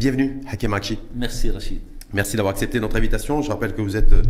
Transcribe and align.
Bienvenue, 0.00 0.40
Hakem 0.50 0.72
Akshi. 0.72 0.98
Merci 1.14 1.50
Rachid. 1.50 1.78
Merci 2.14 2.34
d'avoir 2.38 2.54
accepté 2.54 2.80
notre 2.80 2.96
invitation. 2.96 3.42
Je 3.42 3.50
rappelle 3.50 3.74
que 3.74 3.82
vous 3.82 3.98
êtes 3.98 4.14
euh, 4.14 4.22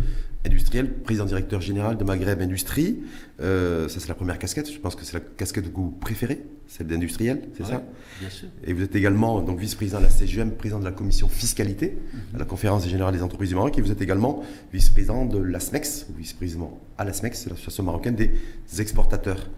industriel, 0.45 0.91
président 0.91 1.23
directeur 1.23 1.61
général 1.61 1.97
de 1.97 2.03
Maghreb 2.03 2.41
Industrie. 2.41 2.99
Euh, 3.39 3.87
ça, 3.87 4.01
c'est 4.01 4.09
la 4.09 4.15
première 4.15 4.37
casquette. 4.37 4.69
Je 4.69 4.77
pense 4.79 4.97
que 4.97 5.05
c'est 5.05 5.13
la 5.13 5.21
casquette 5.21 5.71
que 5.71 5.77
vous 5.77 5.89
préférez, 5.91 6.41
celle 6.67 6.87
d'industriel, 6.87 7.43
c'est 7.57 7.63
ça? 7.65 7.83
Bien 8.19 8.29
sûr. 8.29 8.49
Et 8.65 8.73
vous 8.73 8.81
êtes 8.83 8.93
également 8.97 9.39
donc 9.39 9.59
vice-président 9.59 9.99
de 9.99 10.03
la 10.03 10.09
CGM, 10.09 10.51
président 10.51 10.79
de 10.81 10.83
la 10.83 10.91
commission 10.91 11.29
fiscalité 11.29 11.97
Mhm. 12.13 12.35
à 12.35 12.39
la 12.39 12.45
conférence 12.45 12.85
générale 12.85 13.13
des 13.13 13.23
entreprises 13.23 13.47
du 13.51 13.55
Maroc. 13.55 13.77
Et 13.77 13.81
vous 13.81 13.93
êtes 13.93 14.01
également 14.01 14.43
vice-président 14.73 15.25
de 15.25 15.37
l'ASMEX, 15.37 16.07
ou 16.09 16.17
vice-président 16.17 16.81
à 16.97 17.05
l'ASMEX, 17.05 17.43
c'est 17.43 17.49
l'association 17.49 17.83
marocaine 17.83 18.15
des 18.15 18.31
exportateurs. 18.79 19.49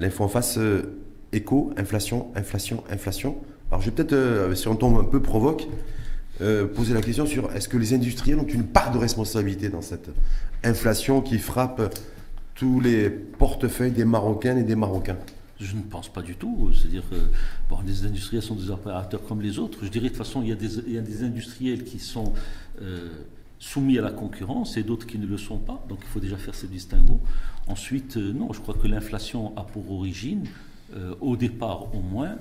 L'info 0.00 0.24
en 0.24 0.28
face, 0.28 0.58
euh, 0.58 0.98
écho, 1.32 1.72
inflation, 1.76 2.32
inflation, 2.34 2.82
inflation. 2.90 3.36
Alors 3.72 3.80
je 3.80 3.86
vais 3.86 3.96
peut-être, 3.96 4.12
euh, 4.12 4.54
si 4.54 4.68
on 4.68 4.76
tombe 4.76 4.98
un 4.98 5.04
peu 5.04 5.22
provoque, 5.22 5.66
euh, 6.42 6.66
poser 6.66 6.92
la 6.92 7.00
question 7.00 7.24
sur 7.24 7.50
est-ce 7.52 7.70
que 7.70 7.78
les 7.78 7.94
industriels 7.94 8.38
ont 8.38 8.46
une 8.46 8.66
part 8.66 8.92
de 8.92 8.98
responsabilité 8.98 9.70
dans 9.70 9.80
cette 9.80 10.10
inflation 10.62 11.22
qui 11.22 11.38
frappe 11.38 11.98
tous 12.54 12.80
les 12.80 13.08
portefeuilles 13.08 13.92
des 13.92 14.04
Marocaines 14.04 14.58
et 14.58 14.62
des 14.62 14.76
Marocains? 14.76 15.16
Je 15.58 15.74
ne 15.74 15.80
pense 15.80 16.10
pas 16.10 16.20
du 16.20 16.34
tout. 16.34 16.70
C'est-à-dire 16.74 17.02
que 17.08 17.16
bon, 17.70 17.78
les 17.86 18.04
industriels 18.04 18.42
sont 18.42 18.56
des 18.56 18.68
opérateurs 18.68 19.24
comme 19.26 19.40
les 19.40 19.58
autres. 19.58 19.78
Je 19.82 19.88
dirais 19.88 20.04
de 20.04 20.08
toute 20.10 20.18
façon, 20.18 20.42
il 20.42 20.48
y 20.48 20.52
a 20.98 21.00
des, 21.00 21.22
industriels 21.22 21.84
qui 21.84 21.98
sont 21.98 22.34
euh, 22.82 23.08
soumis 23.58 23.98
à 23.98 24.02
la 24.02 24.10
concurrence 24.10 24.76
et 24.76 24.82
d'autres 24.82 25.06
qui 25.06 25.16
ne 25.16 25.26
le 25.26 25.38
sont 25.38 25.56
pas. 25.56 25.82
Donc 25.88 26.00
il 26.02 26.08
faut 26.08 26.20
déjà 26.20 26.36
faire 26.36 26.54
ce 26.54 26.66
distinguo. 26.66 27.20
Ensuite, 27.68 28.18
non, 28.18 28.52
je 28.52 28.60
crois 28.60 28.74
que 28.74 28.86
l'inflation 28.86 29.56
a 29.56 29.62
pour 29.62 29.90
origine, 29.92 30.44
au 31.22 31.38
départ 31.38 31.94
au 31.94 32.00
moins, 32.00 32.36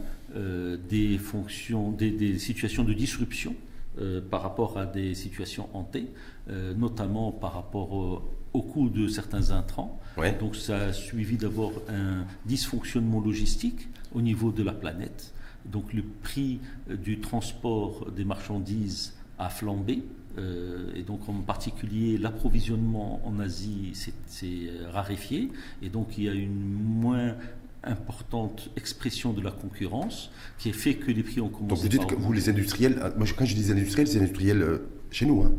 des 0.89 1.17
fonctions, 1.17 1.91
des, 1.91 2.11
des 2.11 2.39
situations 2.39 2.83
de 2.83 2.93
disruption 2.93 3.53
euh, 3.99 4.21
par 4.21 4.41
rapport 4.41 4.77
à 4.77 4.85
des 4.85 5.13
situations 5.15 5.67
hantées, 5.73 6.07
euh, 6.49 6.73
notamment 6.73 7.31
par 7.31 7.53
rapport 7.53 7.91
au, 7.91 8.21
au 8.53 8.61
coût 8.61 8.89
de 8.89 9.07
certains 9.07 9.51
intrants. 9.51 9.99
Ouais. 10.17 10.37
Donc 10.39 10.55
ça 10.55 10.77
a 10.77 10.93
suivi 10.93 11.37
d'abord 11.37 11.73
un 11.89 12.25
dysfonctionnement 12.45 13.19
logistique 13.19 13.87
au 14.13 14.21
niveau 14.21 14.51
de 14.51 14.63
la 14.63 14.73
planète. 14.73 15.33
Donc 15.65 15.93
le 15.93 16.03
prix 16.23 16.59
euh, 16.89 16.95
du 16.95 17.19
transport 17.19 18.11
des 18.11 18.25
marchandises 18.25 19.13
a 19.37 19.49
flambé. 19.49 20.03
euh, 20.37 20.91
et 20.95 21.03
donc 21.03 21.27
en 21.27 21.41
particulier 21.41 22.17
l'approvisionnement 22.17 23.21
en 23.25 23.39
Asie 23.39 23.91
s'est 23.93 24.45
euh, 24.45 24.89
raréfié. 24.91 25.49
Et 25.81 25.89
donc 25.89 26.17
il 26.17 26.23
y 26.25 26.29
a 26.29 26.33
une 26.33 26.53
moins 26.53 27.35
importante 27.83 28.69
expression 28.77 29.33
de 29.33 29.41
la 29.41 29.51
concurrence 29.51 30.31
qui 30.59 30.69
a 30.69 30.73
fait 30.73 30.93
que 30.95 31.11
les 31.11 31.23
prix 31.23 31.41
ont 31.41 31.49
commencé 31.49 31.67
Donc 31.69 31.79
vous 31.79 31.89
dites 31.89 32.05
que 32.05 32.15
vous, 32.15 32.31
les 32.33 32.49
industriels, 32.49 32.99
euh, 33.01 33.09
moi 33.17 33.25
quand 33.37 33.45
je 33.45 33.55
dis 33.55 33.71
industriels, 33.71 34.07
c'est 34.07 34.19
industriels 34.19 34.61
euh, 34.61 34.77
chez 35.09 35.25
nous. 35.25 35.41
Hein. 35.43 35.51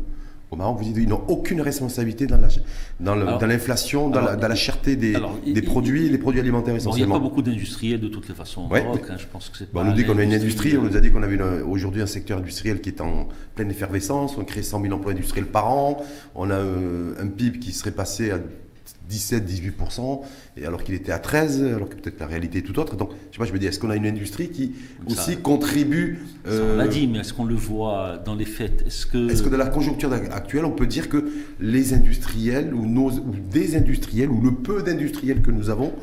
Au 0.51 0.55
Maroc, 0.55 0.77
vous 0.77 0.83
dites 0.83 0.93
qu'ils 0.93 1.09
n'ont 1.09 1.23
aucune 1.29 1.61
responsabilité 1.61 2.27
dans 2.27 2.37
la- 2.37 2.47
dans 2.99 3.15
le- 3.15 3.23
Alors- 3.23 3.39
dans 3.39 3.47
l'inflation, 3.47 4.09
dans, 4.09 4.21
la, 4.21 4.27
alors, 4.27 4.39
dans 4.41 4.47
la 4.47 4.53
cherté 4.55 4.95
des, 4.95 5.15
alors, 5.15 5.35
des 5.43 5.61
produits, 5.63 6.05
il- 6.05 6.11
les 6.11 6.19
produits 6.19 6.39
alimentaires 6.39 6.75
Bon, 6.75 6.79
il 6.79 6.83
n'y 6.83 6.85
a 6.85 6.89
essentiellement. 6.91 7.15
pas 7.15 7.21
beaucoup 7.21 7.41
d'industriels 7.41 7.99
de 7.99 8.07
toutes 8.07 8.29
les 8.29 8.35
façons 8.35 8.65
au 8.65 8.67
Ouais, 8.71 8.83
Maroc. 8.83 9.01
mais- 9.03 9.13
hein, 9.15 9.17
je 9.19 9.25
pense 9.25 9.49
que 9.49 9.57
c'est 9.57 9.73
Bon, 9.73 9.81
on 9.81 9.85
nous 9.85 9.93
dit 9.93 10.05
qu'on 10.05 10.17
a 10.19 10.23
une 10.23 10.33
industrie, 10.33 10.77
on 10.77 10.83
euh, 10.85 10.89
nous 10.89 10.95
a 10.95 11.01
dit 11.01 11.09
qu'on 11.11 11.23
avait 11.23 11.41
aujourd'hui 11.63 12.03
un 12.03 12.07
secteur 12.07 12.37
industriel 12.37 12.81
qui 12.81 12.89
est 12.89 13.01
en 13.01 13.27
pleine 13.55 13.71
effervescence, 13.71 14.37
on 14.37 14.45
crée 14.45 14.61
100 14.61 14.79
000 14.81 14.93
emplois 14.93 15.13
industriels 15.13 15.47
par 15.47 15.69
an, 15.73 15.97
on 16.35 16.49
a 16.51 16.53
euh, 16.53 17.15
un 17.19 17.27
PIB 17.27 17.57
qui 17.57 17.71
serait 17.71 17.89
passé 17.91 18.29
à 18.29 18.39
17-18%, 19.11 20.21
et 20.57 20.65
alors 20.65 20.83
qu'il 20.83 20.95
était 20.95 21.11
à 21.11 21.19
13, 21.19 21.63
alors 21.63 21.89
que 21.89 21.95
peut-être 21.95 22.19
la 22.19 22.27
réalité 22.27 22.59
est 22.59 22.61
tout 22.61 22.77
autre. 22.79 22.95
Donc, 22.95 23.09
je 23.29 23.35
sais 23.35 23.39
pas, 23.39 23.45
je 23.45 23.53
me 23.53 23.59
dis, 23.59 23.65
est-ce 23.67 23.79
qu'on 23.79 23.89
a 23.89 23.95
une 23.95 24.05
industrie 24.05 24.49
qui 24.49 24.73
Ça- 25.07 25.13
aussi 25.13 25.37
contribue 25.37 26.19
euh, 26.47 26.73
on 26.75 26.77
l'a 26.77 26.87
dit, 26.87 27.07
mais 27.07 27.19
est-ce 27.19 27.33
qu'on 27.33 27.45
le 27.45 27.55
voit 27.55 28.17
dans 28.25 28.35
les 28.35 28.45
faits? 28.45 28.83
Est-ce 28.87 29.05
que, 29.05 29.41
que 29.43 29.49
dans 29.49 29.57
la 29.57 29.67
conjoncture 29.67 30.11
actuelle, 30.13 30.65
on 30.65 30.71
peut 30.71 30.87
dire 30.87 31.09
que 31.09 31.29
les 31.59 31.93
industriels 31.93 32.73
ou, 32.73 32.85
nos, 32.85 33.11
ou 33.11 33.35
des 33.51 33.75
industriels 33.75 34.29
ou 34.29 34.41
le 34.41 34.51
peu 34.53 34.83
d'industriels 34.83 35.41
que 35.41 35.51
nous 35.51 35.69
avons, 35.69 35.93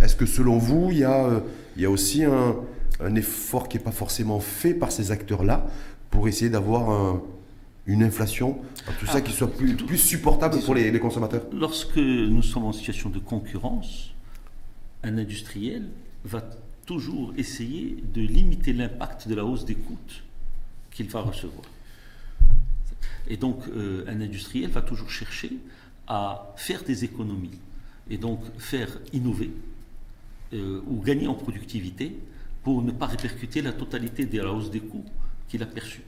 est-ce 0.00 0.16
que 0.16 0.26
selon 0.26 0.58
vous, 0.58 0.88
il 0.90 0.98
y 0.98 1.04
a, 1.04 1.24
euh, 1.26 1.40
il 1.76 1.82
y 1.82 1.86
a 1.86 1.90
aussi 1.90 2.24
un, 2.24 2.56
un 3.00 3.14
effort 3.14 3.68
qui 3.68 3.76
n'est 3.78 3.82
pas 3.84 3.90
forcément 3.92 4.40
fait 4.40 4.74
par 4.74 4.92
ces 4.92 5.10
acteurs-là 5.10 5.66
pour 6.10 6.28
essayer 6.28 6.50
d'avoir 6.50 6.90
un- 6.90 7.22
une 7.86 8.02
inflation, 8.02 8.58
tout 8.98 9.06
ça 9.06 9.14
Ah, 9.16 9.20
qui 9.20 9.32
soit 9.32 9.52
plus, 9.52 9.74
plus 9.76 9.98
supportable 9.98 10.60
pour 10.60 10.74
les, 10.74 10.90
les 10.90 11.00
consommateurs 11.00 11.46
lorsque 11.52 11.96
nous 11.96 12.42
sommes 12.42 12.64
en 12.64 12.72
situation 12.72 13.10
de 13.10 13.18
concurrence, 13.18 14.12
un 15.02 15.18
industriel 15.18 15.88
va 16.24 16.42
toujours 16.84 17.32
essayer 17.36 18.02
de 18.14 18.20
limiter 18.22 18.72
l'impact 18.72 19.28
de 19.28 19.34
la 19.34 19.44
hausse 19.44 19.64
des 19.64 19.74
coûts 19.74 19.98
qu'il 20.90 21.08
va 21.08 21.20
recevoir. 21.20 21.66
Et 23.28 23.36
donc, 23.36 23.58
euh, 23.68 24.04
un 24.08 24.20
industriel 24.20 24.70
va 24.70 24.82
toujours 24.82 25.10
chercher 25.10 25.52
à 26.06 26.54
faire 26.56 26.82
des 26.84 27.04
économies 27.04 27.58
et 28.08 28.18
donc 28.18 28.40
faire 28.58 28.88
innover 29.12 29.50
euh, 30.52 30.80
ou 30.86 31.00
gagner 31.02 31.26
en 31.26 31.34
productivité 31.34 32.16
pour 32.62 32.82
ne 32.82 32.92
pas 32.92 33.06
répercuter 33.06 33.62
la 33.62 33.72
totalité 33.72 34.26
de 34.26 34.40
la 34.40 34.52
hausse 34.52 34.70
des 34.70 34.80
coûts 34.80 35.04
qu'il 35.48 35.62
a 35.62 35.66
perçue. 35.66 36.02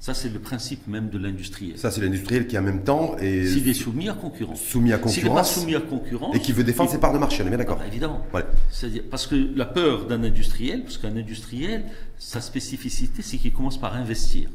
Ça, 0.00 0.14
c'est 0.14 0.28
le 0.28 0.38
principe 0.38 0.86
même 0.86 1.08
de 1.10 1.18
l'industriel. 1.18 1.76
Ça, 1.76 1.90
c'est 1.90 2.00
l'industriel 2.00 2.46
qui 2.46 2.56
en 2.56 2.62
même 2.62 2.84
temps 2.84 3.16
est 3.18 3.46
S'il 3.46 3.68
est 3.68 3.74
soumis 3.74 4.08
à 4.08 4.12
concurrence. 4.14 4.60
soumis 4.60 4.92
à 4.92 4.96
S'il 5.08 5.24
n'est 5.24 5.28
pas 5.30 5.42
concurrence 5.42 5.54
soumis 5.54 5.74
à 5.74 5.80
concurrence. 5.80 6.36
et 6.36 6.40
qui 6.40 6.52
veut 6.52 6.62
défendre 6.62 6.88
il- 6.88 6.92
ses 6.94 7.00
parts 7.00 7.12
de 7.12 7.18
marché, 7.18 7.42
on 7.42 7.46
est 7.46 7.48
bien 7.50 7.58
d'accord 7.58 7.78
Ah, 7.82 7.86
évidemment. 7.86 8.24
Voilà. 8.30 8.46
C'est-à-dire, 8.70 9.02
parce 9.10 9.26
que 9.26 9.34
la 9.56 9.64
peur 9.66 10.06
d'un 10.06 10.22
industriel, 10.22 10.82
parce 10.84 10.98
qu'un 10.98 11.16
industriel, 11.16 11.84
sa 12.16 12.40
spécificité, 12.40 13.22
c'est 13.22 13.38
qu'il 13.38 13.52
commence 13.52 13.78
par 13.78 13.94
investir. 13.96 14.48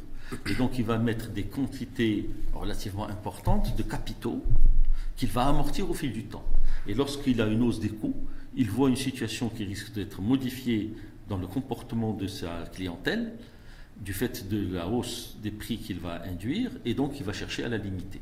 Et 0.50 0.54
donc, 0.56 0.80
il 0.80 0.86
va 0.86 0.98
mettre 0.98 1.30
des 1.30 1.44
quantités 1.44 2.30
relativement 2.54 3.08
importantes 3.10 3.76
de 3.78 3.84
capitaux 3.84 4.42
qu'il 5.18 5.30
va 5.30 5.46
amortir 5.48 5.90
au 5.92 5.94
fil 5.94 6.14
du 6.14 6.24
temps. 6.24 6.46
Et 6.88 6.94
lorsqu'il 6.94 7.40
a 7.42 7.46
une 7.48 7.62
hausse 7.64 7.80
des 7.82 7.90
coûts, 7.90 8.16
il 8.56 8.70
voit 8.70 8.90
une 8.90 8.96
situation 8.96 9.50
qui 9.50 9.66
risque 9.66 9.94
d'être 9.94 10.22
modifiée 10.22 10.94
dans 11.30 11.38
le 11.38 11.48
comportement 11.48 12.14
de 12.14 12.28
sa 12.28 12.64
clientèle 12.74 13.34
du 14.04 14.14
fait 14.14 14.48
de 14.50 14.74
la 14.74 14.88
hausse 14.88 15.38
des 15.42 15.52
prix 15.52 15.78
qu'il 15.78 16.00
va 16.00 16.22
induire, 16.26 16.72
et 16.86 16.94
donc 16.94 17.20
il 17.20 17.26
va 17.26 17.34
chercher 17.34 17.64
à 17.64 17.70
la 17.70 17.78
limiter. 17.78 18.20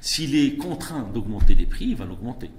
S'il 0.00 0.34
est 0.36 0.56
contraint 0.56 1.08
d'augmenter 1.12 1.54
les 1.54 1.66
prix, 1.66 1.86
il 1.86 1.96
va 1.96 2.04
l'augmenter. 2.04 2.50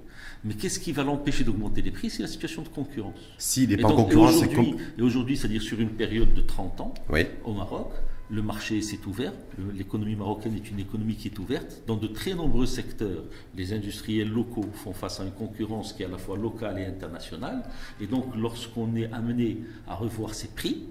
Mais 0.44 0.54
qu'est-ce 0.54 0.78
qui 0.78 0.92
va 0.92 1.04
l'empêcher 1.04 1.42
d'augmenter 1.44 1.80
les 1.80 1.90
prix? 1.90 2.10
C'est 2.10 2.22
la 2.22 2.28
situation 2.28 2.62
de 2.62 2.68
concurrence. 2.68 3.18
S'il 3.38 3.70
n'est 3.70 3.78
pas 3.78 3.88
en 3.88 3.96
concurrence, 3.96 4.40
c'est 4.40 4.52
comme... 4.52 4.76
Et 4.98 5.02
aujourd'hui, 5.02 5.36
c'est-à-dire 5.36 5.62
sur 5.62 5.80
une 5.80 5.90
période 5.90 6.34
de 6.34 6.42
30 6.42 6.80
ans, 6.80 6.94
Oui. 7.08 7.22
au 7.44 7.54
Maroc, 7.54 7.92
le 8.30 8.42
marché 8.42 8.80
s'est 8.82 9.00
ouvert, 9.06 9.32
l'économie 9.74 10.16
marocaine 10.16 10.54
est 10.54 10.70
une 10.70 10.80
économie 10.80 11.14
qui 11.14 11.28
est 11.28 11.38
ouverte. 11.38 11.82
Dans 11.86 11.96
de 11.96 12.06
très 12.06 12.34
nombreux 12.34 12.66
secteurs, 12.66 13.22
les 13.56 13.72
industriels 13.72 14.30
locaux 14.30 14.66
font 14.74 14.92
face 14.92 15.20
à 15.20 15.24
une 15.24 15.30
concurrence 15.32 15.92
qui 15.92 16.02
est 16.02 16.06
à 16.06 16.10
la 16.10 16.18
fois 16.18 16.36
locale 16.36 16.78
et 16.78 16.86
internationale. 16.86 17.62
Et 18.00 18.06
donc, 18.06 18.34
lorsqu'on 18.36 18.96
est 18.96 19.10
amené 19.12 19.58
à 19.86 19.94
revoir 19.94 20.34
ses 20.34 20.48
prix, 20.48 20.84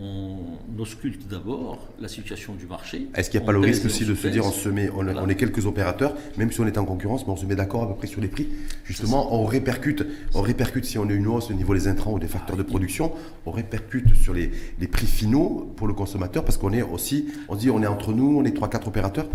on 0.00 0.80
ausculte 0.80 1.26
d'abord 1.28 1.78
la 2.00 2.08
situation 2.08 2.54
du 2.54 2.66
marché. 2.66 3.08
Est-ce 3.14 3.30
qu'il 3.30 3.40
n'y 3.40 3.44
a 3.44 3.46
pas 3.46 3.52
le 3.52 3.58
risque 3.58 3.84
aussi 3.84 4.04
de 4.04 4.14
se 4.14 4.28
dire 4.28 4.44
on 4.46 4.52
se 4.52 4.68
met, 4.68 4.88
on, 4.90 5.02
Voilà. 5.02 5.22
on 5.22 5.28
est 5.28 5.34
quelques 5.34 5.66
opérateurs, 5.66 6.14
même 6.36 6.52
si 6.52 6.60
on 6.60 6.66
est 6.66 6.78
en 6.78 6.84
concurrence, 6.84 7.26
mais 7.26 7.32
on 7.32 7.36
se 7.36 7.46
met 7.46 7.56
d'accord 7.56 7.82
à 7.82 7.88
peu 7.88 7.94
près 7.94 8.06
sur 8.06 8.20
les 8.20 8.28
prix. 8.28 8.48
Justement, 8.84 9.34
on 9.34 9.44
répercute, 9.44 10.04
on 10.34 10.40
répercute 10.42 10.84
si 10.84 10.98
on 10.98 11.08
a 11.08 11.12
une 11.12 11.26
hausse 11.26 11.50
au 11.50 11.54
niveau 11.54 11.74
des 11.74 11.88
intrants 11.88 12.12
ou 12.12 12.18
des 12.18 12.28
facteurs 12.28 12.56
de 12.56 12.62
production, 12.62 13.12
on 13.46 13.50
répercute 13.50 14.14
sur 14.14 14.34
les, 14.34 14.50
les 14.78 14.88
prix 14.88 15.06
finaux 15.06 15.72
pour 15.76 15.86
le 15.88 15.94
consommateur 15.94 16.44
parce 16.44 16.58
qu'on 16.58 16.72
est 16.72 16.82
aussi, 16.82 17.26
on 17.48 17.56
dit 17.56 17.70
on 17.70 17.82
est 17.82 17.86
entre 17.86 18.12
nous, 18.12 18.38
on 18.38 18.44
est 18.44 18.52
trois 18.54 18.70
quatre 18.70 18.88
opérateurs. 18.88 19.26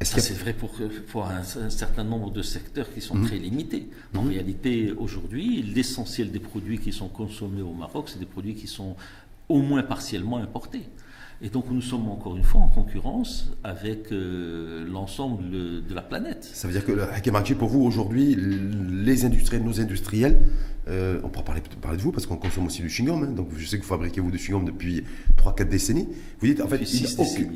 Est-ce 0.00 0.10
Ça, 0.10 0.20
qu'il 0.20 0.24
y 0.24 0.32
a- 0.32 0.36
c'est 0.36 0.42
vrai 0.42 0.52
pour, 0.52 0.70
pour 1.08 1.24
un, 1.24 1.38
un 1.62 1.70
certain 1.70 2.02
nombre 2.02 2.32
de 2.32 2.42
secteurs 2.42 2.92
qui 2.92 3.00
sont 3.00 3.14
Mhm. 3.14 3.26
très 3.26 3.38
limités. 3.38 3.86
En 4.16 4.22
Mhm. 4.22 4.28
réalité, 4.30 4.92
aujourd'hui, 4.98 5.62
l'essentiel 5.62 6.32
des 6.32 6.40
produits 6.40 6.78
qui 6.78 6.92
sont 6.92 7.06
consommés 7.08 7.62
au 7.62 7.72
Maroc, 7.72 8.08
c'est 8.08 8.18
des 8.18 8.26
produits 8.26 8.54
qui 8.56 8.66
sont 8.66 8.96
au 9.48 9.60
moins 9.62 9.82
partiellement 9.82 10.38
importés. 10.38 10.82
Et 11.42 11.48
donc, 11.50 11.64
nous 11.70 11.82
sommes 11.82 12.08
encore 12.08 12.36
une 12.36 12.44
fois 12.44 12.60
en 12.62 12.68
concurrence 12.68 13.52
avec 13.64 14.12
euh, 14.12 14.86
l'ensemble 14.90 15.50
de 15.86 15.94
la 15.94 16.00
planète. 16.00 16.48
Ça 16.50 16.68
veut 16.68 16.72
dire 16.72 16.84
que 16.86 16.92
le 16.92 17.02
Hakem 17.02 17.34
Hachi, 17.36 17.54
pour 17.54 17.68
vous 17.68 17.82
aujourd'hui, 17.82 18.36
les 18.38 19.24
industriels, 19.26 19.62
nos 19.64 19.80
industriels, 19.80 20.38
euh, 20.88 21.20
on 21.24 21.28
pourra 21.28 21.44
parler, 21.44 21.60
parler 21.82 21.98
de 21.98 22.02
vous 22.02 22.12
parce 22.12 22.26
qu'on 22.26 22.36
consomme 22.36 22.66
aussi 22.66 22.82
du 22.82 22.88
chewing-gum. 22.88 23.24
hein, 23.24 23.32
donc 23.32 23.48
je 23.56 23.66
sais 23.66 23.76
que 23.78 23.82
vous 23.82 23.88
fabriquez 23.88 24.20
vous 24.20 24.30
du 24.30 24.38
chewing-gum 24.38 24.64
depuis 24.64 25.02
3-4 25.36 25.68
décennies. 25.68 26.08
Vous 26.38 26.46
dites 26.46 26.60
en 26.62 26.68
fait 26.68 26.76
il 26.76 27.04
a 27.06 27.08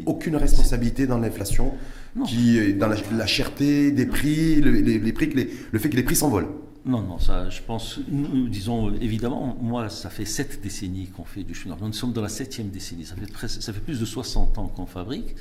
aucune, 0.06 0.36
responsabilité 0.36 1.06
dans 1.06 1.18
l'inflation, 1.18 1.72
qui 2.26 2.74
dans 2.74 2.88
la, 2.88 2.96
la 3.16 3.26
cherté 3.26 3.92
des 3.92 4.06
prix, 4.06 4.56
le, 4.60 4.72
les, 4.72 4.98
les 4.98 5.12
prix 5.12 5.28
que 5.30 5.36
les- 5.36 5.50
le 5.70 5.78
fait 5.78 5.88
que 5.88 5.96
les 5.96 6.02
prix 6.02 6.16
s'envolent. 6.16 6.48
Non, 6.84 7.02
non, 7.02 7.18
ça, 7.18 7.48
je 7.50 7.60
pense, 7.60 8.00
nous, 8.08 8.48
disons, 8.48 8.94
évidemment, 8.94 9.56
moi, 9.60 9.88
ça 9.88 10.10
fait 10.10 10.24
sept 10.24 10.60
décennies 10.62 11.08
qu'on 11.08 11.24
fait 11.24 11.42
du 11.42 11.54
chewing 11.54 11.74
Nous 11.80 11.92
sommes 11.92 12.12
dans 12.12 12.22
la 12.22 12.28
septième 12.28 12.68
décennie. 12.68 13.04
Ça 13.04 13.14
fait, 13.14 13.48
ça 13.48 13.72
fait 13.72 13.80
plus 13.80 14.00
de 14.00 14.04
60 14.04 14.58
ans 14.58 14.68
qu'on 14.68 14.86
fabrique. 14.86 15.34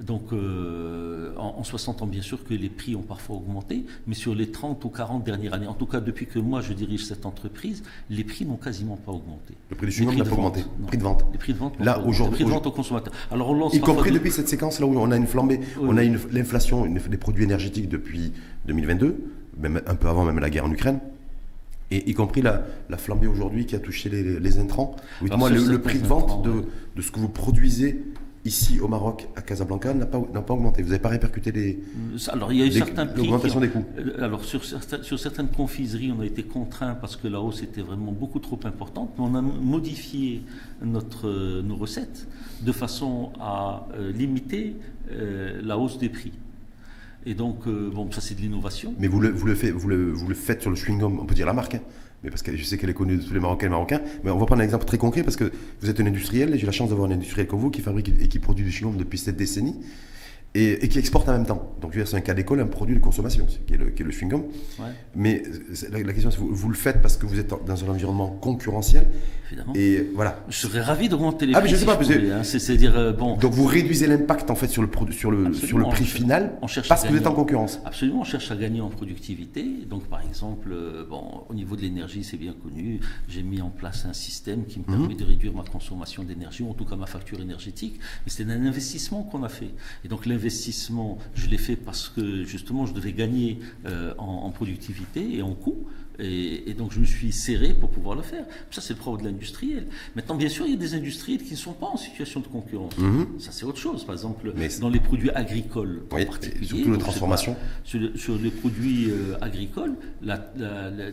Donc, 0.00 0.32
euh, 0.32 1.34
en, 1.36 1.62
60 1.62 2.02
ans, 2.02 2.06
bien 2.06 2.22
sûr 2.22 2.42
que 2.44 2.54
les 2.54 2.68
prix 2.68 2.96
ont 2.96 3.02
parfois 3.02 3.36
augmenté, 3.36 3.84
mais 4.06 4.14
sur 4.14 4.34
les 4.34 4.50
30 4.50 4.84
ou 4.84 4.88
40 4.88 5.22
dernières 5.24 5.54
années, 5.54 5.66
en 5.66 5.74
tout 5.74 5.86
cas 5.86 6.00
depuis 6.00 6.26
que 6.26 6.38
moi 6.38 6.60
je 6.60 6.72
dirige 6.72 7.04
cette 7.04 7.26
entreprise, 7.26 7.82
les 8.10 8.24
prix 8.24 8.44
n'ont 8.44 8.56
quasiment 8.56 8.96
pas 8.96 9.12
augmenté. 9.12 9.54
Le 9.70 9.76
prix 9.76 9.86
du 9.86 9.92
chewing 9.92 10.16
n'a 10.16 10.24
pas 10.24 10.32
augmenté. 10.32 10.64
Le 10.80 10.86
prix 10.86 10.98
de 10.98 11.02
vente. 11.02 11.24
Les 11.32 11.38
prix 11.38 11.52
de 11.52 11.58
vente. 11.58 11.78
Là 11.78 12.00
aujourd'hui. 12.00 12.38
Les 12.38 12.44
prix 12.44 12.44
de 12.44 12.50
vente 12.50 12.66
aux 12.66 12.72
consommateurs. 12.72 13.12
Alors 13.30 13.50
on 13.50 13.54
lance. 13.54 13.74
Y 13.74 13.80
compris 13.80 14.10
depuis 14.10 14.30
cette 14.30 14.48
séquence 14.48 14.80
là 14.80 14.86
où 14.86 14.98
on 14.98 15.10
a 15.10 15.16
une 15.16 15.26
flambée, 15.26 15.60
on 15.80 15.96
a 15.96 16.02
l'inflation 16.02 16.86
des 16.86 17.18
produits 17.18 17.44
énergétiques 17.44 17.88
depuis 17.88 18.32
2022, 18.66 19.16
même 19.58 19.80
un 19.86 19.94
peu 19.94 20.08
avant 20.08 20.24
même 20.24 20.38
la 20.38 20.50
guerre 20.50 20.64
en 20.64 20.72
Ukraine 20.72 21.00
et 21.90 22.10
y 22.10 22.14
compris 22.14 22.42
la, 22.42 22.62
flambée 22.96 23.26
aujourd'hui 23.26 23.66
qui 23.66 23.74
a 23.74 23.78
touché 23.78 24.08
les, 24.08 24.58
intrants. 24.58 24.96
Moi, 25.20 25.50
le, 25.50 25.80
prix 25.80 25.98
de 25.98 26.06
vente 26.06 26.42
de, 26.42 26.64
de, 26.96 27.02
ce 27.02 27.10
que 27.10 27.20
vous 27.20 27.28
produisez 27.28 28.02
ici 28.44 28.80
au 28.80 28.88
Maroc, 28.88 29.28
à 29.36 29.42
Casablanca, 29.42 29.94
n'a 29.94 30.06
pas, 30.06 30.20
pas 30.20 30.54
augmenté. 30.54 30.82
Vous 30.82 30.88
n'avez 30.88 31.02
pas 31.02 31.10
répercuté 31.10 31.52
les. 31.52 31.78
Alors, 32.28 32.52
il 32.52 32.58
y 32.58 32.62
a 32.62 32.66
eu 32.66 32.72
certains 32.72 33.06
prix. 33.06 33.22
L'augmentation 33.22 33.60
des 33.60 33.68
coûts. 33.68 33.84
Euh, 33.98 34.24
alors, 34.24 34.44
sur, 34.44 34.64
sur 34.64 35.18
certaines 35.18 35.48
confiseries, 35.48 36.12
on 36.16 36.20
a 36.20 36.26
été 36.26 36.42
contraint 36.42 36.94
parce 36.94 37.16
que 37.16 37.28
la 37.28 37.40
hausse 37.40 37.62
était 37.62 37.82
vraiment 37.82 38.12
beaucoup 38.12 38.40
trop 38.40 38.58
importante, 38.64 39.10
mais 39.18 39.24
on 39.24 39.34
a 39.34 39.42
modifié 39.42 40.42
notre, 40.82 41.28
euh, 41.28 41.62
nos 41.62 41.76
recettes 41.76 42.26
de 42.62 42.72
façon 42.72 43.32
à 43.40 43.86
euh, 43.94 44.12
limiter 44.12 44.76
la 45.62 45.76
hausse 45.76 45.98
des 45.98 46.08
prix. 46.08 46.32
Et 47.26 47.34
donc, 47.34 47.68
bon, 47.68 48.10
ça 48.10 48.20
c'est 48.20 48.34
de 48.34 48.40
l'innovation. 48.40 48.94
Mais 48.98 49.06
vous 49.08 49.20
le, 49.20 49.54
faites, 49.54 50.60
sur 50.60 50.70
le 50.70 50.76
chewing-gum, 50.76 51.18
on 51.20 51.26
peut 51.26 51.34
dire 51.34 51.46
la 51.46 51.52
marque, 51.52 51.76
hein 51.76 51.82
mais 52.22 52.30
parce 52.30 52.42
que 52.42 52.56
je 52.56 52.62
sais 52.62 52.78
qu'elle 52.78 52.90
est 52.90 52.94
connue 52.94 53.16
de 53.16 53.22
tous 53.22 53.34
les 53.34 53.40
Marocains 53.40 53.66
et 53.66 53.70
Marocains. 53.70 54.00
Mais 54.22 54.30
on 54.30 54.38
va 54.38 54.46
prendre 54.46 54.60
un 54.60 54.64
exemple 54.64 54.84
très 54.84 54.98
concret 54.98 55.22
parce 55.22 55.36
que 55.36 55.50
vous 55.80 55.90
êtes 55.90 56.00
un 56.00 56.06
industriel, 56.06 56.54
et 56.54 56.58
j'ai 56.58 56.66
la 56.66 56.72
chance 56.72 56.90
d'avoir 56.90 57.10
un 57.10 57.12
industriel 57.12 57.46
comme 57.46 57.58
vous 57.58 57.70
qui 57.70 57.80
fabrique 57.80 58.12
et 58.20 58.28
qui 58.28 58.38
produit 58.38 58.64
du 58.64 58.70
chewing 58.70 58.96
depuis 58.96 59.18
cette 59.18 59.36
décennie 59.36 59.74
et, 60.54 60.88
qui 60.88 60.98
exporte 60.98 61.28
en 61.28 61.32
même 61.32 61.46
temps. 61.46 61.74
Donc 61.80 61.94
c'est 61.94 62.16
un 62.16 62.20
cas 62.20 62.34
d'école, 62.34 62.60
un 62.60 62.66
produit 62.66 62.94
de 62.94 63.00
consommation, 63.00 63.46
qui 63.66 63.74
est 63.74 63.76
le, 63.76 63.90
qui 63.90 64.02
est 64.02 64.04
le 64.04 64.10
chewing-gum. 64.12 64.42
Mais 65.14 65.42
la, 65.90 66.12
question, 66.12 66.30
c'est 66.30 66.38
vous, 66.38 66.54
vous 66.54 66.68
le 66.68 66.74
faites 66.74 67.00
parce 67.00 67.16
que 67.16 67.26
vous 67.26 67.38
êtes 67.38 67.48
dans 67.66 67.84
un 67.84 67.88
environnement 67.88 68.28
concurrentiel. 68.28 69.06
Évidemment. 69.52 69.72
Et 69.74 70.08
voilà. 70.14 70.38
Je 70.48 70.56
serais 70.56 70.80
ravi 70.80 71.08
d'augmenter 71.08 71.46
les 71.46 71.54
ah, 71.54 71.60
prix. 71.60 71.70
Mais 71.70 71.76
je 71.76 71.80
sais 71.80 71.86
pas, 71.86 71.98
hein. 72.00 72.42
c'est 72.42 72.76
dire 72.76 72.96
euh, 72.96 73.12
bon. 73.12 73.36
Donc 73.36 73.52
vous 73.52 73.66
réduisez 73.66 74.06
l'impact 74.06 74.50
en 74.50 74.54
fait 74.54 74.68
sur 74.68 74.82
le 74.82 74.88
sur 75.10 75.30
le 75.30 75.52
sur 75.52 75.78
le 75.78 75.84
prix 75.84 76.04
final 76.04 76.54
on 76.62 76.66
cherche 76.66 76.88
parce 76.88 77.02
que 77.04 77.08
vous 77.08 77.16
êtes 77.16 77.26
en 77.26 77.34
concurrence. 77.34 77.80
Absolument, 77.84 78.20
on 78.20 78.24
cherche 78.24 78.50
à 78.50 78.56
gagner 78.56 78.80
en 78.80 78.88
productivité. 78.88 79.64
Donc 79.88 80.04
par 80.04 80.22
exemple, 80.22 80.70
euh, 80.72 81.04
bon, 81.08 81.44
au 81.48 81.54
niveau 81.54 81.76
de 81.76 81.82
l'énergie, 81.82 82.24
c'est 82.24 82.36
bien 82.36 82.54
connu. 82.54 83.00
J'ai 83.28 83.42
mis 83.42 83.60
en 83.60 83.70
place 83.70 84.06
un 84.06 84.12
système 84.12 84.64
qui 84.64 84.78
me 84.78 84.84
mhm. 84.84 84.98
permet 84.98 85.14
de 85.14 85.24
réduire 85.24 85.52
ma 85.52 85.64
consommation 85.64 86.22
d'énergie, 86.22 86.62
en 86.62 86.74
tout 86.74 86.84
cas 86.84 86.96
ma 86.96 87.06
facture 87.06 87.40
énergétique. 87.40 87.98
Mais 88.24 88.32
c'est 88.32 88.44
un 88.44 88.66
investissement 88.66 89.22
qu'on 89.22 89.42
a 89.42 89.48
fait. 89.48 89.70
Et 90.04 90.08
donc 90.08 90.24
l'investissement 90.42 91.18
je 91.34 91.46
l'ai 91.46 91.58
fait 91.58 91.76
parce 91.76 92.08
que 92.08 92.44
justement 92.44 92.86
je 92.86 92.92
devais 92.92 93.12
gagner 93.12 93.58
euh, 93.86 94.12
en, 94.18 94.50
productivité 94.50 95.36
et 95.36 95.42
en 95.42 95.54
coût. 95.54 95.86
Et, 96.18 96.74
donc 96.74 96.92
je 96.92 97.00
me 97.00 97.04
suis 97.04 97.32
serré 97.32 97.72
pour 97.72 97.88
pouvoir 97.90 98.14
le 98.16 98.22
faire. 98.22 98.44
Ça 98.70 98.80
c'est 98.80 98.92
le 98.92 98.98
propre 98.98 99.18
de 99.18 99.24
l'industriel. 99.24 99.86
Maintenant 100.14 100.34
bien 100.34 100.48
sûr 100.48 100.66
il 100.66 100.72
y 100.72 100.74
a 100.74 100.78
des 100.78 100.94
industriels 100.94 101.42
qui 101.42 101.52
ne 101.52 101.58
sont 101.58 101.72
pas 101.72 101.86
en 101.86 101.96
situation 101.96 102.40
de 102.40 102.48
concurrence. 102.48 102.98
Mhm. 102.98 103.38
Ça 103.38 103.50
c'est 103.52 103.64
autre 103.64 103.78
chose. 103.78 104.04
Par 104.04 104.14
exemple 104.14 104.52
dans 104.80 104.88
les 104.88 105.00
produits 105.00 105.30
agricoles 105.30 106.02
en 106.10 106.24
particulier. 106.24 106.66
Surtout 106.66 106.92
la 106.92 106.98
transformation. 106.98 107.56
sur, 107.84 108.38
les 108.38 108.50
produits 108.50 109.10
euh, 109.10 109.36
agricoles, 109.40 109.94
la, 110.22 110.38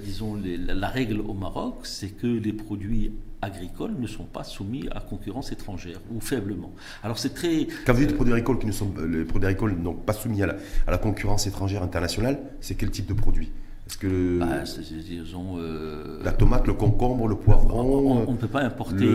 disons 0.03 0.39
la 0.67 0.89
règle 0.89 1.21
au 1.21 1.33
Maroc 1.33 1.75
c'est 1.83 2.09
que 2.09 2.27
les 2.27 2.53
produits 2.53 3.11
agricoles 3.41 3.95
ne 3.97 4.07
sont 4.07 4.25
pas 4.25 4.43
soumis 4.43 4.87
à 4.91 4.99
concurrence 4.99 5.51
étrangère 5.51 5.99
ou 6.11 6.19
faiblement. 6.19 6.71
Alors 7.03 7.17
c'est 7.17 7.33
très. 7.33 7.67
Quand 7.85 7.93
vous 7.93 8.01
dites 8.01 8.11
euh, 8.11 8.15
produits 8.15 8.33
agricoles 8.33 8.59
qui 8.59 8.67
ne 8.67 8.71
sont 8.71 8.91
les 9.07 9.25
produits 9.25 9.47
agricoles 9.47 9.75
pas 10.05 10.13
soumis 10.13 10.43
à 10.43 10.47
la, 10.47 10.55
à 10.87 10.91
la 10.91 10.97
concurrence 10.97 11.47
étrangère 11.47 11.83
internationale, 11.83 12.39
c'est 12.61 12.75
quel 12.75 12.91
type 12.91 13.05
de 13.05 13.13
produit? 13.13 13.51
Est-ce 13.89 13.97
que 13.97 14.37
bah, 14.37 14.63
disons, 15.03 15.57
euh, 15.57 16.19
la 16.23 16.31
tomate, 16.31 16.67
le 16.67 16.73
concombre, 16.73 17.27
le 17.27 17.35
poivron 17.35 18.23
On 18.27 18.31
ne 18.33 18.37
peut 18.37 18.47
pas 18.47 18.61
importer. 18.61 19.07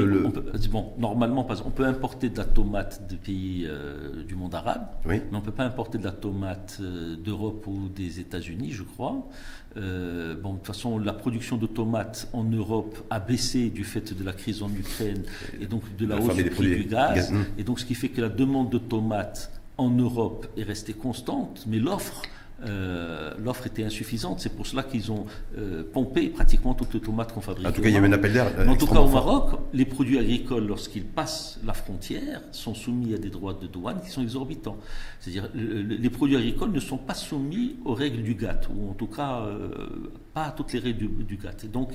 bon, 0.69 0.93
normalement, 0.99 1.47
on 1.65 1.71
peut 1.71 1.85
importer 1.85 2.29
de 2.29 2.39
la 2.39 2.45
tomate 2.45 3.07
des 3.09 3.15
pays 3.15 3.67
euh, 3.69 4.25
du 4.25 4.35
monde 4.35 4.53
arabe, 4.53 4.87
mais 5.07 5.23
on 5.31 5.37
ne 5.37 5.41
peut 5.43 5.53
pas 5.53 5.63
importer 5.63 5.99
de 5.99 6.05
la 6.05 6.11
tomate 6.11 6.81
d'Europe 7.25 7.65
ou 7.69 7.89
des 7.89 8.19
États-Unis, 8.19 8.73
je 8.73 8.83
crois. 8.83 9.29
Euh, 9.77 10.35
bon, 10.35 10.55
de 10.55 10.59
toute 10.59 10.67
façon, 10.67 10.99
la 10.99 11.13
production 11.13 11.57
de 11.57 11.67
tomates 11.67 12.29
en 12.33 12.43
Europe 12.43 12.99
a 13.11 13.21
baissé 13.21 13.71
du 13.71 13.85
fait 13.85 14.17
de 14.17 14.25
la 14.25 14.33
crise 14.33 14.61
en 14.61 14.71
Ukraine 14.71 15.23
et 15.61 15.67
donc 15.67 15.83
de 15.97 16.05
la, 16.05 16.17
hausse 16.17 16.35
du 16.35 16.51
prix 16.51 16.75
du 16.75 16.85
gaz. 16.85 17.31
Hmm. 17.31 17.45
Et 17.59 17.63
donc, 17.63 17.79
ce 17.79 17.85
qui 17.85 17.95
fait 17.95 18.09
que 18.09 18.21
la 18.21 18.29
demande 18.29 18.71
de 18.71 18.79
tomates 18.79 19.53
en 19.79 19.91
Europe 19.91 20.49
est 20.57 20.65
restée 20.65 20.95
constante, 20.95 21.65
mais 21.69 21.79
l'offre 21.79 22.23
euh, 22.63 23.33
l'offre 23.43 23.67
était 23.67 23.85
insuffisante. 23.85 24.41
C'est 24.41 24.55
pour 24.55 24.67
cela 24.67 24.85
qu'ils 24.85 25.11
ont 25.11 25.27
euh, 25.59 25.83
pompé 25.93 26.29
pratiquement 26.29 26.75
toutes 26.75 26.95
les 26.95 27.01
tomates 27.01 27.33
qu'on 27.33 27.41
fabrique. 27.41 27.67
En 27.67 27.73
tout 27.73 27.83
cas, 27.83 27.89
il 27.89 27.95
y 27.95 27.97
avait 27.97 28.07
un 28.07 28.13
appel 28.13 28.33
d'air. 28.33 28.47
En 28.67 28.77
tout 28.77 28.87
cas, 28.87 29.01
au 29.01 29.09
Maroc, 29.09 29.59
les 29.73 29.85
produits 29.85 30.19
agricoles, 30.19 30.67
lorsqu'ils 30.67 31.05
passent 31.05 31.59
la 31.65 31.75
frontière, 31.75 32.43
sont 32.53 32.75
soumis 32.75 33.13
à 33.15 33.19
des 33.19 33.31
droits 33.31 33.55
de 33.55 33.67
douane 33.67 34.01
qui 34.03 34.11
sont 34.11 34.23
exorbitants. 34.23 34.79
C'est-à-dire, 35.21 35.51
les 35.55 36.11
produits 36.11 36.37
agricoles 36.37 36.73
ne 36.73 36.81
sont 36.81 36.99
pas 36.99 37.15
soumis 37.15 37.77
aux 37.85 37.95
règles 37.95 38.23
du 38.23 38.35
GATT, 38.35 38.69
ou 38.75 38.91
en 38.91 38.95
tout 38.95 39.09
cas, 39.09 39.43
euh, 39.43 40.13
pas 40.33 40.45
à 40.45 40.51
toutes 40.53 40.73
les 40.73 40.79
règles 40.79 40.99
du, 40.99 41.25
du 41.25 41.37
GATT. 41.37 41.65
Et 41.65 41.69
donc, 41.69 41.93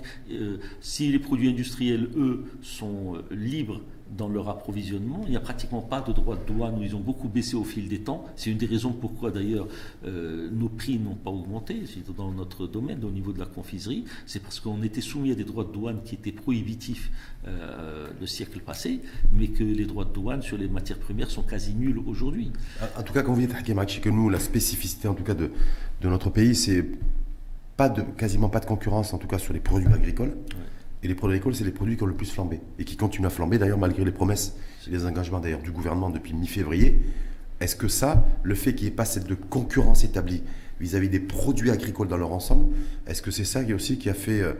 si 0.81 1.11
les 1.11 1.19
produits 1.19 1.49
industriels, 1.49 2.09
eux, 2.15 2.45
sont 2.61 3.17
libres 3.31 3.81
dans 4.15 4.27
leur 4.27 4.49
approvisionnement. 4.49 5.21
Il 5.25 5.31
n'y 5.31 5.37
a 5.37 5.41
pratiquement 5.41 5.81
pas 5.81 6.01
de 6.01 6.11
droits 6.11 6.35
de 6.35 6.45
douane, 6.45 6.79
ils 6.81 6.95
ont 6.95 6.99
beaucoup 6.99 7.27
baissé 7.27 7.55
au 7.55 7.63
fil 7.63 7.87
des 7.87 7.99
temps. 7.99 8.25
C'est 8.35 8.49
une 8.49 8.57
des 8.57 8.65
raisons 8.65 8.91
pourquoi 8.91 9.31
d'ailleurs 9.31 9.67
euh, 10.05 10.49
nos 10.51 10.69
prix 10.69 10.99
n'ont 10.99 11.15
pas 11.15 11.31
augmenté 11.31 11.83
dans 12.17 12.31
notre 12.31 12.67
domaine, 12.67 13.03
au 13.03 13.11
niveau 13.11 13.31
de 13.31 13.39
la 13.39 13.45
confiserie. 13.45 14.05
C'est 14.25 14.41
parce 14.41 14.59
qu'on 14.59 14.81
était 14.83 15.01
soumis 15.01 15.31
à 15.31 15.35
des 15.35 15.43
droits 15.43 15.63
de 15.63 15.71
douane 15.71 16.01
qui 16.03 16.15
étaient 16.15 16.31
prohibitifs 16.31 17.11
euh, 17.47 18.07
le 18.19 18.27
siècle 18.27 18.59
passé, 18.59 19.01
mais 19.33 19.47
que 19.47 19.63
les 19.63 19.85
droits 19.85 20.05
de 20.05 20.13
douane 20.13 20.41
sur 20.41 20.57
les 20.57 20.67
matières 20.67 20.99
premières 20.99 21.29
sont 21.29 21.43
quasi 21.43 21.73
nuls 21.73 21.99
aujourd'hui. 22.05 22.51
En 22.97 23.03
tout 23.03 23.13
cas, 23.13 23.21
quand 23.21 23.33
vous 23.33 23.41
dites 23.41 24.01
que 24.01 24.09
nous, 24.09 24.29
la 24.29 24.39
spécificité 24.39 25.07
en 25.07 25.13
tout 25.13 25.23
cas 25.23 25.33
de, 25.33 25.51
de 26.01 26.09
notre 26.09 26.29
pays, 26.29 26.55
c'est 26.55 26.85
pas 27.77 27.89
de, 27.89 28.01
quasiment 28.01 28.49
pas 28.49 28.59
de 28.59 28.65
concurrence, 28.65 29.13
en 29.13 29.17
tout 29.17 29.27
cas 29.27 29.37
sur 29.37 29.53
les 29.53 29.61
produits 29.61 29.93
agricoles. 29.93 30.35
Et 31.01 31.07
les 31.07 31.15
produits 31.15 31.35
agricoles, 31.35 31.55
c'est 31.55 31.63
les 31.63 31.71
produits 31.71 31.95
qui 31.95 32.03
ont 32.03 32.07
le 32.07 32.13
plus 32.13 32.29
flambé 32.29 32.59
et 32.77 32.83
qui 32.83 32.97
continuent 32.97 33.27
à 33.27 33.29
flamber, 33.29 33.57
d'ailleurs, 33.57 33.77
malgré 33.77 34.03
les 34.03 34.11
promesses 34.11 34.55
et 34.87 34.91
les 34.91 35.05
engagements 35.05 35.39
d'ailleurs 35.39 35.61
du 35.61 35.71
gouvernement 35.71 36.09
depuis 36.09 36.33
mi-février. 36.33 36.99
Est-ce 37.59 37.75
que 37.75 37.87
ça, 37.87 38.25
le 38.43 38.55
fait 38.55 38.73
qu'il 38.73 38.87
n'y 38.87 38.93
ait 38.93 38.95
pas 38.95 39.05
cette 39.05 39.33
concurrence 39.49 40.03
établie 40.03 40.43
vis-à-vis 40.79 41.09
des 41.09 41.19
produits 41.19 41.71
agricoles 41.71 42.07
dans 42.07 42.17
leur 42.17 42.31
ensemble, 42.31 42.65
est-ce 43.05 43.21
que 43.21 43.31
c'est 43.31 43.43
ça 43.43 43.63
qui 43.63 43.73
aussi 43.73 43.97
qui 43.97 44.09
a 44.09 44.13
fait, 44.13 44.41
euh, 44.41 44.53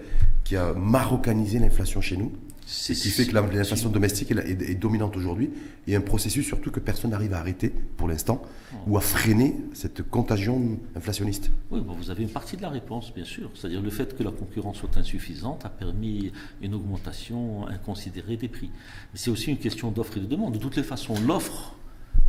qui 0.44 0.56
a 0.56 0.74
marocanisé 0.74 1.60
l'inflation 1.60 2.02
chez 2.02 2.18
nous? 2.18 2.32
Ce 2.70 2.94
qui 2.94 3.10
fait 3.10 3.26
que 3.26 3.34
l'inflation 3.34 3.90
domestique 3.90 4.30
est, 4.30 4.76
dominante 4.76 5.18
aujourd'hui 5.18 5.50
et 5.88 5.96
un 5.96 6.02
processus 6.02 6.46
surtout 6.46 6.70
que 6.70 6.80
personne 6.80 7.10
n'arrive 7.10 7.34
à 7.34 7.40
arrêter 7.40 7.74
pour 7.98 8.08
l'instant 8.08 8.44
ou 8.86 8.96
à 8.96 9.02
freiner 9.02 9.56
cette 9.74 10.08
contagion 10.08 10.78
inflationniste. 10.96 11.50
Oui, 11.72 11.82
vous 11.84 12.12
avez 12.12 12.22
une 12.22 12.30
partie 12.30 12.58
de 12.58 12.62
la 12.62 12.70
réponse, 12.70 13.12
bien 13.12 13.26
sûr. 13.26 13.50
C'est-à-dire 13.56 13.82
le 13.82 13.90
fait 13.90 14.16
que 14.16 14.22
la 14.22 14.30
concurrence 14.30 14.78
soit 14.78 14.98
insuffisante 14.98 15.66
a 15.66 15.70
permis 15.70 16.32
une 16.62 16.76
augmentation 16.76 17.68
inconsidérée 17.68 18.38
des 18.38 18.50
prix. 18.50 18.70
Mais 19.14 19.20
c'est 19.20 19.32
aussi 19.32 19.50
une 19.50 19.58
question 19.58 19.90
d'offre 19.90 20.18
et 20.18 20.20
de 20.20 20.28
demande. 20.28 20.54
De 20.54 20.60
toutes 20.60 20.76
les 20.76 20.84
façons, 20.84 21.16
l'offre 21.26 21.76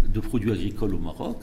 de 0.09 0.21
produits 0.21 0.53
agricoles 0.53 0.95
au 0.95 0.99
Maroc 0.99 1.37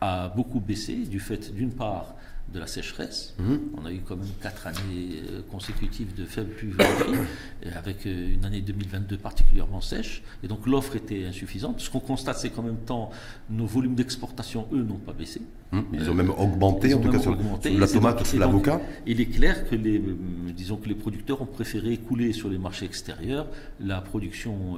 a 0.00 0.30
beaucoup 0.30 0.60
baissé 0.60 0.94
du 0.94 1.20
fait, 1.20 1.52
d'une 1.52 1.72
part, 1.72 2.14
de 2.52 2.58
la 2.58 2.66
sécheresse. 2.66 3.34
Mhm. 3.38 3.60
On 3.76 3.84
a 3.84 3.92
eu 3.92 4.00
quand 4.00 4.16
même 4.16 4.28
quatre 4.40 4.66
années 4.66 5.22
euh, 5.30 5.42
consécutives 5.50 6.14
de 6.14 6.24
faibles 6.24 6.50
pluviométrie, 6.56 7.26
avec 7.76 8.06
euh, 8.06 8.34
une 8.34 8.44
année 8.44 8.62
2022 8.62 9.18
particulièrement 9.18 9.80
sèche. 9.80 10.22
Et 10.42 10.48
donc 10.48 10.66
l'offre 10.66 10.96
était 10.96 11.26
insuffisante. 11.26 11.80
Ce 11.80 11.90
qu'on 11.90 12.00
constate, 12.00 12.38
c'est 12.38 12.50
qu'en 12.50 12.62
même 12.62 12.78
temps, 12.78 13.10
nos 13.50 13.66
volumes 13.66 13.94
d'exportation, 13.94 14.66
eux, 14.72 14.82
n'ont 14.82 14.94
pas 14.94 15.12
baissé. 15.12 15.42
Mhm. 15.72 15.84
Ils 15.92 16.10
ont 16.10 16.14
même 16.14 16.30
augmenté, 16.30 16.94
en 16.94 17.00
tout 17.00 17.10
cas 17.10 17.18
sur, 17.18 17.36
la 17.64 17.86
tomate 17.86 18.22
ou 18.22 18.24
sur 18.24 18.38
l'avocat. 18.38 18.80
Il 19.06 19.20
est 19.20 19.26
clair 19.26 19.68
que 19.68 19.74
les, 19.74 19.98
euh, 19.98 20.16
disons 20.56 20.76
que 20.76 20.88
les 20.88 20.94
producteurs 20.94 21.42
ont 21.42 21.46
préféré 21.46 21.92
écouler 21.92 22.32
sur 22.32 22.48
les 22.48 22.58
marchés 22.58 22.86
extérieurs 22.86 23.46
la 23.80 24.00
production, 24.00 24.76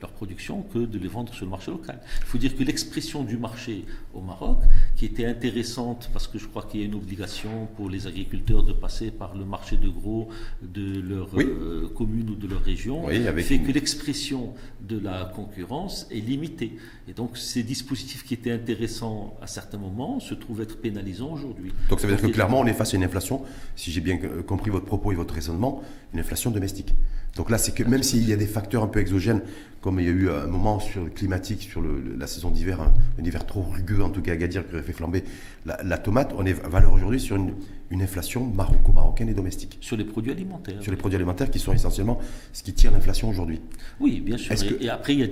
leur 0.00 0.10
production 0.10 0.62
que 0.62 0.78
de 0.78 0.98
les 0.98 1.08
vendre 1.08 1.32
sur 1.32 1.44
le 1.44 1.50
marché 1.50 1.70
local. 1.70 2.00
Il 2.20 2.26
faut 2.26 2.38
dire 2.38 2.56
que 2.56 2.64
l'expression 2.64 3.22
du 3.22 3.36
marché 3.36 3.84
au 4.14 4.20
Maroc, 4.20 4.58
qui 4.96 5.04
était 5.04 5.26
intéressante 5.26 6.10
parce 6.12 6.26
que 6.26 6.38
je 6.38 6.46
crois 6.46 6.62
qu'il 6.64 6.80
y 6.80 6.82
a 6.82 6.86
une 6.86 6.95
obligation 6.96 7.68
pour 7.76 7.88
les 7.88 8.06
agriculteurs 8.06 8.62
de 8.62 8.72
passer 8.72 9.10
par 9.10 9.36
le 9.36 9.44
marché 9.44 9.76
de 9.76 9.88
gros 9.88 10.28
de 10.62 11.00
leur 11.00 11.28
euh, 11.38 11.90
commune 11.94 12.30
ou 12.30 12.34
de 12.34 12.48
leur 12.48 12.62
région, 12.62 13.06
fait 13.08 13.60
que 13.60 13.72
l'expression 13.72 14.54
de 14.80 14.98
la 14.98 15.30
concurrence 15.34 16.06
est 16.10 16.20
limitée. 16.20 16.72
Et 17.08 17.12
donc 17.12 17.36
ces 17.36 17.62
dispositifs 17.62 18.24
qui 18.24 18.34
étaient 18.34 18.52
intéressants 18.52 19.36
à 19.40 19.46
certains 19.46 19.78
moments 19.78 20.20
se 20.20 20.34
trouvent 20.34 20.62
être 20.62 20.80
pénalisants 20.80 21.32
aujourd'hui. 21.32 21.72
Donc 21.88 22.00
ça 22.00 22.06
veut 22.06 22.16
dire 22.16 22.22
que 22.22 22.32
clairement 22.32 22.60
on 22.60 22.66
est 22.66 22.72
face 22.72 22.94
à 22.94 22.96
une 22.96 23.04
inflation, 23.04 23.42
si 23.76 23.90
j'ai 23.92 24.00
bien 24.00 24.18
compris 24.46 24.70
votre 24.70 24.86
propos 24.86 25.12
et 25.12 25.14
votre 25.14 25.34
raisonnement, 25.34 25.82
une 26.12 26.20
inflation 26.20 26.50
domestique. 26.50 26.94
Donc 27.36 27.50
là, 27.50 27.58
c'est 27.58 27.72
que 27.72 27.82
même 27.84 28.02
s'il 28.02 28.28
y 28.28 28.32
a 28.32 28.36
des 28.36 28.46
facteurs 28.46 28.82
un 28.82 28.86
peu 28.88 28.98
exogènes, 29.00 29.42
comme 29.82 30.00
il 30.00 30.06
y 30.06 30.08
a 30.08 30.12
eu 30.12 30.30
un 30.30 30.46
moment 30.46 30.80
sur 30.80 31.04
le 31.04 31.10
climatique, 31.10 31.62
sur 31.62 31.82
la 32.18 32.26
saison 32.26 32.50
d'hiver, 32.50 32.80
un, 32.80 33.24
hiver 33.24 33.46
trop 33.46 33.62
rugueux, 33.62 34.02
en 34.02 34.10
tout 34.10 34.22
cas 34.22 34.32
à 34.32 34.36
Gadir, 34.36 34.66
qui 34.66 34.74
aurait 34.74 34.82
fait 34.82 34.92
flamber 34.92 35.22
la, 35.64 35.98
tomate, 35.98 36.32
on 36.36 36.44
est 36.46 36.54
valeur 36.54 36.92
aujourd'hui 36.92 37.20
sur 37.20 37.36
une, 37.36 37.52
inflation 37.92 38.44
maroco-marocaine 38.44 39.28
et 39.28 39.34
domestique. 39.34 39.78
Sur 39.80 39.96
les 39.96 40.04
produits 40.04 40.32
alimentaires. 40.32 40.82
Sur 40.82 40.90
les 40.90 40.96
produits 40.96 41.16
alimentaires 41.16 41.50
qui 41.50 41.58
sont 41.58 41.72
essentiellement 41.72 42.18
ce 42.52 42.62
qui 42.62 42.72
tire 42.72 42.92
l'inflation 42.92 43.28
aujourd'hui. 43.28 43.60
Oui, 44.00 44.20
bien 44.20 44.36
sûr. 44.36 44.54
Et, 44.80 44.88
après, 44.88 45.14
il 45.14 45.20
y 45.20 45.22
a 45.22 45.26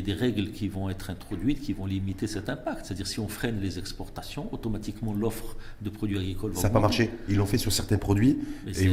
des, 0.00 0.12
règles 0.12 0.50
qui 0.50 0.68
vont 0.68 0.88
être 0.88 1.10
introduites 1.10 1.60
qui 1.60 1.72
vont 1.72 1.86
limiter 1.86 2.26
cet 2.26 2.48
impact. 2.48 2.86
C'est-à-dire, 2.86 3.06
si 3.06 3.20
on 3.20 3.28
freine 3.28 3.60
les 3.60 3.78
exportations, 3.78 4.52
automatiquement 4.52 5.12
l'offre 5.12 5.56
de 5.82 5.90
produits 5.90 6.18
agricoles 6.18 6.52
va 6.52 6.60
Ça 6.60 6.68
n'a 6.68 6.74
pas 6.74 6.80
marché. 6.80 7.10
Ils 7.28 7.36
l'ont 7.36 7.46
fait 7.46 7.58
sur 7.58 7.72
certains 7.72 7.98
produits 7.98 8.38
et, 8.66 8.88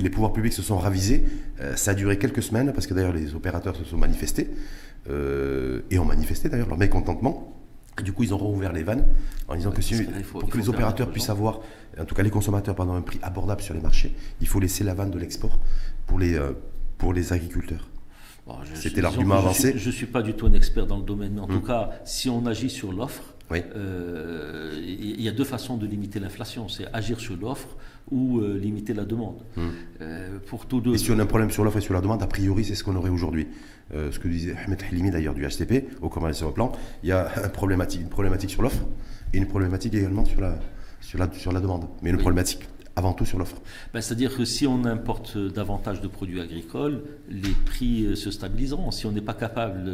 les, 0.00 0.10
pouvoirs 0.10 0.32
publics 0.32 0.52
se 0.52 0.62
sont 0.62 0.78
ravisés. 0.78 1.24
Euh, 1.60 1.74
ça 1.76 1.92
a 1.92 1.94
duré 1.94 2.18
quelques 2.18 2.42
semaines 2.42 2.72
parce 2.72 2.86
que 2.86 2.94
d'ailleurs 2.94 3.12
les 3.12 3.34
opérateurs 3.34 3.76
se 3.76 3.84
sont 3.84 3.98
manifestés 3.98 4.48
euh, 5.10 5.82
et 5.90 5.98
ont 5.98 6.04
manifesté 6.04 6.48
d'ailleurs 6.48 6.68
leur 6.68 6.78
mécontentement. 6.78 7.55
Du 8.02 8.12
coup, 8.12 8.22
ils 8.22 8.34
ont 8.34 8.38
rouvert 8.38 8.72
les 8.72 8.82
vannes 8.82 9.04
en 9.48 9.56
disant 9.56 9.70
que 9.70 9.82
si, 9.82 9.94
pour 10.30 10.48
que 10.48 10.58
les 10.58 10.68
opérateurs 10.68 11.10
puissent 11.10 11.30
avoir, 11.30 11.60
en 11.98 12.04
tout 12.04 12.14
cas 12.14 12.22
les 12.22 12.30
consommateurs, 12.30 12.74
pendant 12.74 12.94
un 12.94 13.02
prix 13.02 13.18
abordable 13.22 13.62
sur 13.62 13.74
les 13.74 13.80
marchés, 13.80 14.14
il 14.40 14.48
faut 14.48 14.60
laisser 14.60 14.84
la 14.84 14.94
vanne 14.94 15.10
de 15.10 15.18
l'export 15.18 15.58
pour 16.06 16.18
les, 16.18 16.34
euh, 16.34 16.52
pour 16.98 17.12
les 17.12 17.32
agriculteurs. 17.32 17.88
C'était 18.74 19.00
l'argument 19.00 19.36
avancé. 19.36 19.76
Je 19.76 19.88
ne 19.88 19.92
suis 19.92 20.06
pas 20.06 20.22
du 20.22 20.34
tout 20.34 20.46
un 20.46 20.52
expert 20.52 20.86
dans 20.86 20.98
le 20.98 21.02
domaine, 21.02 21.32
mais 21.34 21.40
en 21.40 21.48
tout 21.48 21.54
hmm. 21.54 21.66
cas, 21.66 21.90
si 22.04 22.28
on 22.28 22.46
agit 22.46 22.70
sur 22.70 22.92
l'offre, 22.92 23.34
euh, 23.52 24.72
il 24.82 25.20
y 25.20 25.28
a 25.28 25.32
deux 25.32 25.44
façons 25.44 25.76
de 25.76 25.86
limiter 25.86 26.20
l'inflation. 26.20 26.68
C'est 26.68 26.86
agir 26.92 27.20
sur 27.20 27.36
l'offre 27.36 27.76
ou 28.10 28.40
euh, 28.40 28.58
limiter 28.58 28.94
la 28.94 29.04
demande. 29.04 29.42
Euh, 30.00 30.38
pour 30.46 30.66
tous 30.66 30.80
deux. 30.80 30.94
Et 30.94 30.98
si 30.98 31.10
on 31.10 31.18
a 31.18 31.22
un 31.22 31.26
problème 31.26 31.50
sur 31.50 31.64
l'offre 31.64 31.78
et 31.78 31.82
sur 31.82 31.94
la 31.94 32.00
demande, 32.00 32.22
a 32.22 32.26
priori, 32.26 32.64
c'est 32.64 32.74
ce 32.74 32.84
qu'on 32.84 32.96
aurait 32.96 33.10
aujourd'hui. 33.10 33.46
Ce 33.92 34.18
que 34.18 34.28
disait 34.28 34.54
Ahmed 34.64 34.82
Halimi 34.82 35.10
d'ailleurs 35.10 35.34
du 35.34 35.46
HTP, 35.46 35.88
au 36.02 36.08
commerce 36.08 36.44
plan, 36.52 36.72
il 37.02 37.08
y 37.08 37.12
a 37.12 37.30
un 37.44 37.48
problématique, 37.48 38.00
une 38.00 38.08
problématique 38.08 38.50
sur 38.50 38.62
l'offre 38.62 38.84
et 39.32 39.38
une 39.38 39.46
problématique 39.46 39.94
également 39.94 40.24
sur 40.24 40.40
la, 40.40 40.58
sur 41.00 41.18
la, 41.18 41.32
sur 41.32 41.52
la 41.52 41.60
demande. 41.60 41.86
Mais 42.02 42.10
une 42.10 42.18
problématique 42.18 42.68
avant 42.96 43.12
tout 43.12 43.26
sur 43.26 43.38
l'offre. 43.38 43.60
Ben, 43.92 44.00
c'est-à-dire 44.00 44.34
que 44.34 44.46
si 44.46 44.66
on 44.66 44.86
importe 44.86 45.36
davantage 45.36 46.00
de 46.00 46.08
produits 46.08 46.40
agricoles, 46.40 47.02
les 47.28 47.52
prix 47.66 48.06
euh, 48.06 48.14
se 48.16 48.30
stabiliseront. 48.30 48.90
Si 48.90 49.04
on 49.04 49.12
n'est 49.12 49.20
pas 49.20 49.34
capable 49.34 49.84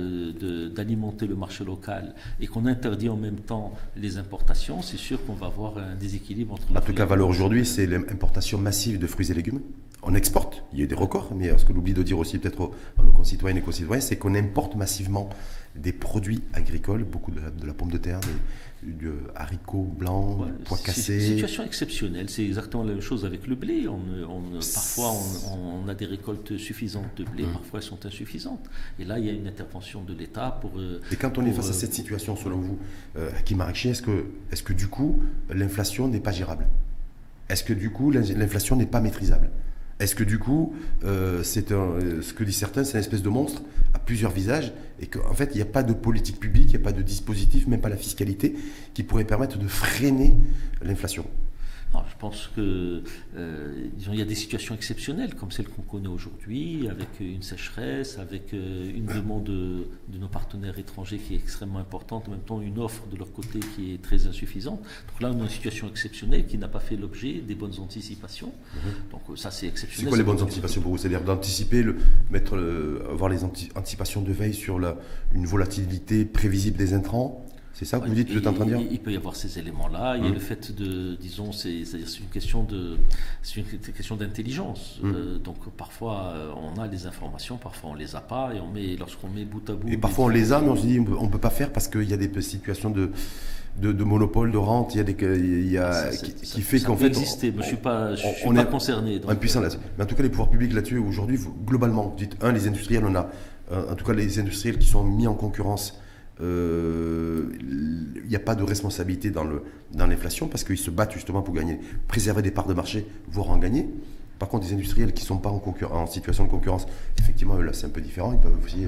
d'alimenter 0.72 1.26
le 1.26 1.34
marché 1.34 1.64
local 1.64 2.14
et 2.40 2.46
qu'on 2.46 2.66
interdit 2.66 3.08
en 3.08 3.16
même 3.16 3.40
temps 3.40 3.74
les 3.96 4.18
importations, 4.18 4.82
c'est 4.82 4.96
sûr 4.96 5.24
qu'on 5.26 5.34
va 5.34 5.46
avoir 5.46 5.78
un 5.78 5.96
déséquilibre 5.96 6.54
entre... 6.54 6.76
En 6.76 6.80
tout 6.80 6.94
cas, 6.94 7.04
valeur 7.04 7.28
aujourd'hui, 7.28 7.66
c'est 7.66 7.86
l'importation 7.86 8.58
massive 8.58 9.00
de 9.00 9.06
fruits 9.08 9.32
et 9.32 9.34
légumes. 9.34 9.60
On 10.04 10.14
exporte, 10.14 10.64
il 10.72 10.80
y 10.80 10.82
a 10.82 10.86
des 10.86 10.96
records, 10.96 11.32
mais 11.34 11.56
ce 11.56 11.64
que 11.64 11.72
l'oublie 11.72 11.94
de 11.94 12.02
dire 12.02 12.18
aussi 12.18 12.38
peut-être 12.38 12.72
à 12.98 13.02
nos 13.04 13.12
concitoyennes 13.12 13.58
et 13.58 13.62
concitoyens, 13.62 14.00
c'est 14.00 14.16
qu'on 14.16 14.34
importe 14.34 14.74
massivement 14.74 15.30
des 15.76 15.92
produits 15.92 16.42
agricoles, 16.52 17.04
beaucoup 17.04 17.30
de 17.30 17.66
la, 17.66 17.72
pomme 17.72 17.90
de 17.90 17.98
terre, 17.98 18.20
du 18.82 19.10
haricot 19.36 19.84
blanc, 19.84 20.46
pois 20.64 20.78
cassés. 20.78 21.02
C'est 21.02 21.28
une 21.28 21.34
situation 21.34 21.64
exceptionnelle. 21.64 22.28
C'est 22.28 22.44
exactement 22.44 22.82
la 22.82 22.92
même 22.92 23.00
chose 23.00 23.24
avec 23.24 23.46
le 23.46 23.54
blé. 23.54 23.86
On, 23.88 24.00
parfois, 24.74 25.12
on, 25.52 25.88
a 25.88 25.94
des 25.94 26.06
récoltes 26.06 26.58
suffisantes 26.58 27.16
de 27.16 27.24
blé, 27.24 27.44
mmh. 27.44 27.52
parfois 27.52 27.78
elles 27.78 27.86
sont 27.86 28.04
insuffisantes. 28.04 28.68
Et 28.98 29.04
là, 29.04 29.18
il 29.18 29.26
y 29.26 29.30
a 29.30 29.32
une 29.32 29.46
intervention 29.46 30.02
de 30.02 30.14
l'État 30.14 30.58
pour. 30.60 30.72
Euh, 30.78 31.00
Et 31.12 31.16
quand 31.16 31.38
on 31.38 31.46
est 31.46 31.52
face 31.52 31.66
à 31.66 31.70
euh, 31.70 31.74
cette 31.74 31.94
situation, 31.94 32.36
selon 32.36 32.58
vous, 32.58 32.78
euh, 33.16 33.30
Hakim 33.38 33.62
est-ce 33.62 34.02
que, 34.02 34.26
est 34.50 34.62
que 34.62 34.72
du 34.72 34.88
coup, 34.88 35.22
l'inflation 35.48 36.08
n'est 36.08 36.20
pas 36.20 36.32
gérable? 36.32 36.66
Est-ce 37.48 37.64
que 37.64 37.72
du 37.72 37.90
coup, 37.90 38.10
l'inflation 38.10 38.76
n'est 38.76 38.86
pas 38.86 39.00
maîtrisable? 39.00 39.50
Est-ce 40.02 40.14
que 40.14 40.24
du 40.24 40.38
coup, 40.38 40.74
euh, 41.04 41.42
euh, 41.42 42.22
ce 42.22 42.32
que 42.32 42.44
disent 42.44 42.56
certains, 42.56 42.84
c'est 42.84 42.94
une 42.94 43.00
espèce 43.00 43.22
de 43.22 43.28
monstre 43.28 43.62
à 43.94 43.98
plusieurs 43.98 44.32
visages 44.32 44.72
et 45.00 45.06
qu'en 45.06 45.34
fait, 45.34 45.50
il 45.52 45.56
n'y 45.56 45.62
a 45.62 45.66
pas 45.66 45.82
de 45.82 45.92
politique 45.92 46.40
publique, 46.40 46.66
il 46.68 46.76
n'y 46.76 46.82
a 46.82 46.84
pas 46.84 46.92
de 46.92 47.02
dispositif, 47.02 47.66
même 47.66 47.80
pas 47.80 47.88
la 47.88 47.96
fiscalité, 47.96 48.54
qui 48.94 49.02
pourrait 49.02 49.24
permettre 49.24 49.58
de 49.58 49.68
freiner 49.68 50.36
l'inflation? 50.82 51.24
Je 52.08 52.16
pense 52.18 52.50
que 52.56 53.02
euh, 53.36 53.88
il 53.96 54.14
y 54.14 54.22
a 54.22 54.24
des 54.24 54.34
situations 54.34 54.74
exceptionnelles 54.74 55.34
comme 55.34 55.50
celle 55.50 55.68
qu'on 55.68 55.82
connaît 55.82 56.08
aujourd'hui, 56.08 56.88
avec 56.88 57.08
une 57.20 57.42
sécheresse, 57.42 58.18
avec 58.18 58.54
euh, 58.54 58.90
une 58.94 59.06
demande 59.06 59.44
de, 59.44 59.86
nos 60.18 60.28
partenaires 60.28 60.78
étrangers 60.78 61.18
qui 61.18 61.34
est 61.34 61.38
extrêmement 61.38 61.78
importante, 61.78 62.28
en 62.28 62.32
même 62.32 62.40
temps 62.40 62.60
une 62.60 62.78
offre 62.78 63.06
de 63.08 63.16
leur 63.16 63.32
côté 63.32 63.60
qui 63.74 63.94
est 63.94 64.02
très 64.02 64.26
insuffisante. 64.26 64.80
Donc 64.80 65.20
là, 65.20 65.30
on 65.34 65.40
a 65.40 65.44
une 65.44 65.50
situation 65.50 65.88
exceptionnelle 65.88 66.46
qui 66.46 66.58
n'a 66.58 66.68
pas 66.68 66.80
fait 66.80 66.96
l'objet 66.96 67.40
des 67.40 67.54
bonnes 67.54 67.78
anticipations. 67.78 68.52
Mhm. 68.74 68.92
Donc 69.10 69.38
ça, 69.38 69.50
c'est 69.50 69.66
exceptionnel. 69.66 70.04
C'est 70.04 70.08
quoi 70.08 70.18
les 70.18 70.24
bonnes 70.24 70.42
anticipations 70.42 70.80
pour 70.80 70.92
vous? 70.92 70.98
C'est-à-dire 70.98 71.22
d'anticiper, 71.22 71.84
mettre, 72.30 72.56
avoir 73.10 73.30
les 73.30 73.44
anticipations 73.44 74.22
de 74.22 74.32
veille 74.32 74.54
sur 74.54 74.78
la, 74.78 74.96
une 75.34 75.46
volatilité 75.46 76.24
prévisible 76.24 76.76
des 76.76 76.94
intrants? 76.94 77.44
C'est 77.74 77.86
ça 77.86 77.98
que 78.00 78.06
vous 78.06 78.14
dites, 78.14 78.30
vous 78.30 78.38
êtes 78.38 78.46
en 78.46 78.52
train 78.52 78.66
de 78.66 78.76
dire 78.76 78.86
il, 78.90 79.00
peut 79.00 79.12
y 79.12 79.16
avoir 79.16 79.34
ces 79.34 79.58
éléments-là. 79.58 80.16
Il 80.16 80.24
y 80.24 80.26
a 80.26 80.28
hum. 80.28 80.34
le 80.34 80.40
fait 80.40 80.74
de, 80.74 81.14
disons, 81.14 81.52
c'est 81.52 81.80
une 81.80 82.28
question 82.32 82.64
de, 82.64 82.98
c'est 83.42 83.60
une 83.60 83.66
question 83.66 84.16
d'intelligence. 84.16 85.00
Hum. 85.02 85.14
Euh, 85.14 85.38
donc 85.38 85.56
parfois 85.76 86.32
euh, 86.34 86.52
on 86.56 86.80
a 86.80 86.86
les 86.86 87.06
informations, 87.06 87.56
parfois 87.56 87.90
on 87.90 87.94
les 87.94 88.14
a 88.14 88.20
pas, 88.20 88.52
et 88.54 88.60
on 88.60 88.70
met, 88.70 88.96
lorsqu'on 88.96 89.28
met 89.28 89.44
bout 89.44 89.68
à 89.70 89.74
bout. 89.74 89.88
Et 89.88 89.96
parfois 89.96 90.26
on 90.26 90.28
les 90.28 90.52
a, 90.52 90.60
mais 90.60 90.68
on 90.68 90.76
se 90.76 90.86
dit 90.86 91.00
on 91.00 91.28
peut 91.28 91.38
pas 91.38 91.50
faire 91.50 91.72
parce 91.72 91.88
qu'il 91.88 92.08
y 92.08 92.12
a 92.12 92.16
des 92.16 92.42
situations 92.42 92.90
de 92.90 93.10
de, 93.80 94.04
monopole 94.04 94.52
de 94.52 94.58
rente, 94.58 94.94
il 94.94 94.98
y 94.98 95.00
a 95.00 95.04
des 95.04 95.16
il 95.38 95.72
y 95.72 95.78
a, 95.78 96.10
qui, 96.10 96.60
fait 96.60 96.80
qu'en 96.80 96.94
fait 96.94 97.06
exister. 97.06 97.54
je 97.56 97.62
suis 97.62 97.76
pas, 97.76 98.14
je 98.14 98.26
suis 98.26 98.52
pas 98.52 98.64
concerné. 98.66 99.18
Donc... 99.18 99.30
Impuissant 99.30 99.62
là-dessus. 99.62 99.78
Mais 99.96 100.04
en 100.04 100.06
tout 100.06 100.14
cas, 100.14 100.22
les 100.22 100.28
pouvoirs 100.28 100.50
publics 100.50 100.74
là-dessus 100.74 100.98
aujourd'hui, 100.98 101.40
globalement, 101.66 102.08
vous 102.08 102.16
dites 102.18 102.36
un, 102.42 102.52
les 102.52 102.68
industriels, 102.68 103.04
on 103.06 103.14
a 103.14 103.30
en 103.70 103.94
tout 103.94 104.04
cas 104.04 104.12
les 104.12 104.38
industriels 104.38 104.76
qui 104.76 104.86
sont 104.86 105.02
mis 105.02 105.26
en 105.26 105.32
concurrence 105.32 106.01
il 106.38 106.44
euh, 106.44 107.52
n'y 108.26 108.36
a 108.36 108.40
pas 108.40 108.54
de 108.54 108.62
responsabilité 108.62 109.30
dans, 109.30 109.44
le, 109.44 109.62
dans 109.92 110.06
l'inflation 110.06 110.48
parce 110.48 110.64
qu'ils 110.64 110.78
se 110.78 110.90
battent 110.90 111.12
justement 111.12 111.42
pour 111.42 111.54
gagner, 111.54 111.78
préserver 112.08 112.42
des 112.42 112.50
parts 112.50 112.66
de 112.66 112.74
marché, 112.74 113.06
voire 113.28 113.50
en 113.50 113.58
gagner. 113.58 113.88
Par 114.38 114.48
contre, 114.48 114.66
des 114.66 114.72
industriels 114.72 115.12
qui 115.12 115.22
ne 115.22 115.26
sont 115.26 115.38
pas 115.38 115.50
en, 115.50 115.62
en, 115.90 116.06
situation 116.06 116.44
de 116.44 116.48
concurrence, 116.50 116.86
effectivement, 117.20 117.56
là, 117.56 117.72
c'est 117.72 117.86
un 117.86 117.90
peu 117.90 118.00
différent. 118.00 118.32
Ils 118.32 118.40
peuvent 118.40 118.58
aussi 118.64 118.86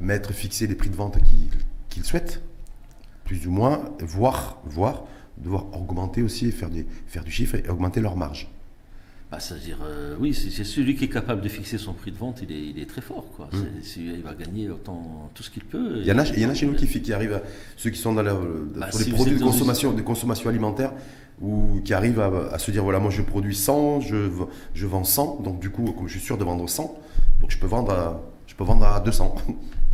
mettre, 0.00 0.32
fixer 0.32 0.66
les 0.66 0.74
prix 0.74 0.90
de 0.90 0.96
vente 0.96 1.18
qu'ils, 1.90 2.04
souhaitent, 2.04 2.42
plus 3.24 3.46
ou 3.46 3.50
moins, 3.50 3.84
voire, 4.00 4.60
voire 4.64 5.04
devoir 5.38 5.66
augmenter 5.76 6.22
aussi, 6.22 6.50
faire 6.50 6.70
du 6.70 7.30
chiffre 7.30 7.54
et 7.54 7.68
augmenter 7.68 8.00
leur 8.00 8.16
marge. 8.16 8.48
Bah, 9.30 9.40
C'est-à-dire, 9.40 9.78
euh, 9.84 10.14
oui, 10.20 10.32
c'est 10.34 10.62
celui 10.62 10.94
qui 10.94 11.04
est 11.04 11.08
capable 11.08 11.40
de 11.40 11.48
fixer 11.48 11.78
son 11.78 11.94
prix 11.94 12.12
de 12.12 12.16
vente, 12.16 12.40
il 12.42 12.52
est, 12.52 12.68
il 12.68 12.78
est 12.78 12.86
très 12.86 13.00
fort. 13.00 13.26
Quoi. 13.36 13.48
Mmh. 13.52 13.58
il 13.96 14.22
va 14.22 14.34
gagner 14.34 14.70
autant 14.70 15.30
tout 15.34 15.42
ce 15.42 15.50
qu'il 15.50 15.64
peut. 15.64 15.98
Il 15.98 16.06
y 16.06 16.12
en 16.12 16.18
a, 16.18 16.24
il 16.24 16.38
y 16.38 16.46
en 16.46 16.50
a 16.50 16.54
chez 16.54 16.66
nous 16.66 16.74
qui, 16.74 16.86
qui 16.86 17.12
arrivent, 17.12 17.34
à, 17.34 17.42
ceux 17.76 17.90
qui 17.90 17.98
sont 17.98 18.12
dans, 18.12 18.22
bah, 18.22 18.90
sur 18.92 19.00
les 19.00 19.12
produits 19.12 19.36
de 19.36 19.42
consommation, 19.42 19.92
de 19.92 20.02
consommation 20.02 20.48
alimentaire, 20.48 20.92
ou 21.40 21.80
qui 21.84 21.92
arrivent 21.92 22.20
à, 22.20 22.58
se 22.58 22.70
dire 22.70 22.84
voilà, 22.84 23.00
moi 23.00 23.10
je 23.10 23.22
produis 23.22 23.56
100, 23.56 24.02
je, 24.02 24.30
je 24.74 24.86
vends 24.86 25.04
100, 25.04 25.40
donc 25.42 25.58
du 25.58 25.70
coup, 25.70 25.92
comme 25.92 26.06
je 26.06 26.12
suis 26.12 26.24
sûr 26.24 26.38
de 26.38 26.44
vendre 26.44 26.68
100, 26.68 26.96
donc 27.40 27.50
je 27.50 27.58
peux 27.58 27.66
vendre 27.66 27.90
à, 27.90 28.22
je 28.46 28.54
peux 28.54 28.64
vendre 28.64 28.84
à 28.84 29.00
200. 29.00 29.34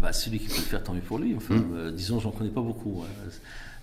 Bah, 0.02 0.12
celui 0.12 0.40
qui 0.40 0.48
peut 0.48 0.56
le 0.56 0.62
faire, 0.62 0.82
tant 0.82 0.94
mieux 0.94 1.00
pour 1.00 1.20
lui. 1.20 1.32
Enfin, 1.36 1.54
mmh. 1.54 1.74
euh, 1.74 1.92
disons, 1.92 2.18
j'en 2.18 2.32
connais 2.32 2.50
pas 2.50 2.60
beaucoup. 2.60 3.04
Hein. 3.04 3.30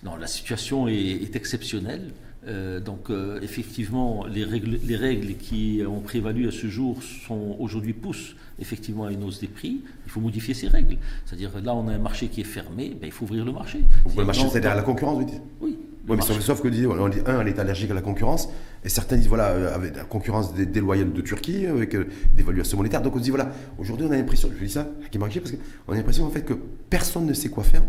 Non, 0.02 0.16
la 0.16 0.26
situation 0.26 0.86
est, 0.86 0.92
est 0.94 1.34
exceptionnelle. 1.34 2.12
Euh, 2.46 2.80
donc 2.80 3.10
euh, 3.10 3.38
effectivement, 3.42 4.24
les 4.26 4.44
règles, 4.44 4.78
les 4.82 4.96
règles 4.96 5.34
qui 5.34 5.82
ont 5.86 6.00
prévalu 6.00 6.48
à 6.48 6.50
ce 6.50 6.68
jour 6.68 7.02
sont 7.02 7.56
aujourd'hui 7.58 7.92
poussent 7.92 8.34
effectivement 8.58 9.04
à 9.04 9.12
une 9.12 9.22
hausse 9.24 9.40
des 9.40 9.46
prix. 9.46 9.82
Il 10.06 10.10
faut 10.10 10.20
modifier 10.20 10.54
ces 10.54 10.68
règles. 10.68 10.96
C'est-à-dire 11.26 11.50
là, 11.62 11.74
on 11.74 11.86
a 11.88 11.92
un 11.92 11.98
marché 11.98 12.28
qui 12.28 12.40
est 12.40 12.44
fermé, 12.44 12.96
ben, 12.98 13.06
il 13.06 13.12
faut 13.12 13.24
ouvrir 13.24 13.44
le 13.44 13.52
marché. 13.52 13.80
le 14.16 14.24
marché, 14.24 14.48
c'est-à-dire 14.48 14.74
la 14.74 14.82
concurrence, 14.82 15.18
vous 15.18 15.24
dites 15.24 15.42
Oui. 15.60 15.78
Oui, 16.08 16.16
mais 16.16 16.22
sauf, 16.22 16.62
que 16.62 16.68
dit, 16.68 16.86
on 16.86 17.08
dit, 17.08 17.18
un, 17.26 17.40
elle 17.42 17.48
est 17.48 17.58
allergique 17.58 17.90
à 17.90 17.94
la 17.94 18.00
concurrence, 18.00 18.48
et 18.82 18.88
certains 18.88 19.16
disent, 19.16 19.28
voilà, 19.28 19.48
euh, 19.50 19.74
avec 19.74 19.94
la 19.94 20.04
concurrence 20.04 20.54
déloyale 20.54 21.12
de 21.12 21.20
Turquie, 21.20 21.66
avec 21.66 21.94
des 22.34 22.42
valuations 22.42 22.78
monétaires. 22.78 23.02
Donc 23.02 23.14
on 23.14 23.18
se 23.18 23.24
dit, 23.24 23.30
voilà, 23.30 23.52
aujourd'hui 23.78 24.06
on 24.08 24.10
a 24.10 24.16
l'impression, 24.16 24.50
je 24.58 24.64
dis 24.64 24.72
ça, 24.72 24.88
qui 25.10 25.18
parce 25.18 25.52
qu'on 25.52 25.92
a 25.92 25.96
l'impression 25.96 26.24
en 26.24 26.30
fait 26.30 26.42
que 26.42 26.54
personne 26.88 27.26
ne 27.26 27.34
sait 27.34 27.50
quoi 27.50 27.64
faire, 27.64 27.82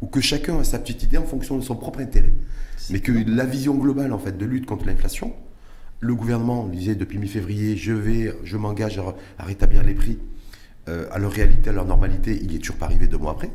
ou 0.00 0.06
que 0.06 0.20
chacun 0.20 0.58
a 0.58 0.64
sa 0.64 0.78
petite 0.78 1.02
idée 1.02 1.18
en 1.18 1.24
fonction 1.24 1.56
de 1.56 1.62
son 1.62 1.76
propre 1.76 2.00
intérêt 2.00 2.34
mais 2.90 3.00
que 3.00 3.12
la 3.12 3.44
vision 3.44 3.74
globale 3.74 4.12
en 4.12 4.18
fait 4.18 4.36
de 4.36 4.44
lutte 4.44 4.66
contre 4.66 4.86
l'inflation, 4.86 5.34
le 6.00 6.14
gouvernement 6.14 6.66
disait 6.66 6.94
depuis 6.94 7.18
mi-février, 7.18 7.76
je 7.76 7.92
vais, 7.92 8.32
je 8.44 8.56
m'engage 8.56 8.98
à, 8.98 9.44
rétablir 9.44 9.82
les 9.82 9.94
prix 9.94 10.18
euh, 10.88 11.06
à 11.10 11.18
leur 11.18 11.32
réalité, 11.32 11.70
à 11.70 11.72
leur 11.72 11.84
normalité, 11.86 12.38
il 12.42 12.54
est 12.54 12.58
toujours 12.58 12.76
pas 12.76 12.86
arrivé 12.86 13.06
deux 13.06 13.18
mois 13.18 13.32
après. 13.32 13.50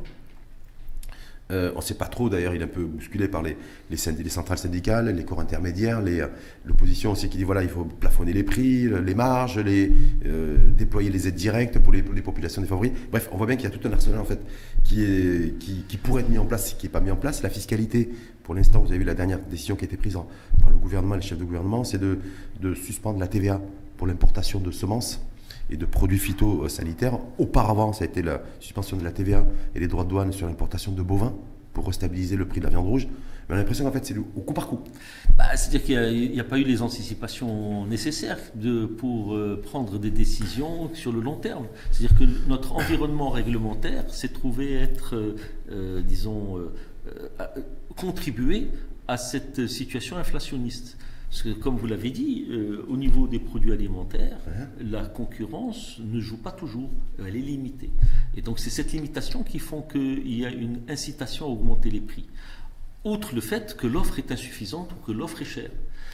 Euh, 1.51 1.71
on 1.75 1.79
ne 1.79 1.83
sait 1.83 1.95
pas 1.95 2.05
trop, 2.05 2.29
d'ailleurs, 2.29 2.55
il 2.55 2.61
est 2.61 2.65
un 2.65 2.67
peu 2.67 2.85
bousculé 2.85 3.27
par 3.27 3.41
les, 3.41 3.57
les, 3.89 3.97
les 4.23 4.29
centrales 4.29 4.57
syndicales, 4.57 5.09
les 5.09 5.25
corps 5.25 5.41
intermédiaires, 5.41 6.01
euh, 6.05 6.27
l'opposition 6.65 7.11
aussi 7.11 7.29
qui 7.29 7.37
dit 7.37 7.43
voilà, 7.43 7.63
il 7.63 7.69
faut 7.69 7.83
plafonner 7.83 8.31
les 8.33 8.43
prix, 8.43 8.87
les 8.87 9.15
marges, 9.15 9.59
euh, 9.65 10.57
déployer 10.77 11.09
les 11.09 11.27
aides 11.27 11.35
directes 11.35 11.79
pour 11.79 11.91
les, 11.93 12.01
populations 12.01 12.61
défavorisées. 12.61 12.93
Bref, 13.11 13.29
on 13.31 13.37
voit 13.37 13.47
bien 13.47 13.55
qu'il 13.55 13.69
y 13.69 13.73
a 13.73 13.75
tout 13.75 13.85
un 13.87 13.91
arsenal 13.91 14.19
en 14.19 14.25
fait 14.25 14.39
qui, 14.83 15.97
pourrait 16.01 16.21
être 16.21 16.29
mis 16.29 16.37
en 16.37 16.45
place, 16.45 16.73
qui 16.73 16.85
n'est 16.85 16.91
pas 16.91 17.01
mis 17.01 17.11
en 17.11 17.15
place. 17.15 17.43
La 17.43 17.49
fiscalité, 17.49 18.09
pour 18.43 18.55
l'instant, 18.55 18.79
vous 18.79 18.87
avez 18.87 18.99
vu 18.99 19.03
la 19.03 19.13
dernière 19.13 19.39
décision 19.39 19.75
qui 19.75 19.85
a 19.85 19.87
été 19.87 19.97
prise 19.97 20.17
par 20.59 20.69
le 20.69 20.75
gouvernement, 20.75 21.15
les 21.15 21.21
chefs 21.21 21.37
de 21.37 21.43
gouvernement, 21.43 21.83
c'est 21.83 21.99
de 21.99 22.73
suspendre 22.75 23.19
la 23.19 23.27
TVA 23.27 23.59
pour 23.97 24.07
l'importation 24.07 24.59
de 24.59 24.71
semences 24.71 25.21
et 25.71 25.77
de 25.77 25.85
produits 25.85 26.19
phytosanitaires. 26.19 27.17
Auparavant, 27.37 27.93
ça 27.93 28.03
a 28.03 28.07
été 28.07 28.21
la 28.21 28.41
suspension 28.59 28.97
de 28.97 29.03
la 29.03 29.11
TVA 29.11 29.45
et 29.73 29.79
les 29.79 29.87
droits 29.87 30.03
de 30.03 30.09
douane 30.09 30.33
sur 30.33 30.47
l'importation 30.47 30.91
de 30.91 31.01
bovins 31.01 31.33
pour 31.73 31.87
restabiliser 31.87 32.35
le 32.35 32.45
prix 32.45 32.59
de 32.59 32.65
la 32.65 32.71
viande 32.71 32.85
rouge. 32.85 33.07
Mais 33.47 33.55
on 33.55 33.57
a 33.57 33.57
l'impression 33.59 33.85
qu'en 33.85 33.91
fait, 33.91 34.05
c'est 34.05 34.17
au 34.17 34.41
coup 34.41 34.53
par 34.53 34.67
coup. 34.67 34.79
Bah, 35.37 35.55
C'est-à-dire 35.55 35.83
qu'il 35.83 36.31
n'y 36.31 36.39
a, 36.39 36.43
pas 36.43 36.59
eu 36.59 36.63
les 36.63 36.81
anticipations 36.81 37.85
nécessaires 37.85 38.39
pour 38.97 39.33
euh, 39.33 39.61
prendre 39.63 39.97
des 39.97 40.11
décisions 40.11 40.93
sur 40.93 41.11
le 41.11 41.21
long 41.21 41.37
terme. 41.37 41.67
C'est-à-dire 41.91 42.17
que 42.17 42.25
notre 42.49 42.73
environnement 42.73 43.29
réglementaire 43.29 44.13
s'est 44.13 44.29
trouvé 44.29 44.73
être, 44.73 45.15
euh, 45.15 45.35
euh 45.71 46.01
disons, 46.01 46.59
contribuer 47.95 48.67
à 49.07 49.17
cette 49.17 49.67
situation 49.67 50.17
inflationniste. 50.17 50.97
Parce 51.31 51.43
que, 51.43 51.49
comme 51.49 51.77
vous 51.77 51.87
l'avez 51.87 52.09
dit, 52.09 52.45
euh, 52.49 52.85
au 52.89 52.97
niveau 52.97 53.25
des 53.25 53.39
produits 53.39 53.71
alimentaires, 53.71 54.37
la 54.81 55.05
concurrence 55.05 55.97
ne 55.99 56.19
joue 56.19 56.35
pas 56.35 56.51
toujours, 56.51 56.89
elle 57.19 57.37
est 57.37 57.39
limitée. 57.39 57.89
Et 58.35 58.41
donc, 58.41 58.59
c'est 58.59 58.69
cette 58.69 58.91
limitation 58.91 59.41
qui 59.41 59.57
font 59.57 59.81
qu'il 59.81 60.37
y 60.37 60.45
a 60.45 60.49
une 60.49 60.81
incitation 60.89 61.45
à 61.45 61.49
augmenter 61.49 61.89
les 61.89 62.01
prix. 62.01 62.27
Outre 63.05 63.33
le 63.33 63.39
fait 63.39 63.77
que 63.77 63.87
l'offre 63.87 64.19
est 64.19 64.29
insuffisante 64.33 64.91
ou 64.91 65.05
que 65.05 65.13
l'offre 65.13 65.41
est 65.41 65.45
chère. 65.45 65.71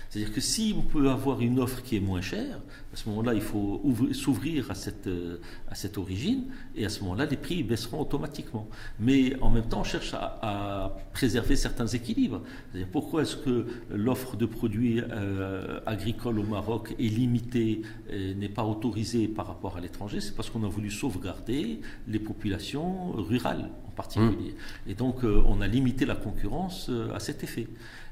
C'est-à-dire 0.10 0.34
que 0.34 0.42
si 0.42 0.74
on 0.78 0.82
peut 0.82 1.10
avoir 1.10 1.42
une 1.42 1.60
offre 1.60 1.82
qui 1.82 1.96
est 1.96 2.00
moins 2.00 2.22
chère, 2.22 2.60
à 2.94 2.96
ce 2.96 3.10
moment-là, 3.10 3.34
il 3.34 3.42
faut 3.42 3.82
s'ouvrir 4.14 4.72
à 4.72 4.76
cette, 4.76 5.08
euh, 5.08 5.40
à 5.70 5.76
cette 5.76 5.98
origine, 5.98 6.46
et 6.76 6.86
à 6.86 6.90
ce 6.90 7.02
moment-là, 7.02 7.26
les 7.26 7.38
prix 7.38 7.62
baisseront 7.64 8.02
automatiquement. 8.02 8.68
Mais 9.00 9.40
en 9.42 9.50
même 9.50 9.68
temps, 9.68 9.82
on 9.82 9.84
cherche 9.84 10.14
à, 10.14 10.98
préserver 11.14 11.56
certains 11.56 11.88
équilibres. 11.88 12.42
C'est-à-dire 12.72 12.90
pourquoi 12.92 13.24
est-ce 13.24 13.36
que 13.36 13.68
l'offre 13.90 14.38
de 14.38 14.46
produits 14.46 15.02
euh, 15.02 15.80
agricoles 15.86 16.40
au 16.40 16.44
Maroc 16.44 16.96
est 16.98 17.04
limitée, 17.04 17.82
n'est 18.12 18.50
pas 18.50 18.64
autorisée 18.64 19.28
par 19.28 19.48
rapport 19.48 19.78
à 19.78 19.82
l'étranger? 19.82 20.22
C'est 20.22 20.36
parce 20.36 20.50
qu'on 20.50 20.64
a 20.64 20.70
voulu 20.70 20.90
sauvegarder 20.90 21.82
les 22.08 22.20
populations 22.20 23.12
rurales 23.12 23.70
en 23.88 23.92
particulier. 23.92 24.54
Mmh. 24.54 24.90
Et 24.90 24.94
donc, 24.94 25.24
euh, 25.24 25.44
on 25.46 25.62
a 25.62 25.68
limité 25.68 26.06
la 26.06 26.16
concurrence 26.16 26.90
à 27.14 27.20
cet 27.20 27.44
effet. 27.44 27.68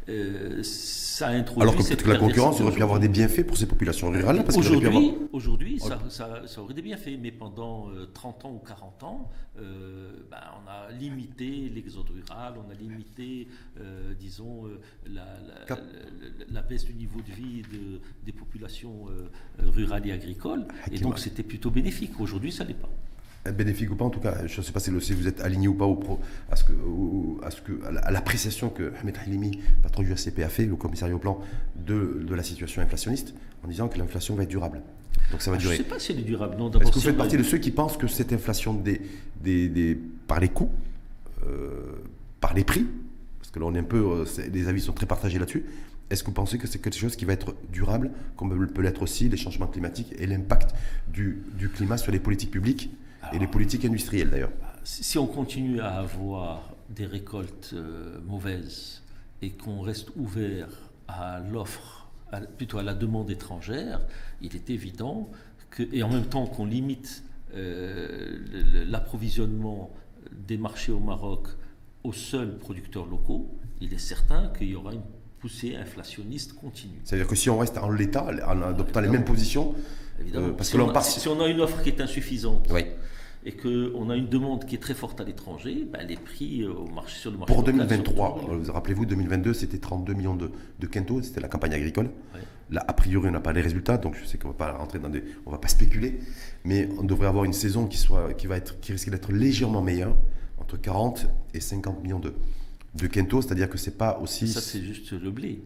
Euh, 0.08 0.62
ça 0.64 1.30
introduit 1.30 1.62
Alors 1.64 1.76
que 1.76 1.84
peut-être 1.84 2.04
que 2.04 2.10
la 2.10 2.18
concurrence 2.18 2.62
aurait 2.62 2.74
pu 2.74 2.84
avoir 2.84 3.00
des 3.00 3.08
bienfaits 3.08 3.46
pour 3.46 3.58
ces 3.58 3.66
populations 3.66 4.10
rurales. 4.10 4.44
Aujourd'hui, 5.32 5.80
ça, 5.80 6.00
ça, 6.10 6.42
ça, 6.46 6.62
aurait 6.62 6.74
des 6.74 6.82
bienfaits, 6.82 7.18
mais 7.20 7.32
pendant 7.32 7.90
30 8.14 8.46
euh, 8.46 8.48
ans 8.48 8.52
ou 8.52 8.60
40 8.60 9.04
ans, 9.04 9.30
euh, 9.58 10.12
ben, 10.30 10.38
on 10.64 10.70
a 10.70 10.92
limité 10.92 11.72
l'exode 11.74 12.10
rural, 12.10 12.56
on 12.58 12.70
a 12.70 12.74
limité, 12.74 13.48
euh, 13.80 14.14
disons, 14.20 14.66
la, 15.08 15.24
la, 15.24 15.76
la, 15.76 15.82
la, 16.50 16.62
baisse 16.62 16.86
du 16.86 16.94
niveau 16.94 17.22
de 17.22 17.32
vie 17.32 17.62
de, 17.62 18.02
des 18.26 18.32
populations 18.32 19.06
rurales 19.60 20.08
et 20.08 20.12
agricoles, 20.12 20.66
et 20.92 21.00
donc 21.00 21.20
c'était 21.20 21.44
plutôt 21.44 21.72
bénéfique. 21.72 22.20
Aujourd'hui, 22.20 22.52
ça 22.52 22.66
n'est 22.66 22.74
pas 22.74 22.90
bénéfique 23.52 23.92
ou 23.92 23.96
pas, 23.96 24.06
en 24.06 24.10
tout 24.10 24.20
cas, 24.20 24.48
je 24.48 24.60
ne 24.60 24.66
sais 24.66 24.72
pas 24.72 24.80
si 24.80 24.90
vous 24.90 25.28
êtes 25.28 25.42
aligné 25.42 25.68
ou 25.68 25.74
pas 25.74 25.86
au 25.86 25.96
pro, 25.96 26.20
à, 26.52 26.56
ce 26.56 26.64
que, 26.64 26.74
à, 27.44 27.52
ce 27.52 27.62
que, 27.62 27.74
à 28.04 28.12
l'appréciation 28.12 28.70
que 28.70 28.94
Ahmed 29.02 29.18
Halimi, 29.24 29.60
patron 29.84 30.04
du 30.04 30.12
ACP, 30.12 30.40
a 30.40 30.50
fait, 30.50 30.66
le 30.66 30.76
commissariat 30.76 31.16
au 31.16 31.20
plan, 31.20 31.40
de, 31.76 32.24
de 32.28 32.36
la 32.36 32.44
situation 32.44 32.82
inflationniste, 32.82 33.34
en 33.64 33.68
disant 33.68 33.88
que 33.88 33.98
l'inflation 33.98 34.36
va 34.36 34.44
être 34.44 34.50
durable. 34.50 34.82
Donc 35.32 35.42
ça 35.42 35.52
va 35.52 35.58
ah, 35.58 35.60
durer. 35.60 35.76
Je 35.76 35.82
ne 35.82 35.84
sais 35.86 35.90
pas 35.90 36.00
si 36.00 36.12
elle 36.12 36.20
est 36.20 36.24
durable. 36.24 36.56
Non, 36.58 36.72
Est-ce 36.72 36.90
que 36.90 36.96
vous 36.96 37.02
faites 37.02 37.18
partie 37.18 37.38
de 37.38 37.44
ceux 37.44 37.58
qui 37.58 37.72
pensent 37.72 37.98
que 37.98 38.08
cette 38.08 38.34
inflation 38.34 38.74
des, 38.74 39.02
des, 39.42 39.70
des 39.70 40.00
par 40.28 40.40
les 40.40 40.50
coûts, 40.50 40.72
euh, 41.46 41.96
par 42.42 42.54
les 42.54 42.64
prix, 42.64 42.86
parce 43.40 43.52
que 43.52 43.60
là 43.60 43.66
on 43.66 43.76
est 43.76 43.80
un 43.80 43.84
peu, 43.84 43.98
euh, 43.98 44.26
les 44.52 44.68
avis 44.68 44.82
sont 44.82 44.94
très 44.94 45.06
partagés 45.06 45.40
là-dessus, 45.40 45.66
est-ce 46.10 46.24
que 46.24 46.28
vous 46.28 46.34
pensez 46.34 46.58
que 46.58 46.68
c'est 46.68 46.80
quelque 46.80 46.98
chose 46.98 47.16
qui 47.16 47.26
va 47.26 47.34
être 47.34 47.56
durable, 47.72 48.12
comme 48.38 48.68
peut 48.68 48.82
l'être 48.82 49.02
aussi 49.02 49.28
les 49.28 49.38
changements 49.38 49.68
climatiques 49.68 50.14
et 50.20 50.28
l'impact 50.28 50.76
du, 51.08 51.42
du 51.58 51.70
climat 51.70 51.98
sur 51.98 52.12
les 52.12 52.20
politiques 52.20 52.52
publiques 52.52 52.92
et 53.34 53.40
les 53.40 53.48
politiques 53.48 53.86
industrielles 53.86 54.30
d'ailleurs. 54.30 54.52
Si 54.84 55.18
on 55.18 55.28
continue 55.28 55.80
à 55.80 55.96
avoir 55.96 56.76
des 56.90 57.06
récoltes 57.06 57.72
euh, 57.74 58.20
mauvaises 58.26 59.02
et 59.42 59.52
qu'on 59.52 59.82
reste 59.82 60.10
ouvert 60.16 60.68
à 61.08 61.40
l'offre, 61.40 62.08
plutôt 62.58 62.78
à 62.78 62.84
la 62.84 62.94
demande 62.94 63.32
étrangère, 63.32 64.02
il 64.42 64.56
est 64.56 64.70
évident 64.70 65.30
que, 65.70 65.84
et 65.92 66.04
en 66.04 66.10
même 66.10 66.26
temps 66.26 66.46
qu'on 66.46 66.66
limite 66.66 67.24
euh, 67.56 68.38
l'approvisionnement 68.88 69.92
des 70.32 70.58
marchés 70.58 70.92
au 70.92 71.00
Maroc 71.00 71.48
aux 72.04 72.14
seuls 72.14 72.58
producteurs 72.58 73.06
locaux, 73.06 73.50
il 73.82 73.94
est 73.94 74.00
certain 74.00 74.50
qu'il 74.50 74.70
y 74.70 74.76
aura 74.76 74.94
une 74.94 75.02
poussée 75.40 75.76
inflationniste 75.76 76.54
continue. 76.54 77.02
C'est-à-dire 77.04 77.28
que 77.28 77.36
si 77.36 77.50
on 77.50 77.58
reste 77.58 77.78
en 77.78 77.90
l'état, 77.90 78.28
en 78.48 78.62
adoptant 78.62 79.02
les 79.02 79.10
mêmes 79.10 79.26
positions, 79.26 79.74
euh, 80.34 80.52
parce 80.52 80.70
si 80.70 80.78
que 80.78 80.82
on, 80.82 81.02
si 81.02 81.28
on 81.28 81.42
a 81.42 81.48
une 81.48 81.62
offre 81.62 81.82
qui 81.82 81.90
est 81.90 82.02
insuffisante, 82.02 82.68
oui 82.72 82.86
et 83.46 83.52
qu'on 83.52 84.10
a 84.10 84.16
une 84.16 84.28
demande 84.28 84.66
qui 84.66 84.74
est 84.74 84.80
très 84.80 84.96
forte 84.96 85.22
à 85.22 85.24
l'étranger, 85.24 85.88
ben 85.92 86.06
les 86.08 86.16
prix 86.16 86.64
euh, 86.64 86.74
au 86.74 86.88
marché, 86.88 87.20
sur 87.20 87.32
le 87.32 87.38
marché 87.38 87.54
Pour 87.54 87.64
2023, 87.64 88.48
vous 88.50 88.74
rappelez-vous, 88.74 89.06
2022, 89.06 89.54
c'était 89.54 89.78
32 89.78 90.14
millions 90.16 90.36
de, 90.36 90.50
de 90.80 90.88
quintaux, 90.88 91.22
c'était 91.22 91.42
la 91.42 91.48
campagne 91.48 91.74
agricole. 91.74 92.10
Là, 92.72 92.84
a 92.88 92.94
priori, 92.94 93.30
on 93.30 93.32
n'a 93.32 93.40
pas 93.40 93.54
les 93.54 93.62
résultats, 93.62 93.98
donc 93.98 94.16
je 94.20 94.26
sais 94.26 94.40
qu'on 94.40 94.48
ne 94.48 94.54
va 94.54 94.58
pas 94.58 94.72
rentrer 94.72 94.98
dans 94.98 95.10
des... 95.10 95.24
On 95.46 95.52
va 95.52 95.60
pas 95.60 95.68
spéculer, 95.68 96.18
mais 96.64 96.90
on 96.98 97.04
devrait 97.04 97.28
avoir 97.28 97.46
une 97.46 97.54
saison 97.54 97.86
qui, 97.86 98.00
soit, 98.00 98.34
qui, 98.34 98.48
va 98.48 98.58
être, 98.58 98.80
qui 98.80 98.92
risque 98.92 99.12
d'être 99.12 99.32
légèrement 99.32 99.84
meilleure, 99.84 100.18
entre 100.58 100.78
40 100.78 101.28
et 101.54 101.60
50 101.60 102.02
millions 102.02 102.20
de, 102.20 102.34
de 102.96 103.06
quintaux, 103.06 103.44
c'est-à-dire 103.44 103.70
que 103.70 103.78
c'est 103.78 104.00
pas 104.00 104.18
aussi... 104.20 104.48
Ça, 104.48 104.62
c'est 104.62 104.82
juste 104.82 105.12
le 105.12 105.30
blé. 105.30 105.62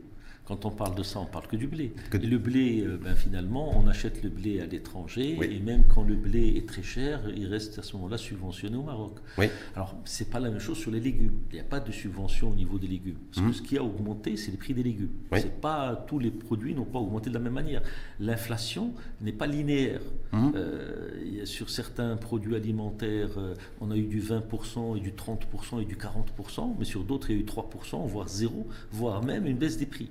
Quand 0.49 0.65
on 0.65 0.71
parle 0.71 0.95
de 0.95 1.03
ça, 1.03 1.19
on 1.19 1.27
parle 1.27 1.45
que 1.45 1.55
du 1.55 1.67
blé. 1.67 1.93
Et 2.11 2.17
le 2.17 2.39
blé, 2.39 2.81
euh, 2.81 2.97
ben, 2.97 3.15
finalement, 3.15 3.71
on 3.77 3.87
achète 3.87 4.23
le 4.23 4.31
blé 4.31 4.59
à 4.59 4.65
l'étranger, 4.65 5.37
et 5.39 5.59
même 5.59 5.83
quand 5.87 6.01
le 6.01 6.15
blé 6.15 6.55
est 6.57 6.67
très 6.67 6.81
cher, 6.81 7.21
il 7.37 7.45
reste 7.45 7.77
à 7.77 7.83
ce 7.83 7.95
moment-là 7.97 8.17
subventionné 8.17 8.75
au 8.75 8.81
Maroc. 8.81 9.19
Oui. 9.37 9.45
Alors, 9.75 9.95
c'est 10.05 10.31
pas 10.31 10.39
la 10.39 10.49
même 10.49 10.59
chose 10.59 10.79
sur 10.79 10.89
les 10.89 10.99
légumes. 10.99 11.37
Il 11.51 11.53
n'y 11.53 11.61
a 11.61 11.65
pas 11.65 11.79
de 11.79 11.91
subvention 11.91 12.49
au 12.49 12.55
niveau 12.55 12.79
des 12.79 12.87
légumes. 12.87 13.19
Mmh. 13.37 13.53
ce 13.53 13.61
qui 13.61 13.77
a 13.77 13.83
augmenté, 13.83 14.37
c'est 14.37 14.49
les 14.49 14.57
prix 14.57 14.73
des 14.73 14.81
légumes. 14.81 15.11
C'est 15.33 15.61
pas 15.61 15.95
tous 16.07 16.17
les 16.17 16.31
produits 16.31 16.73
n'ont 16.73 16.83
pas 16.83 16.97
augmenté 16.97 17.29
de 17.29 17.35
la 17.35 17.41
même 17.41 17.53
manière. 17.53 17.83
L'inflation 18.19 18.95
n'est 19.21 19.31
pas 19.31 19.45
linéaire. 19.45 20.01
Mmh. 20.31 20.51
Euh, 20.55 21.45
sur 21.45 21.69
certains 21.69 22.17
produits 22.17 22.55
alimentaires, 22.55 23.37
euh, 23.37 23.53
on 23.81 23.91
a 23.91 23.95
eu 23.95 24.07
du 24.07 24.19
20% 24.19 24.97
et 24.97 24.99
du 24.99 25.11
30% 25.11 25.79
et 25.81 25.85
du 25.85 25.95
40%, 25.95 26.75
mais 26.79 26.85
sur 26.85 27.03
d'autres, 27.03 27.29
il 27.29 27.35
y 27.35 27.39
a 27.39 27.41
eu 27.41 27.45
3%, 27.45 28.07
voire 28.07 28.27
0, 28.27 28.65
voire 28.91 29.23
même 29.23 29.45
une 29.45 29.57
baisse 29.57 29.77
des 29.77 29.85
prix. 29.85 30.09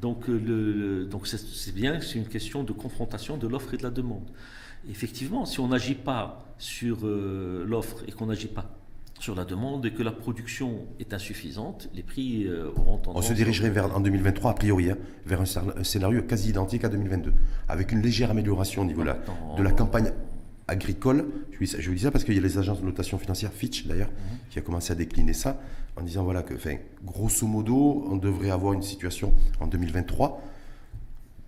Donc, 0.00 0.28
euh, 0.28 0.38
le, 0.38 1.04
donc 1.06 1.26
c'est 1.26 1.74
bien, 1.74 2.00
c'est 2.00 2.18
une 2.18 2.28
question 2.28 2.62
de 2.62 2.72
confrontation 2.72 3.36
de 3.36 3.48
l'offre 3.48 3.74
et 3.74 3.76
de 3.76 3.82
la 3.82 3.90
demande. 3.90 4.28
Effectivement, 4.88 5.44
si 5.44 5.58
on 5.60 5.68
n'agit 5.68 5.96
pas 5.96 6.44
sur 6.58 6.98
euh, 7.02 7.64
l'offre 7.66 8.04
et 8.06 8.12
qu'on 8.12 8.26
n'agit 8.26 8.46
pas 8.46 8.74
sur 9.18 9.34
la 9.34 9.44
demande 9.44 9.84
et 9.86 9.90
que 9.90 10.04
la 10.04 10.12
production 10.12 10.86
est 11.00 11.12
insuffisante, 11.12 11.88
les 11.92 12.04
prix 12.04 12.46
euh, 12.46 12.70
auront 12.76 12.98
tendance... 12.98 13.24
On 13.24 13.28
se 13.28 13.32
dirigerait 13.32 13.70
vers, 13.70 13.96
en 13.96 14.00
2023, 14.00 14.52
a 14.52 14.54
priori, 14.54 14.90
hein, 14.90 14.98
vers 15.26 15.40
un, 15.40 15.82
scénario 15.82 16.22
quasi 16.22 16.50
identique 16.50 16.84
à 16.84 16.88
2022, 16.88 17.32
avec 17.68 17.90
une 17.90 18.00
légère 18.00 18.30
amélioration 18.30 18.82
au 18.82 18.84
niveau 18.84 19.02
de 19.02 19.62
la 19.62 19.72
campagne 19.72 20.12
agricole. 20.68 21.26
Je, 21.60 21.88
vous 21.88 21.94
dis 21.94 22.02
ça 22.02 22.10
parce 22.10 22.24
qu'il 22.24 22.34
y 22.34 22.38
a 22.38 22.42
les 22.42 22.58
agences 22.58 22.80
de 22.80 22.86
notation 22.86 23.18
financière, 23.18 23.50
Fitch 23.52 23.86
d'ailleurs, 23.86 24.10
mhm. 24.10 24.38
qui 24.50 24.58
a 24.58 24.62
commencé 24.62 24.92
à 24.92 24.94
décliner 24.94 25.32
ça 25.32 25.58
en 25.98 26.02
disant 26.02 26.24
voilà 26.24 26.42
que, 26.42 26.54
grosso 27.04 27.46
modo, 27.46 28.04
on 28.08 28.16
devrait 28.16 28.50
avoir 28.50 28.72
une 28.72 28.82
situation 28.82 29.32
en 29.60 29.66
2023 29.66 30.40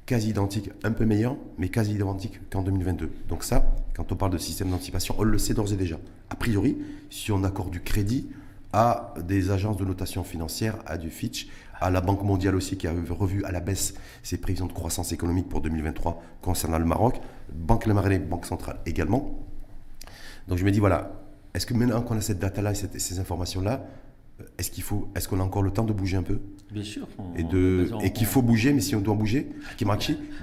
quasi 0.06 0.30
identique, 0.30 0.70
un 0.82 0.90
peu 0.90 1.04
meilleure, 1.04 1.36
mais 1.56 1.68
quasi 1.68 1.94
identique 1.94 2.40
qu'en 2.50 2.62
2022. 2.62 3.12
Donc 3.28 3.44
ça, 3.44 3.76
quand 3.94 4.10
on 4.10 4.16
parle 4.16 4.32
de 4.32 4.38
système 4.38 4.68
d'anticipation, 4.70 5.14
on 5.18 5.22
le 5.22 5.38
sait 5.38 5.54
d'ores 5.54 5.72
et 5.72 5.76
déjà. 5.76 6.00
A 6.30 6.34
priori, 6.34 6.78
si 7.10 7.30
on 7.30 7.44
accorde 7.44 7.70
du 7.70 7.80
crédit 7.80 8.28
à 8.72 9.14
des 9.24 9.52
agences 9.52 9.76
de 9.76 9.84
notation 9.84 10.24
financière, 10.24 10.78
à 10.86 10.98
du 10.98 11.10
Fitch, 11.10 11.48
à 11.80 11.90
la 11.90 12.00
Banque 12.00 12.24
mondiale 12.24 12.56
aussi 12.56 12.76
qui 12.76 12.88
a 12.88 12.92
revu 12.92 13.44
à 13.44 13.52
la 13.52 13.60
baisse 13.60 13.94
ses 14.24 14.38
prévisions 14.38 14.66
de 14.66 14.72
croissance 14.72 15.12
économique 15.12 15.48
pour 15.48 15.60
2023 15.60 16.20
concernant 16.42 16.78
le 16.78 16.84
Maroc, 16.84 17.20
Banque 17.52 17.86
et 17.86 18.18
Banque 18.18 18.46
centrale 18.46 18.80
également. 18.86 19.38
Donc 20.48 20.58
je 20.58 20.64
me 20.64 20.72
dis 20.72 20.80
voilà, 20.80 21.12
est-ce 21.54 21.66
que 21.66 21.74
maintenant 21.74 22.02
qu'on 22.02 22.16
a 22.16 22.20
cette 22.20 22.40
data-là 22.40 22.72
et 22.72 22.98
ces 22.98 23.20
informations-là, 23.20 23.86
est-ce 24.59 24.70
qu'il 24.70 24.83
faut, 24.83 25.09
est-ce 25.14 25.29
qu'on 25.29 25.40
a 25.40 25.42
encore 25.42 25.62
le 25.62 25.70
temps 25.70 25.85
de 25.85 25.92
bouger 25.92 26.16
un 26.16 26.22
peu 26.22 26.40
Bien 26.70 26.85
sûr. 26.85 27.09
et 27.37 27.42
de, 27.42 27.90
et 28.03 28.12
qu'il 28.12 28.26
faut 28.26 28.42
bouger, 28.42 28.72
mais 28.72 28.81
si 28.81 28.94
on 28.94 29.00
doit 29.00 29.14
bouger, 29.14 29.48
qui 29.76 29.85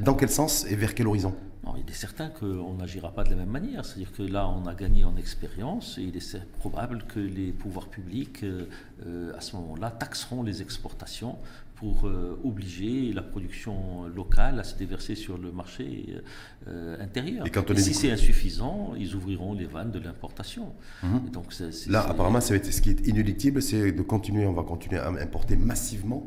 dans 0.01 0.13
quel 0.13 0.29
sens 0.29 0.65
et 0.69 0.75
vers 0.75 0.93
quel 0.93 1.07
horizon 1.07 1.33
il 1.75 1.89
est 1.89 1.95
certain 1.95 2.29
qu'on 2.29 2.73
n'agira 2.75 3.11
pas 3.11 3.23
de 3.23 3.31
la 3.31 3.35
même 3.35 3.49
manière. 3.49 3.83
C'est-à-dire 3.85 4.11
que 4.11 4.23
là, 4.23 4.47
on 4.47 4.65
a 4.67 4.73
gagné 4.73 5.03
en 5.03 5.15
expérience 5.17 5.97
et 5.97 6.03
il 6.03 6.15
est 6.15 6.37
probable 6.59 7.03
que 7.07 7.19
les 7.19 7.51
pouvoirs 7.51 7.87
publics, 7.87 8.43
euh, 8.43 8.67
euh, 9.05 9.35
à 9.35 9.41
ce 9.41 9.55
moment-là, 9.57 9.91
taxeront 9.91 10.43
les 10.43 10.61
exportations 10.61 11.37
pour 11.77 12.07
euh, 12.07 12.39
obliger 12.43 13.13
la 13.13 13.21
production 13.21 14.07
locale 14.07 14.59
à 14.59 14.63
se 14.63 14.75
déverser 14.75 15.15
sur 15.15 15.37
le 15.37 15.51
marché 15.51 16.15
intérieur. 16.99 17.45
Et, 17.45 17.77
si 17.77 17.93
c'est 17.93 18.11
insuffisant, 18.11 18.93
ils 18.97 19.15
ouvriront 19.15 19.53
les 19.53 19.65
vannes 19.65 19.91
de 19.91 19.99
l'importation. 19.99 20.73
Mhm. 21.03 21.29
Donc 21.31 21.53
Là, 21.87 22.05
apparemment, 22.09 22.41
ce 22.41 22.55
qui 22.55 22.89
est 22.89 23.07
inéluctible, 23.07 23.61
c'est 23.61 23.91
de 23.91 24.01
continuer, 24.01 24.45
on 24.45 24.53
va 24.53 24.63
continuer 24.63 24.99
à 24.99 25.09
importer 25.09 25.55
massivement 25.55 26.25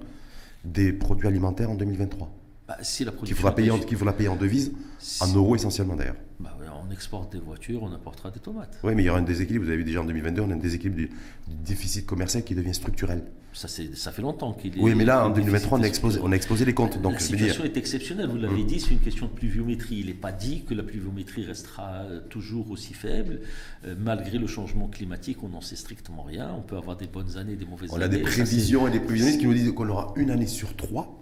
des 0.64 0.92
produits 0.92 1.26
alimentaires 1.26 1.70
en 1.70 1.74
2023. 1.74 2.30
Bah, 2.70 2.76
si 2.82 3.04
la 3.04 3.10
qu'il 3.10 3.34
faudra, 3.34 3.52
payer 3.52 3.72
en, 3.72 3.78
faudra 3.78 4.12
payer 4.12 4.28
en 4.28 4.36
devise, 4.36 4.70
en 5.18 5.26
euros 5.34 5.56
essentiellement 5.56 5.96
d'ailleurs. 5.96 6.14
Bah, 6.38 6.56
on 6.86 6.92
exporte 6.92 7.32
des 7.32 7.40
voitures, 7.40 7.82
on 7.82 7.92
importera 7.92 8.30
des 8.30 8.38
tomates. 8.38 8.78
Oui, 8.84 8.94
mais 8.94 9.02
il 9.02 9.06
y 9.06 9.10
aura 9.10 9.18
un 9.18 9.22
déséquilibre. 9.22 9.64
Vous 9.64 9.70
avez 9.70 9.78
vu 9.78 9.84
déjà 9.84 10.02
en 10.02 10.04
2022, 10.04 10.42
on 10.42 10.50
a 10.52 10.54
un 10.54 10.56
déséquilibre 10.56 10.96
du, 10.96 11.10
déficit 11.48 12.06
commercial 12.06 12.44
qui 12.44 12.54
devient 12.54 12.72
structurel. 12.72 13.24
Ça, 13.52 13.66
ça 13.66 14.12
fait 14.12 14.22
longtemps 14.22 14.52
qu'il 14.52 14.78
est. 14.78 14.80
Oui, 14.80 14.94
mais 14.94 15.04
là, 15.04 15.26
en 15.26 15.30
2023, 15.30 15.80
on 15.80 15.82
a, 15.82 15.86
exposé, 15.86 16.20
on 16.22 16.30
a 16.30 16.36
exposé 16.36 16.64
les 16.64 16.72
comptes. 16.72 17.02
Donc, 17.02 17.14
la 17.14 17.18
situation 17.18 17.64
est 17.64 17.76
exceptionnelle, 17.76 18.28
vous 18.28 18.36
l'avez 18.36 18.60
hum. 18.60 18.66
dit, 18.66 18.78
c'est 18.78 18.92
une 18.92 19.00
question 19.00 19.26
de 19.26 19.32
pluviométrie. 19.32 19.96
Il 19.96 20.06
n'est 20.06 20.14
pas 20.14 20.30
dit 20.30 20.62
que 20.62 20.72
la 20.72 20.84
pluviométrie 20.84 21.44
restera 21.44 22.04
euh, 22.04 22.20
toujours 22.28 22.70
aussi 22.70 22.94
faible. 22.94 23.40
Euh, 23.84 23.96
malgré 23.98 24.38
le 24.38 24.46
changement 24.46 24.86
climatique, 24.86 25.42
on 25.42 25.48
n'en 25.48 25.60
sait 25.60 25.74
strictement 25.74 26.22
rien. 26.22 26.54
On 26.56 26.62
peut 26.62 26.76
avoir 26.76 26.96
des 26.96 27.08
bonnes 27.08 27.36
années, 27.36 27.56
des 27.56 27.66
mauvaises 27.66 27.92
années. 27.92 28.00
On 28.00 28.04
a 28.04 28.08
des 28.08 28.22
prévisions 28.22 28.86
et 28.86 28.92
des 28.92 29.00
prévisionnistes 29.00 29.40
qui 29.40 29.46
nous 29.48 29.54
disent 29.54 29.72
qu'on 29.72 29.88
aura 29.88 30.12
une 30.14 30.30
année 30.30 30.46
sur 30.46 30.76
trois 30.76 31.19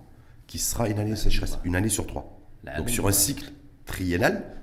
qui 0.48 0.58
sera 0.58 0.88
une 0.88 0.98
année 0.98 1.12
de 1.12 1.16
sécheresse, 1.16 1.58
une 1.62 1.76
année 1.76 1.88
sur 1.88 2.06
trois. 2.08 2.40
Donc 2.76 2.90
sur 2.90 3.06
un 3.06 3.12
cycle 3.12 3.52
triennal. 3.86 4.54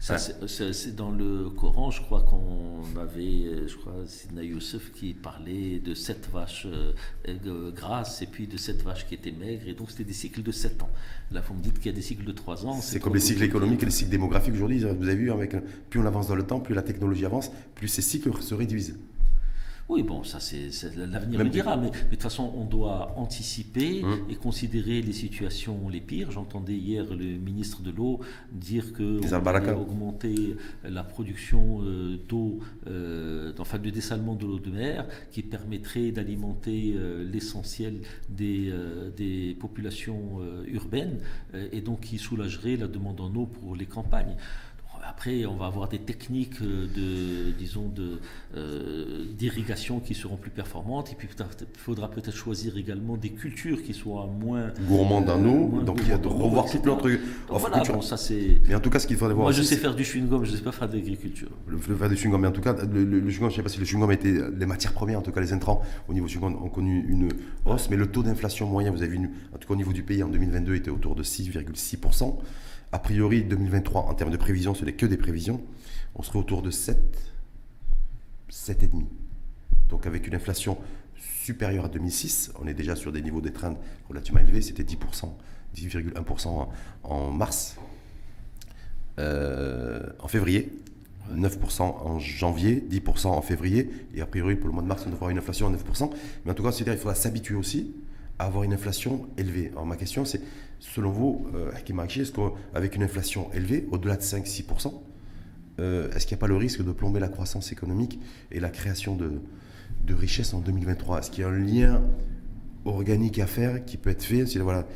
Ça, 0.00 0.16
c'est 0.16 0.96
dans 0.96 1.10
le 1.10 1.50
Coran, 1.50 1.90
je 1.90 2.00
crois 2.00 2.22
qu'on 2.22 2.98
avait, 2.98 3.68
je 3.68 3.76
crois, 3.76 3.92
Sidna 4.06 4.42
Youssef 4.42 4.92
qui 4.92 5.12
parlait 5.12 5.78
de 5.78 5.92
sept 5.92 6.26
vaches 6.32 6.66
euh, 6.66 7.70
grasses 7.70 8.22
et 8.22 8.26
puis 8.26 8.46
de 8.46 8.56
sept 8.56 8.82
vaches 8.82 9.06
qui 9.06 9.14
étaient 9.14 9.30
maigres, 9.30 9.68
et 9.68 9.74
donc 9.74 9.90
c'était 9.90 10.04
des 10.04 10.14
cycles 10.14 10.42
de 10.42 10.52
sept 10.52 10.82
ans. 10.82 10.88
Là, 11.30 11.42
vous 11.46 11.52
me 11.52 11.60
dites 11.60 11.74
qu'il 11.74 11.86
y 11.86 11.94
a 11.94 11.96
des 11.96 12.00
cycles 12.00 12.24
de 12.24 12.32
trois 12.32 12.64
ans. 12.64 12.80
C'est 12.80 12.98
comme 12.98 13.12
les 13.12 13.20
cycles 13.20 13.42
économiques 13.42 13.82
et 13.82 13.86
les 13.86 13.92
cycles 13.92 14.10
démographiques 14.10 14.54
aujourd'hui. 14.54 14.78
Vous 14.78 14.86
avez 14.86 15.16
vu, 15.16 15.30
avec, 15.30 15.54
plus 15.90 16.00
on 16.00 16.06
avance 16.06 16.28
dans 16.28 16.34
le 16.34 16.46
temps, 16.46 16.60
plus 16.60 16.74
la 16.74 16.82
technologie 16.82 17.26
avance, 17.26 17.52
plus 17.74 17.88
ces 17.88 18.02
cycles 18.02 18.32
se 18.40 18.54
réduisent. 18.54 18.96
Oui, 19.90 20.04
bon, 20.04 20.22
ça 20.22 20.38
c'est 20.38 20.70
l'avenir 20.96 21.42
le 21.42 21.50
dira, 21.50 21.76
mais, 21.76 21.90
de 21.90 21.96
toute 22.10 22.22
façon 22.22 22.52
on 22.56 22.64
doit 22.64 23.12
anticiper 23.16 24.04
hum. 24.04 24.24
et 24.30 24.36
considérer 24.36 25.02
les 25.02 25.12
situations 25.12 25.88
les 25.88 26.00
pires. 26.00 26.30
J'entendais 26.30 26.76
hier 26.76 27.04
le 27.12 27.38
ministre 27.38 27.82
de 27.82 27.90
l'eau 27.90 28.20
dire 28.52 28.92
que 28.92 29.18
on 29.18 29.80
augmenter 29.80 30.56
la 30.84 31.02
production 31.02 31.80
euh, 31.82 32.16
d'eau, 32.28 32.60
euh, 32.86 33.52
enfin 33.58 33.78
du 33.78 33.90
dessalement 33.90 34.36
de 34.36 34.46
l'eau 34.46 34.60
de 34.60 34.70
mer, 34.70 35.08
qui 35.32 35.42
permettrait 35.42 36.12
d'alimenter 36.12 36.94
euh, 36.94 37.28
l'essentiel 37.28 38.00
des, 38.28 38.72
des 39.16 39.56
populations 39.58 40.38
urbaines 40.68 41.18
et 41.72 41.80
donc 41.80 42.00
qui 42.02 42.18
soulagerait 42.18 42.76
la 42.76 42.86
demande 42.86 43.20
en 43.20 43.34
eau 43.34 43.46
pour 43.46 43.74
les 43.74 43.86
campagnes. 43.86 44.36
Après, 45.06 45.44
on 45.46 45.56
va 45.56 45.66
avoir 45.66 45.88
des 45.88 45.98
techniques 45.98 46.60
euh, 46.62 46.86
de, 46.86 47.50
disons, 47.52 47.88
de, 47.88 48.20
euh, 48.56 49.24
d'irrigation 49.36 50.00
qui 50.00 50.14
seront 50.14 50.36
plus 50.36 50.50
performantes. 50.50 51.12
Et 51.12 51.14
puis, 51.14 51.28
il 51.28 51.66
faudra 51.78 52.10
peut-être 52.10 52.36
choisir 52.36 52.76
également 52.76 53.16
des 53.16 53.30
cultures 53.30 53.82
qui 53.82 53.94
soient 53.94 54.26
moins 54.26 54.72
gourmandes 54.88 55.28
en 55.30 55.44
eau. 55.44 55.82
donc, 55.82 55.98
il 56.02 56.08
y 56.08 56.12
a 56.12 56.18
de 56.18 56.28
revoir 56.28 56.70
toute 56.70 56.84
notre 56.84 57.08
voilà, 57.48 57.82
bon, 57.82 58.00
ça 58.00 58.16
c'est. 58.16 58.60
Mais 58.68 58.74
en 58.74 58.80
tout 58.80 58.90
cas, 58.90 58.98
ce 58.98 59.06
qu'il 59.06 59.16
faudrait 59.16 59.34
voir. 59.34 59.46
Moi, 59.46 59.52
je 59.52 59.62
sais 59.62 59.76
faire 59.76 59.94
du 59.94 60.04
chewing-gum, 60.04 60.44
je 60.44 60.52
ne 60.52 60.56
sais 60.56 60.62
pas 60.62 60.72
faire 60.72 60.88
de 60.88 60.94
l'agriculture. 60.94 61.50
Le, 61.66 61.78
faire 61.78 62.08
du 62.08 62.14
chewing-gum, 62.14 62.40
mais 62.40 62.48
en 62.48 62.52
tout 62.52 62.60
cas, 62.60 62.74
le, 62.74 63.20
chewing-gum, 63.30 63.38
je 63.38 63.44
ne 63.44 63.50
sais 63.50 63.62
pas 63.62 63.68
si 63.68 63.78
le 63.78 63.84
chewing-gum 63.84 64.12
était 64.12 64.34
les 64.56 64.66
matières 64.66 64.92
premières, 64.92 65.18
en 65.18 65.22
tout 65.22 65.32
cas 65.32 65.40
les 65.40 65.52
intrants 65.52 65.82
au 66.08 66.14
niveau 66.14 66.26
chewing-gum 66.26 66.62
ont 66.62 66.68
connu 66.68 67.04
une 67.08 67.28
hausse, 67.64 67.88
mais 67.90 67.96
le 67.96 68.06
taux 68.06 68.22
d'inflation 68.22 68.66
moyen, 68.66 68.90
vous 68.90 69.02
avez 69.02 69.16
vu, 69.16 69.30
en 69.54 69.58
tout 69.58 69.66
cas 69.66 69.74
au 69.74 69.76
niveau 69.76 69.92
du 69.92 70.02
pays 70.02 70.22
en 70.22 70.28
2022, 70.28 70.74
était 70.76 70.90
autour 70.90 71.14
de 71.14 71.22
6,6%. 71.22 72.38
A 72.92 72.98
priori, 72.98 73.42
2023, 73.42 74.02
en 74.02 74.14
termes 74.14 74.32
de 74.32 74.36
prévision, 74.36 74.74
ce 74.74 74.84
n'est 74.84 74.94
que 74.94 75.06
des 75.06 75.16
prévisions, 75.16 75.60
on 76.14 76.22
serait 76.22 76.38
autour 76.38 76.62
de 76.62 76.70
7, 76.70 76.98
7,5. 78.50 79.04
Donc 79.88 80.06
avec 80.06 80.26
une 80.26 80.34
inflation 80.34 80.78
supérieure 81.16 81.84
à 81.84 81.88
2006, 81.88 82.52
on 82.60 82.66
est 82.66 82.74
déjà 82.74 82.96
sur 82.96 83.12
des 83.12 83.22
niveaux 83.22 83.40
d'étreinte 83.40 83.78
relativement 84.08 84.40
élevés, 84.40 84.62
c'était 84.62 84.82
10%, 84.82 85.28
10,1% 85.76 86.68
en 87.04 87.30
mars, 87.30 87.76
euh, 89.18 90.00
en 90.18 90.28
février, 90.28 90.72
9% 91.32 91.82
en 91.82 92.18
janvier, 92.18 92.84
10% 92.90 93.26
en 93.26 93.42
février, 93.42 93.90
et 94.14 94.20
a 94.20 94.26
priori 94.26 94.56
pour 94.56 94.68
le 94.68 94.74
mois 94.74 94.82
de 94.82 94.88
mars 94.88 95.04
on 95.06 95.12
avoir 95.12 95.30
une 95.30 95.38
inflation 95.38 95.68
à 95.68 95.70
9%. 95.70 96.10
Mais 96.44 96.50
en 96.50 96.54
tout 96.54 96.62
cas, 96.62 96.72
c'est-à-dire 96.72 96.94
qu'il 96.94 97.02
faudra 97.02 97.14
s'habituer 97.14 97.54
aussi 97.54 97.94
avoir 98.44 98.64
une 98.64 98.72
inflation 98.72 99.28
élevée. 99.36 99.68
Alors 99.72 99.86
ma 99.86 99.96
question 99.96 100.24
c'est, 100.24 100.40
selon 100.78 101.10
vous, 101.10 101.46
euh, 101.54 101.70
est-ce 101.72 102.32
qu'avec 102.32 102.96
une 102.96 103.02
inflation 103.02 103.52
élevée, 103.52 103.86
au-delà 103.90 104.16
de 104.16 104.22
5-6%, 104.22 104.92
euh, 105.78 106.10
est-ce 106.12 106.26
qu'il 106.26 106.34
n'y 106.36 106.40
a 106.40 106.42
pas 106.42 106.48
le 106.48 106.56
risque 106.56 106.82
de 106.82 106.92
plomber 106.92 107.20
la 107.20 107.28
croissance 107.28 107.72
économique 107.72 108.18
et 108.50 108.60
la 108.60 108.70
création 108.70 109.14
de, 109.14 109.40
de 110.04 110.14
richesses 110.14 110.54
en 110.54 110.60
2023 110.60 111.20
Est-ce 111.20 111.30
qu'il 111.30 111.42
y 111.42 111.46
a 111.46 111.48
un 111.48 111.58
lien 111.58 112.02
organique 112.84 113.38
à 113.38 113.46
faire 113.46 113.84
qui 113.84 113.96
peut 113.96 114.10
être 114.10 114.22
fait? 114.22 114.44
Voilà, 114.58 114.86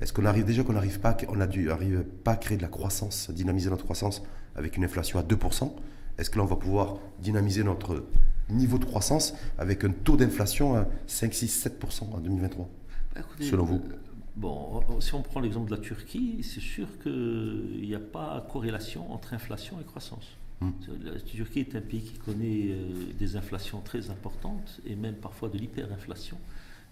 Est-ce 0.00 0.12
qu'on 0.12 0.24
arrive 0.24 0.44
déjà 0.44 0.62
qu'on 0.62 0.72
n'arrive 0.72 1.00
pas, 1.00 1.16
a 1.16 1.46
dû 1.46 1.70
arrive 1.70 2.04
pas 2.24 2.32
à 2.32 2.36
créer 2.36 2.56
de 2.56 2.62
la 2.62 2.68
croissance, 2.68 3.30
dynamiser 3.30 3.70
notre 3.70 3.84
croissance 3.84 4.22
avec 4.56 4.76
une 4.76 4.84
inflation 4.84 5.18
à 5.18 5.22
2% 5.22 5.72
Est-ce 6.18 6.30
que 6.30 6.38
là 6.38 6.44
on 6.44 6.48
va 6.48 6.56
pouvoir 6.56 6.98
dynamiser 7.20 7.62
notre 7.62 8.04
niveau 8.48 8.78
de 8.78 8.84
croissance 8.84 9.34
avec 9.58 9.84
un 9.84 9.90
taux 9.90 10.16
d'inflation 10.16 10.76
à 10.76 10.86
5, 11.06 11.32
6, 11.32 11.68
7% 11.80 12.14
en 12.14 12.18
2023 12.18 12.68
selon 13.40 13.64
vous 13.64 13.76
euh, 13.76 13.96
Bon, 14.34 14.82
si 15.00 15.14
on 15.14 15.22
prend 15.22 15.40
l'exemple 15.40 15.70
de 15.70 15.76
la 15.76 15.80
Turquie, 15.80 16.42
c'est 16.42 16.60
sûr 16.60 16.86
qu'il 17.02 17.82
n'y 17.82 17.94
a 17.94 18.00
pas 18.00 18.46
corrélation 18.50 19.12
entre 19.12 19.34
inflation 19.34 19.78
et 19.80 19.84
croissance. 19.84 20.26
Hmm. 20.60 20.70
La 21.02 21.20
Turquie 21.20 21.60
est 21.60 21.76
un 21.76 21.80
pays 21.80 22.02
qui 22.02 22.18
connaît 22.18 22.68
euh, 22.70 23.12
des 23.18 23.36
inflations 23.36 23.80
très 23.80 24.10
importantes 24.10 24.80
et 24.86 24.94
même 24.94 25.16
parfois 25.16 25.50
de 25.50 25.58
l'hyperinflation. 25.58 26.38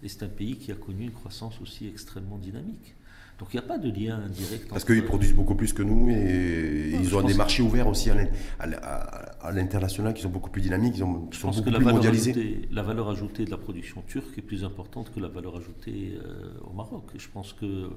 Et 0.03 0.07
c'est 0.07 0.23
un 0.23 0.29
pays 0.29 0.57
qui 0.57 0.71
a 0.71 0.75
connu 0.75 1.05
une 1.05 1.11
croissance 1.11 1.59
aussi 1.61 1.87
extrêmement 1.87 2.37
dynamique. 2.37 2.95
Donc 3.41 3.49
il 3.53 3.57
n'y 3.57 3.65
a 3.65 3.67
pas 3.67 3.77
de 3.77 3.89
lien 3.89 4.21
direct. 4.29 4.69
Parce 4.69 4.85
qu'ils 4.85 5.03
produisent 5.03 5.33
beaucoup 5.33 5.55
plus 5.55 5.73
que 5.73 5.83
nous 5.83 6.09
et 6.09 6.91
ils 6.93 7.15
ont 7.15 7.23
des 7.23 7.33
marchés 7.33 7.63
ouverts 7.63 7.87
aussi 7.87 8.09
à 8.11 9.51
l'international 9.51 10.13
qui 10.13 10.21
sont 10.21 10.29
beaucoup 10.29 10.51
plus 10.51 10.61
dynamiques, 10.61 11.01
ont, 11.01 11.27
sont 11.31 11.49
beaucoup 11.49 11.71
plus 11.71 11.83
mondialisés. 11.83 12.61
la 12.71 12.83
valeur 12.83 13.09
ajoutée 13.09 13.43
de 13.45 13.51
la 13.51 13.57
production 13.57 14.03
turque 14.07 14.37
est 14.37 14.43
plus 14.43 14.63
importante 14.63 15.11
que 15.13 15.19
la 15.19 15.27
valeur 15.27 15.57
ajoutée 15.57 16.19
euh, 16.23 16.51
au 16.69 16.73
Maroc. 16.73 17.03
je 17.17 17.27
pense 17.33 17.51
que 17.53 17.89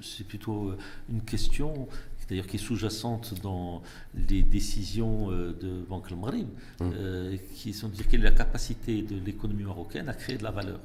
c'est 0.00 0.26
plutôt 0.26 0.72
une 1.10 1.22
question 1.22 1.88
d'ailleurs 2.30 2.46
qui 2.46 2.56
est 2.56 2.60
sous-jacente 2.60 3.34
dans 3.42 3.82
les 4.28 4.42
décisions 4.42 5.30
euh, 5.30 5.52
de 5.60 5.82
Banque 5.88 6.06
al 6.12 6.46
hum. 6.80 6.92
euh, 6.94 7.36
qui 7.54 7.72
sont 7.72 7.88
de 7.88 7.94
dire 7.94 8.08
quelle 8.08 8.20
est 8.20 8.30
la 8.30 8.30
capacité 8.30 9.02
de 9.02 9.16
l'économie 9.24 9.64
marocaine 9.64 10.08
à 10.08 10.14
créer 10.14 10.38
de 10.38 10.44
la 10.44 10.50
valeur. 10.50 10.80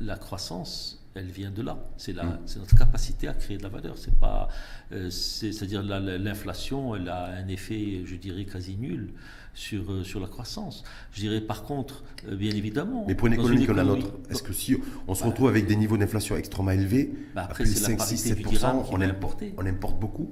La 0.00 0.16
croissance 0.16 1.05
elle 1.16 1.30
vient 1.30 1.50
de 1.50 1.62
là. 1.62 1.78
C'est 1.96 2.14
mm. 2.14 2.38
notre 2.58 2.76
capacité 2.76 3.28
à 3.28 3.34
créer 3.34 3.56
de 3.58 3.62
la 3.62 3.68
valeur. 3.68 3.96
C'est 3.96 4.14
pas, 4.14 4.48
euh, 4.92 5.10
c'est-à-dire 5.10 5.82
l'inflation, 5.82 6.94
elle 6.94 7.08
a 7.08 7.26
un 7.26 7.48
effet, 7.48 8.02
je 8.04 8.16
dirais, 8.16 8.44
quasi 8.44 8.76
nul 8.76 9.12
sur, 9.54 9.90
euh, 9.90 10.04
sur 10.04 10.20
la 10.20 10.28
croissance. 10.28 10.84
Je 11.12 11.20
dirais 11.20 11.40
par 11.40 11.64
contre, 11.64 12.04
euh, 12.28 12.36
bien 12.36 12.54
évidemment. 12.54 13.04
Mais 13.08 13.14
pour 13.14 13.28
une 13.28 13.34
économie 13.34 13.66
comme 13.66 13.76
la 13.76 13.84
nôtre, 13.84 14.12
est-ce 14.30 14.42
que 14.42 14.52
si 14.52 14.76
on 15.08 15.14
se 15.14 15.24
retrouve 15.24 15.48
avec 15.48 15.66
des 15.66 15.76
niveaux 15.76 15.96
d'inflation 15.96 16.36
extrêmement 16.36 16.72
élevés, 16.72 17.12
bah 17.34 17.44
après, 17.44 17.64
5, 17.64 18.00
6, 18.00 18.32
7%, 18.32 18.86
on 18.90 19.00
importe, 19.00 19.42
on 19.56 19.66
importe 19.66 19.98
beaucoup 19.98 20.30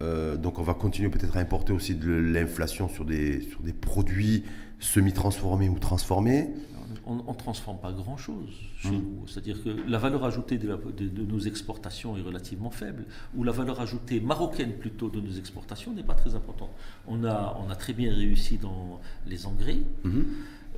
donc 0.00 0.60
on 0.60 0.62
va 0.62 0.74
continuer 0.74 1.08
peut-être 1.08 1.36
à 1.36 1.40
importer 1.40 1.72
aussi 1.72 1.96
de 1.96 2.12
l'inflation 2.12 2.88
sur 2.88 3.04
des, 3.04 3.40
sur 3.40 3.62
des 3.62 3.72
produits 3.72 4.44
semi-transformés 4.78 5.68
ou 5.68 5.80
transformés 5.80 6.50
on 7.06 7.16
ne 7.16 7.38
transforme 7.38 7.78
pas 7.78 7.92
grand-chose 7.92 8.50
chez 8.76 8.90
mmh. 8.90 8.94
nous. 8.94 9.26
C'est-à-dire 9.26 9.62
que 9.62 9.68
la 9.68 9.98
valeur 9.98 10.24
ajoutée 10.24 10.58
de, 10.58 11.22
nos 11.24 11.38
exportations 11.40 12.16
est 12.16 12.22
relativement 12.22 12.70
faible, 12.70 13.04
ou 13.36 13.44
la 13.44 13.52
valeur 13.52 13.80
ajoutée 13.80 14.20
marocaine 14.20 14.72
plutôt 14.72 15.08
de 15.08 15.20
nos 15.20 15.32
exportations 15.32 15.92
n'est 15.92 16.02
pas 16.02 16.14
très 16.14 16.34
importante. 16.34 16.70
On 17.06 17.24
a, 17.24 17.56
on 17.64 17.70
a 17.70 17.76
très 17.76 17.92
bien 17.92 18.14
réussi 18.14 18.58
dans 18.58 19.00
les 19.26 19.46
engrais. 19.46 19.78
Mmh. 20.04 20.22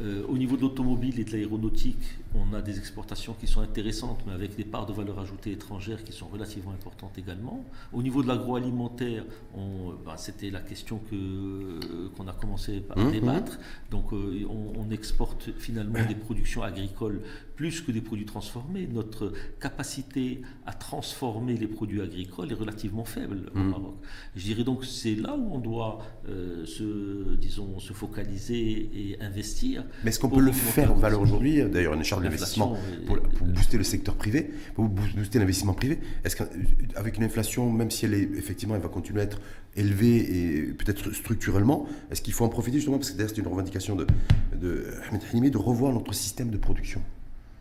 Euh, 0.00 0.22
au 0.28 0.38
niveau 0.38 0.56
de 0.56 0.62
l'automobile 0.62 1.20
et 1.20 1.24
de 1.24 1.32
l'aéronautique, 1.32 2.18
on 2.34 2.54
a 2.54 2.62
des 2.62 2.78
exportations 2.78 3.34
qui 3.38 3.46
sont 3.46 3.60
intéressantes, 3.60 4.20
mais 4.26 4.32
avec 4.32 4.56
des 4.56 4.64
parts 4.64 4.86
de 4.86 4.92
valeur 4.92 5.18
ajoutée 5.18 5.52
étrangères 5.52 6.04
qui 6.04 6.12
sont 6.12 6.26
relativement 6.28 6.72
importantes 6.72 7.18
également. 7.18 7.64
Au 7.92 8.02
niveau 8.02 8.22
de 8.22 8.28
l'agroalimentaire, 8.28 9.24
ben, 9.54 10.16
c'était 10.16 10.50
la 10.50 10.60
question 10.60 11.00
que, 11.10 12.08
qu'on 12.16 12.28
a 12.28 12.32
commencé 12.32 12.84
à 12.90 12.98
mmh, 12.98 13.10
débattre. 13.10 13.52
Mmh. 13.58 13.90
Donc 13.90 14.12
euh, 14.12 14.46
on, 14.48 14.80
on, 14.80 14.90
exporte 14.90 15.50
finalement 15.58 16.04
des 16.08 16.14
productions 16.14 16.62
agricoles 16.62 17.20
plus 17.56 17.82
que 17.82 17.92
des 17.92 18.00
produits 18.00 18.24
transformés. 18.24 18.88
Notre 18.90 19.32
capacité 19.60 20.40
à 20.64 20.72
transformer 20.72 21.56
les 21.56 21.66
produits 21.66 22.00
agricoles 22.00 22.50
est 22.50 22.54
relativement 22.54 23.04
faible 23.04 23.50
au 23.54 23.58
mmh. 23.58 23.70
Maroc. 23.70 23.96
Je 24.34 24.44
dirais 24.44 24.64
donc 24.64 24.84
c'est 24.84 25.14
là 25.14 25.36
où 25.36 25.54
on 25.54 25.58
doit 25.58 25.98
euh, 26.28 26.64
se, 26.64 27.34
disons, 27.36 27.78
se 27.78 27.92
focaliser 27.92 28.90
et 28.94 29.20
investir. 29.20 29.84
Mais 30.04 30.10
est-ce 30.10 30.18
qu'on 30.18 30.28
peut 30.28 30.40
le 30.40 30.52
faire 30.52 30.92
en 30.92 30.96
valeur 30.96 31.20
aujourd'hui 31.20 31.62
D'ailleurs, 31.64 31.94
une 31.94 32.04
charge 32.04 32.22
d'investissement 32.22 32.76
pour, 33.06 33.18
booster 33.46 33.78
le 33.78 33.84
secteur 33.84 34.14
privé, 34.14 34.50
pour 34.74 34.84
booster 34.86 35.38
l'investissement 35.38 35.74
privé. 35.74 35.98
Est-ce 36.24 36.36
qu'avec 36.36 37.16
une 37.16 37.24
inflation, 37.24 37.70
même 37.70 37.90
si 37.90 38.04
elle 38.04 38.14
est 38.14 38.28
effectivement, 38.36 38.74
elle 38.74 38.82
va 38.82 38.88
continuer 38.88 39.20
à 39.20 39.24
être 39.24 39.40
élevée 39.76 40.16
et 40.16 40.62
peut-être 40.72 41.12
structurellement, 41.12 41.86
est-ce 42.10 42.22
qu'il 42.22 42.32
faut 42.32 42.44
en 42.44 42.48
profiter 42.48 42.78
justement 42.78 42.98
parce 42.98 43.10
que 43.10 43.16
d'ailleurs 43.16 43.30
c'est 43.30 43.40
une 43.40 43.46
revendication 43.46 43.94
de, 43.94 44.06
de 44.54 44.86
Ahmed 45.08 45.50
de 45.50 45.58
revoir 45.58 45.92
notre 45.92 46.12
système 46.12 46.50
de 46.50 46.58
production 46.58 47.00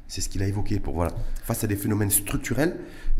c'est 0.09 0.21
ce 0.21 0.27
qu'il 0.27 0.41
a 0.41 0.47
évoqué 0.47 0.79
pour 0.79 0.95
voilà, 0.95 1.13
face 1.43 1.63
à 1.63 1.67
des 1.67 1.75
phénomènes 1.75 2.09
structurels, 2.09 2.77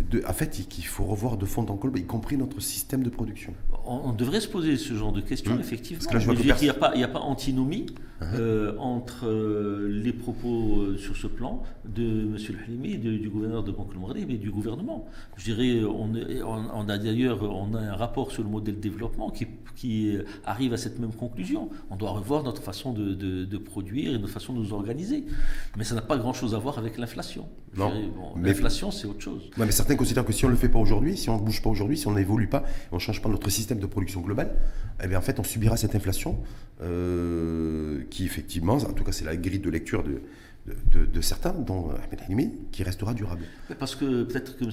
de, 0.09 0.23
en 0.27 0.33
fait, 0.33 0.49
qu'il 0.49 0.85
faut 0.85 1.05
revoir 1.05 1.37
de 1.37 1.45
fond 1.45 1.61
en 1.61 1.77
comble, 1.77 1.99
y 1.99 2.03
compris 2.03 2.35
notre 2.35 2.59
système 2.59 3.03
de 3.03 3.09
production. 3.09 3.53
On, 3.85 4.13
devrait 4.13 4.41
se 4.41 4.47
poser 4.47 4.77
ce 4.77 4.93
genre 4.93 5.11
de 5.11 5.21
questions, 5.21 5.55
mmh. 5.55 5.59
effectivement. 5.59 6.03
Parce 6.11 6.25
que 6.25 6.31
il 6.31 6.61
n'y 6.61 6.69
a, 6.69 6.73
pas, 6.73 6.93
a 6.95 7.07
pas 7.07 7.19
antinomie 7.19 7.87
uh-huh. 8.21 8.25
euh, 8.35 8.77
entre 8.77 9.27
euh, 9.27 9.87
les 9.89 10.13
propos 10.13 10.81
euh, 10.81 10.97
sur 10.97 11.15
ce 11.15 11.27
plan 11.27 11.63
de 11.85 12.03
M. 12.03 12.37
Halimi 12.65 12.97
du 12.97 13.29
gouverneur 13.29 13.63
de 13.63 13.71
Banque 13.71 13.89
et 14.15 14.37
du 14.37 14.51
gouvernement. 14.51 15.07
Je 15.37 15.45
dirais, 15.45 15.83
on, 15.83 16.13
on, 16.73 16.89
a 16.89 16.97
d'ailleurs 16.97 17.43
on 17.43 17.73
a 17.73 17.79
un 17.79 17.95
rapport 17.95 18.31
sur 18.31 18.43
le 18.43 18.49
modèle 18.49 18.79
développement 18.79 19.29
qui, 19.31 19.47
qui, 19.75 20.17
arrive 20.45 20.73
à 20.73 20.77
cette 20.77 20.99
même 20.99 21.13
conclusion. 21.13 21.69
On 21.89 21.95
doit 21.95 22.11
revoir 22.11 22.43
notre 22.43 22.61
façon 22.61 22.93
de, 22.93 23.13
de, 23.13 23.45
de 23.45 23.57
produire 23.57 24.13
et 24.13 24.19
notre 24.19 24.33
façon 24.33 24.53
de 24.53 24.59
nous 24.59 24.73
organiser. 24.73 25.25
Mais 25.77 25.83
ça 25.83 25.95
n'a 25.95 26.01
pas 26.01 26.17
grand-chose 26.17 26.53
à 26.53 26.59
voir 26.59 26.77
avec 26.77 26.97
l'inflation. 26.97 27.47
L'inflation, 28.41 28.91
c'est 28.91 29.07
autre 29.07 29.21
chose. 29.21 29.49
mais 29.57 29.71
certains 29.71 29.95
considèrent 29.95 30.25
que 30.25 30.33
si 30.33 30.45
on 30.45 30.47
ne 30.47 30.53
le 30.53 30.57
fait 30.57 30.69
pas 30.69 30.79
aujourd'hui, 30.79 31.17
si 31.17 31.29
on 31.29 31.39
ne 31.39 31.43
bouge 31.43 31.61
pas 31.61 31.69
aujourd'hui, 31.69 31.97
si 31.97 32.07
on 32.07 32.13
n'évolue 32.13 32.47
pas, 32.47 32.63
on 32.91 32.95
ne 32.95 32.99
change 32.99 33.21
pas 33.21 33.29
notre 33.29 33.49
système 33.49 33.68
de 33.77 33.85
production 33.85 34.21
globale, 34.21 34.55
eh 35.03 35.07
bien, 35.07 35.19
en 35.19 35.21
fait, 35.21 35.39
on 35.39 35.43
subira 35.43 35.77
cette 35.77 35.95
inflation 35.95 36.39
euh, 36.81 38.03
qui, 38.09 38.25
effectivement, 38.25 38.75
en 38.75 38.93
tout 38.93 39.03
cas, 39.03 39.11
c'est 39.11 39.25
la 39.25 39.35
grille 39.35 39.59
de 39.59 39.69
lecture 39.69 40.03
de, 40.03 41.21
certains, 41.21 41.53
dont 41.53 41.89
Ahmed 41.91 42.21
Halimi, 42.25 42.51
qui 42.71 42.83
restera 42.83 43.13
durable. 43.13 43.43
Parce 43.79 43.95
que 43.95 44.23
peut-être 44.23 44.57
que 44.57 44.65
M. 44.65 44.71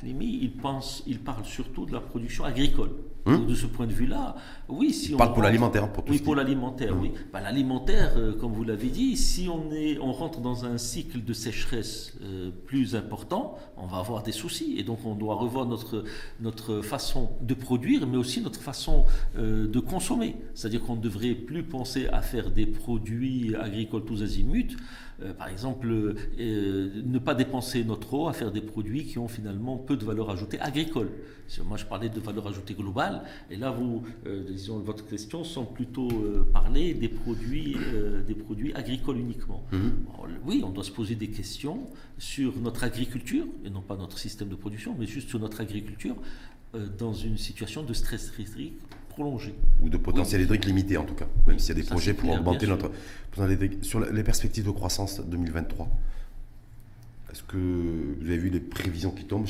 Halimi, 0.00 0.38
il, 0.42 0.52
pense, 0.52 1.02
il 1.06 1.20
parle 1.20 1.44
surtout 1.44 1.86
de 1.86 1.92
la 1.92 2.00
production 2.00 2.44
agricole. 2.44 2.90
Hum? 3.26 3.44
De 3.46 3.54
ce 3.54 3.66
point 3.66 3.86
de 3.88 3.92
vue-là, 3.92 4.36
oui, 4.68 4.92
si 4.92 5.12
on. 5.12 5.16
parle 5.16 5.32
pour 5.32 5.42
l'alimentaire, 5.42 5.90
pour 5.92 6.04
tout 6.04 6.12
Oui, 6.12 6.20
pour 6.20 6.36
l'alimentaire, 6.36 6.92
hum. 6.92 7.00
oui. 7.02 7.12
Bah, 7.32 7.40
l'alimentaire, 7.40 8.12
euh, 8.16 8.32
comme 8.32 8.52
vous 8.52 8.62
l'avez 8.62 8.88
dit, 8.88 9.16
si 9.16 9.48
on, 9.48 9.72
est, 9.72 9.98
on 9.98 10.12
rentre 10.12 10.40
dans 10.40 10.64
un 10.64 10.78
cycle 10.78 11.24
de 11.24 11.32
sécheresse 11.32 12.14
euh, 12.22 12.50
plus 12.66 12.94
important, 12.94 13.58
on 13.76 13.86
va 13.86 13.98
avoir 13.98 14.22
des 14.22 14.30
soucis. 14.32 14.76
Et 14.78 14.84
donc, 14.84 15.00
on 15.04 15.16
doit 15.16 15.34
revoir 15.34 15.66
notre, 15.66 16.04
notre 16.40 16.82
façon 16.82 17.30
de 17.40 17.54
produire, 17.54 18.06
mais 18.06 18.16
aussi 18.16 18.40
notre 18.40 18.60
façon 18.60 19.04
euh, 19.36 19.66
de 19.66 19.80
consommer. 19.80 20.36
C'est-à-dire 20.54 20.82
qu'on 20.82 20.96
ne 20.96 21.02
devrait 21.02 21.34
plus 21.34 21.64
penser 21.64 22.06
à 22.06 22.22
faire 22.22 22.50
des 22.52 22.66
produits 22.66 23.56
agricoles 23.56 24.04
tous 24.04 24.22
azimuts. 24.22 24.76
Euh, 25.22 25.32
par 25.32 25.48
exemple, 25.48 25.88
euh, 25.88 27.02
ne 27.04 27.18
pas 27.18 27.34
dépenser 27.34 27.84
notre 27.84 28.12
eau 28.14 28.28
à 28.28 28.32
faire 28.34 28.52
des 28.52 28.60
produits 28.60 29.04
qui 29.04 29.18
ont 29.18 29.28
finalement 29.28 29.78
peu 29.78 29.96
de 29.96 30.04
valeur 30.04 30.30
ajoutée 30.30 30.60
agricole. 30.60 31.08
Moi, 31.64 31.76
je 31.76 31.84
parlais 31.84 32.08
de 32.08 32.20
valeur 32.20 32.48
ajoutée 32.48 32.74
globale, 32.74 33.22
et 33.50 33.56
là, 33.56 33.70
vous, 33.70 34.02
euh, 34.26 34.42
disons, 34.50 34.80
votre 34.80 35.06
question 35.06 35.44
semble 35.44 35.72
plutôt 35.72 36.08
parler 36.52 36.92
des 36.92 37.08
produits, 37.08 37.76
des 38.26 38.34
produits 38.34 38.74
agricoles 38.74 39.18
uniquement. 39.18 39.64
Mhm. 39.72 39.92
oui, 40.44 40.62
on 40.64 40.70
doit 40.70 40.82
se 40.82 40.90
poser 40.90 41.14
des 41.14 41.28
questions 41.28 41.86
sur 42.18 42.58
notre 42.58 42.82
agriculture, 42.82 43.46
et 43.64 43.70
non 43.70 43.80
pas 43.80 43.96
notre 43.96 44.18
système 44.18 44.48
de 44.48 44.56
production, 44.56 44.96
mais 44.98 45.06
juste 45.06 45.28
sur 45.28 45.38
notre 45.38 45.60
agriculture 45.60 46.16
dans 46.98 47.12
une 47.14 47.38
situation 47.38 47.84
de 47.84 47.92
stress 47.94 48.32
hydrique 49.18 49.54
ou 49.82 49.88
de 49.88 49.96
potentiel 49.96 50.42
hydrique 50.42 50.64
limité 50.64 50.96
en 50.96 51.04
tout 51.04 51.14
cas, 51.14 51.26
même 51.46 51.58
s'il 51.58 51.76
y 51.76 51.80
a 51.80 51.82
des 51.82 51.88
projets 51.88 52.14
pour 52.14 52.30
augmenter 52.30 52.66
notre 52.66 52.90
potentiel. 53.30 53.78
Sur 53.82 54.00
les 54.00 54.22
perspectives 54.22 54.64
de 54.64 54.70
croissance 54.70 55.20
2023, 55.20 55.88
est-ce 57.30 57.42
que 57.42 57.56
vous 57.56 58.26
avez 58.26 58.38
vu 58.38 58.50
les 58.50 58.60
prévisions 58.60 59.10
qui 59.10 59.24
tombent 59.24 59.46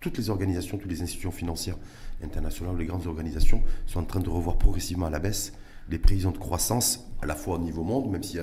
Toutes 0.00 0.18
les 0.18 0.30
organisations, 0.30 0.76
toutes 0.76 0.90
les 0.90 1.02
institutions 1.02 1.30
financières 1.30 1.76
internationales, 2.22 2.76
les 2.78 2.86
grandes 2.86 3.06
organisations 3.06 3.62
sont 3.86 4.00
en 4.00 4.04
train 4.04 4.20
de 4.20 4.28
revoir 4.28 4.58
progressivement 4.58 5.06
à 5.06 5.10
la 5.10 5.18
baisse 5.18 5.52
les 5.90 5.98
prévisions 5.98 6.30
de 6.30 6.38
croissance, 6.38 7.06
à 7.20 7.26
la 7.26 7.34
fois 7.34 7.56
au 7.56 7.58
niveau 7.58 7.82
monde, 7.82 8.10
même 8.10 8.22
si 8.22 8.38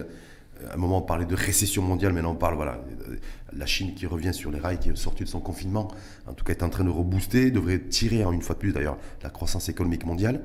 à 0.70 0.74
un 0.74 0.78
moment 0.78 1.00
on 1.00 1.02
parlait 1.02 1.26
de 1.26 1.36
récession 1.36 1.82
mondiale, 1.82 2.14
maintenant 2.14 2.32
on 2.32 2.36
parle, 2.36 2.56
voilà, 2.56 2.84
la 3.54 3.66
Chine 3.66 3.94
qui 3.94 4.06
revient 4.06 4.34
sur 4.34 4.52
les 4.52 4.60
rails, 4.60 4.80
qui 4.80 4.90
est 4.90 4.96
sortie 4.96 5.24
de 5.24 5.30
son 5.30 5.40
confinement, 5.40 5.90
en 6.28 6.34
tout 6.34 6.44
cas 6.44 6.54
est 6.54 6.64
en 6.64 6.70
train 6.70 6.84
de 6.84 6.90
rebooster, 6.90 7.52
devrait 7.52 7.80
tirer 7.80 8.22
une 8.22 8.42
fois 8.42 8.56
de 8.56 8.60
plus 8.60 8.72
d'ailleurs 8.72 8.98
la 9.24 9.30
croissance 9.30 9.70
économique 9.70 10.06
mondiale. 10.06 10.42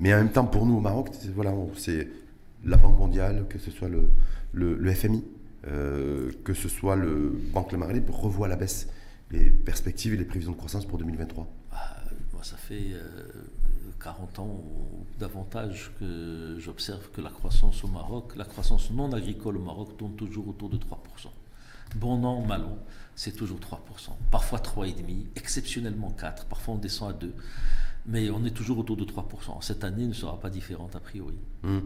Mais 0.00 0.12
en 0.12 0.18
même 0.18 0.30
temps, 0.30 0.44
pour 0.44 0.66
nous 0.66 0.76
au 0.76 0.80
Maroc, 0.80 1.10
voilà, 1.34 1.54
c'est 1.76 2.08
la 2.64 2.76
Banque 2.76 2.98
mondiale, 2.98 3.46
que 3.48 3.58
ce 3.58 3.70
soit 3.70 3.88
le, 3.88 4.08
le, 4.52 4.92
FMI, 4.92 5.24
euh, 5.68 6.32
que 6.44 6.54
ce 6.54 6.68
soit 6.68 6.96
le 6.96 7.32
Banque 7.52 7.72
Le 7.72 7.78
Maghreb, 7.78 8.08
revoit 8.10 8.46
à 8.46 8.50
la 8.50 8.56
baisse 8.56 8.88
les 9.30 9.50
perspectives 9.50 10.14
et 10.14 10.16
les 10.16 10.24
prévisions 10.24 10.52
de 10.52 10.56
croissance 10.56 10.86
pour 10.86 10.98
2023. 10.98 11.46
Ah, 11.72 11.96
moi, 12.32 12.42
ça 12.42 12.56
fait 12.56 12.94
40 14.02 14.38
euh, 14.38 14.42
ans 14.42 14.46
ou 14.46 15.06
davantage 15.18 15.92
que 15.98 16.56
j'observe 16.58 17.10
que 17.10 17.20
la 17.20 17.30
croissance 17.30 17.84
au 17.84 17.88
Maroc, 17.88 18.34
la 18.36 18.44
croissance 18.44 18.90
non 18.90 19.12
agricole 19.12 19.56
au 19.56 19.62
Maroc 19.62 19.96
tourne 19.96 20.14
toujours 20.14 20.48
autour 20.48 20.68
de 20.70 20.76
3%. 20.76 20.80
Bon 21.96 22.24
an, 22.24 22.44
mal 22.44 22.62
an, 22.62 22.78
c'est 23.14 23.36
toujours 23.36 23.58
3%. 23.58 24.10
Parfois 24.30 24.58
3,5%, 24.58 25.26
exceptionnellement 25.36 26.14
4%, 26.18 26.46
parfois 26.48 26.74
on 26.74 26.78
descend 26.78 27.10
à 27.10 27.26
2%. 27.26 27.30
Mais 28.06 28.28
on 28.30 28.44
est 28.44 28.50
toujours 28.50 28.78
autour 28.78 28.96
de 28.96 29.04
3%. 29.04 29.62
Cette 29.62 29.82
année 29.82 30.06
ne 30.06 30.12
sera 30.12 30.38
pas 30.38 30.50
différente 30.50 30.94
a 30.94 31.00
priori. 31.00 31.38
Hmm. 31.62 31.80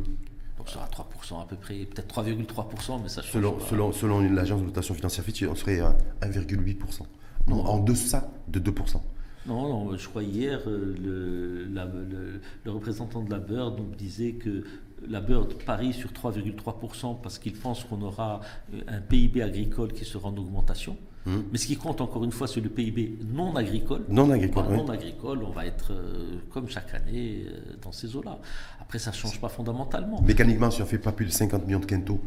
Donc, 0.57 0.69
sera 0.69 0.87
3% 0.87 1.41
à 1.41 1.47
peu 1.47 1.55
près, 1.55 1.85
peut-être 1.85 2.23
3,3%, 2.23 3.01
mais 3.01 3.09
ça 3.09 3.23
change. 3.23 3.33
Selon, 3.33 3.61
selon, 3.61 3.93
selon 3.93 4.21
l'agence 4.21 4.61
de 4.61 4.67
notation 4.67 4.95
financière 4.95 5.25
Fitch, 5.25 5.45
on 5.45 5.55
serait 5.55 5.79
à 5.79 5.97
1,8%. 6.23 7.03
Non, 7.47 7.65
en 7.65 7.79
deçà 7.79 8.29
de 8.49 8.59
2%. 8.59 9.01
Non, 9.47 9.87
non, 9.87 9.97
je 9.97 10.09
crois 10.09 10.23
hier, 10.23 10.61
euh, 10.67 10.95
le, 11.01 12.41
le, 12.65 12.71
représentant 12.71 13.23
de 13.23 13.31
la 13.31 13.39
Bird 13.39 13.79
nous 13.79 13.95
disait 13.95 14.33
que 14.33 14.65
la 15.09 15.21
Bird 15.21 15.55
parie 15.65 15.93
sur 15.93 16.11
3,3% 16.11 17.17
parce 17.23 17.39
qu'il 17.39 17.55
pense 17.55 17.85
qu'on 17.85 18.03
aura 18.03 18.41
euh, 18.75 18.81
un 18.89 19.01
PIB 19.01 19.43
agricole 19.43 19.93
qui 19.93 20.05
sera 20.05 20.29
en 20.29 20.37
augmentation. 20.37 20.97
Hum. 21.27 21.45
Mais 21.53 21.59
ce 21.59 21.67
qui 21.67 21.77
compte 21.77 22.01
encore 22.01 22.25
une 22.25 22.33
fois, 22.33 22.47
c'est 22.47 22.61
le 22.61 22.69
PIB 22.69 23.19
non 23.33 23.55
agricole. 23.57 24.05
Non 24.09 24.31
agricole. 24.31 24.65
Non 24.69 24.89
agricole, 24.89 25.43
on 25.45 25.51
va 25.51 25.67
être 25.67 25.93
euh, 25.93 26.39
comme 26.51 26.69
chaque 26.69 26.93
année 26.95 27.47
dans 27.83 27.93
ces 27.93 28.15
eaux-là. 28.17 28.39
Après, 28.81 28.99
ça 28.99 29.11
ne 29.11 29.17
change 29.17 29.41
pas 29.41 29.49
fondamentalement. 29.49 30.21
Mécaniquement, 30.23 30.71
si 30.71 30.81
on 30.83 30.85
ne 30.85 30.91
fait 30.91 30.99
pas 30.99 31.13
plus 31.13 31.27
de 31.27 31.31
50 31.31 31.67
millions 31.67 31.81
de 31.81 31.87
quinto 31.87 32.21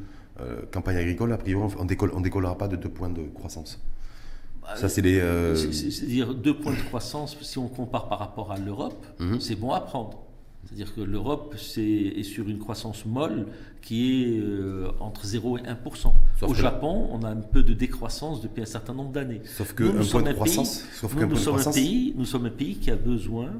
campagne 0.72 0.98
agricole, 0.98 1.32
a 1.34 1.38
priori, 1.38 1.72
on 1.78 1.84
ne 1.84 2.24
décollera 2.24 2.58
pas 2.58 2.68
de 2.68 2.76
deux 2.76 2.90
points 2.90 3.12
de 3.12 3.22
croissance. 3.36 3.80
Ça, 4.76 4.90
c'est 4.90 5.02
les. 5.02 5.20
Euh, 5.20 5.56
c'est-à-dire 5.56 6.34
deux 6.34 6.56
points 6.56 6.74
de 6.74 6.82
croissance, 6.82 7.38
si 7.42 7.58
on 7.58 7.68
compare 7.68 8.08
par 8.08 8.20
rapport 8.20 8.52
à 8.52 8.58
l'Europe, 8.58 9.06
mhm. 9.20 9.40
c'est 9.40 9.56
bon 9.56 9.72
à 9.72 9.82
prendre. 9.82 10.20
C'est-à-dire 10.66 10.94
que 10.94 11.02
l'Europe 11.02 11.56
est, 11.56 12.24
sur 12.24 12.48
une 12.48 12.60
croissance 12.60 13.06
molle 13.06 13.48
qui 13.82 14.24
est 14.24 14.40
euh, 14.40 14.92
entre 15.00 15.26
0 15.26 15.58
et 15.58 15.62
1 15.68 15.78
Au 16.44 16.54
Japon, 16.54 17.10
on 17.12 17.24
a 17.24 17.30
un 17.30 17.38
peu 17.38 17.64
de 17.64 17.74
décroissance 17.74 18.42
depuis 18.42 18.62
un 18.62 18.66
certain 18.66 18.94
nombre 18.94 19.12
d'années. 19.12 19.42
Sauf 19.44 19.74
que 19.74 19.84
nous, 19.84 20.06
point 20.06 20.22
de 20.22 20.34
croissance. 20.34 20.86
nous, 21.04 21.36
sommes 21.36 21.60
un 21.60 21.72
pays, 21.72 22.14
nous 22.16 22.26
sommes 22.26 22.46
un 22.46 22.52
pays 22.52 22.76
qui 22.76 22.92
a 22.92 22.96
besoin 22.96 23.52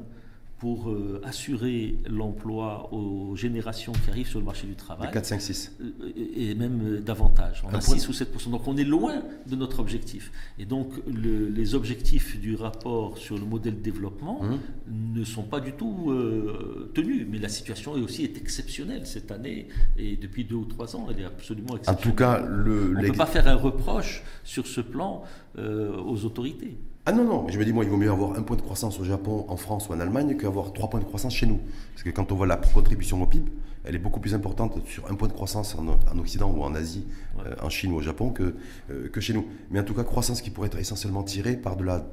pour 0.62 0.90
euh, 0.90 1.20
assurer 1.24 1.96
l'emploi 2.08 2.88
aux 2.94 3.34
générations 3.34 3.90
qui 3.90 4.10
arrivent 4.10 4.28
sur 4.28 4.38
le 4.38 4.44
marché 4.44 4.68
du 4.68 4.76
travail. 4.76 5.10
4, 5.10 5.24
5, 5.24 5.40
6. 5.40 5.76
Et 6.14 6.54
même 6.54 6.80
euh, 6.84 7.00
davantage. 7.00 7.64
On 7.66 7.74
a 7.74 7.80
6 7.80 8.08
ou 8.08 8.12
7 8.12 8.48
Donc 8.48 8.68
on 8.68 8.76
est 8.76 8.84
loin 8.84 9.24
de 9.44 9.56
notre 9.56 9.80
objectif. 9.80 10.30
Et 10.60 10.64
donc 10.64 10.92
les 11.08 11.74
objectifs 11.74 12.38
du 12.38 12.54
rapport 12.54 13.18
sur 13.18 13.38
le 13.38 13.44
modèle 13.44 13.74
de 13.74 13.80
développement 13.80 14.40
hum. 14.40 14.60
ne 14.88 15.24
sont 15.24 15.42
pas 15.42 15.58
du 15.58 15.72
tout 15.72 16.12
euh, 16.12 16.92
tenus. 16.94 17.26
Mais 17.28 17.38
la 17.38 17.48
situation 17.48 17.96
est 17.96 18.00
aussi 18.00 18.22
est 18.22 18.36
exceptionnelle 18.36 19.04
cette 19.04 19.32
année. 19.32 19.66
Et 19.96 20.14
depuis 20.14 20.44
2 20.44 20.54
ou 20.54 20.64
3 20.64 20.94
ans, 20.94 21.08
elle 21.10 21.22
est 21.22 21.24
absolument 21.24 21.76
exceptionnelle. 21.76 21.98
En 21.98 22.08
tout 22.08 22.16
cas, 22.16 22.38
le, 22.38 22.94
on 22.96 23.02
ne 23.02 23.08
peut 23.08 23.16
pas 23.16 23.26
faire 23.26 23.48
un 23.48 23.56
reproche 23.56 24.22
sur 24.44 24.68
ce 24.68 24.80
plan 24.80 25.24
aux 25.56 26.24
autorités. 26.24 26.78
Ah 27.04 27.10
non, 27.10 27.24
non, 27.24 27.48
je 27.48 27.58
me 27.58 27.64
dis, 27.64 27.72
moi, 27.72 27.82
il 27.82 27.90
vaut 27.90 27.96
mieux 27.96 28.10
avoir 28.10 28.38
un 28.38 28.42
point 28.42 28.56
de 28.56 28.62
croissance 28.62 29.00
au 29.00 29.04
Japon, 29.04 29.44
en 29.48 29.56
France 29.56 29.88
ou 29.88 29.92
en 29.92 29.98
Allemagne 29.98 30.36
qu'avoir 30.36 30.72
trois 30.72 30.88
points 30.88 31.00
de 31.00 31.04
croissance 31.04 31.34
chez 31.34 31.46
nous. 31.46 31.60
Parce 31.94 32.04
que 32.04 32.10
quand 32.10 32.30
on 32.30 32.36
voit 32.36 32.46
la 32.46 32.56
contribution 32.56 33.20
au 33.20 33.26
PIB, 33.26 33.50
elle 33.84 33.96
est 33.96 33.98
beaucoup 33.98 34.20
plus 34.20 34.34
importante 34.34 34.78
sur 34.86 35.10
un 35.10 35.16
point 35.16 35.26
de 35.26 35.32
croissance 35.32 35.74
en, 35.74 36.18
Occident 36.18 36.48
ou 36.56 36.62
en 36.62 36.76
Asie, 36.76 37.04
euh, 37.44 37.56
en 37.60 37.68
Chine 37.70 37.90
ou 37.90 37.96
au 37.96 38.02
Japon, 38.02 38.30
que, 38.30 38.54
euh, 38.92 39.08
que 39.08 39.20
chez 39.20 39.34
nous. 39.34 39.44
Mais 39.72 39.80
en 39.80 39.82
tout 39.82 39.94
cas, 39.94 40.04
croissance 40.04 40.40
qui 40.42 40.50
pourrait 40.50 40.68
être 40.68 40.78
essentiellement 40.78 41.24
tirée 41.24 41.56
par 41.56 41.74
de 41.74 41.82
la 41.82 42.06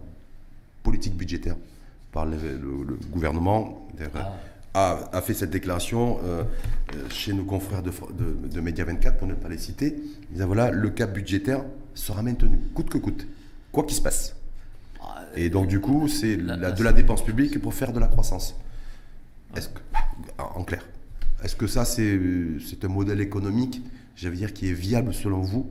politique 0.82 1.16
budgétaire, 1.16 1.56
par 2.12 2.26
le, 2.26 2.38
gouvernement. 3.12 3.88
Ah. 4.74 5.10
A, 5.12 5.22
fait 5.22 5.36
cette 5.36 5.52
déclaration 5.52 6.20
euh, 6.24 6.44
chez 7.10 7.34
nos 7.34 7.44
confrères 7.44 7.84
de, 7.84 7.92
de, 7.92 8.48
de 8.48 8.62
Média 8.62 8.86
24, 8.86 9.18
pour 9.18 9.28
ne 9.28 9.36
pas 9.36 9.50
les 9.50 9.58
citer. 9.60 10.02
Ils 10.32 10.38
disent 10.38 10.44
voilà, 10.44 10.72
le 10.72 10.90
cap 10.90 11.14
budgétaire 11.14 11.64
sera 11.94 12.24
maintenu, 12.24 12.58
coûte 12.74 12.90
que 12.90 12.98
coûte, 12.98 13.28
quoi 13.72 13.84
qu'il 13.84 13.96
se 13.96 14.02
passe. 14.02 14.39
Et 15.36 15.50
donc, 15.50 15.68
du 15.68 15.80
coup, 15.80 16.08
c'est 16.08 16.38
de 16.38 16.84
la 16.84 16.94
dépense 16.94 17.24
publique 17.24 17.60
pour 17.60 17.74
faire 17.74 17.94
de 17.94 18.00
la 18.00 18.08
croissance. 18.08 18.56
Est-ce 19.56 19.70
que, 19.70 19.80
en 20.38 20.64
clair, 20.64 20.86
est-ce 21.44 21.56
que 21.56 21.68
ça, 21.68 21.86
c'est 21.86 22.20
un 22.84 22.88
modèle 22.88 23.22
économique, 23.22 23.82
j'allais 24.16 24.36
dire, 24.36 24.54
qui 24.54 24.70
est 24.70 24.74
viable 24.74 25.14
selon 25.14 25.42
vous 25.42 25.70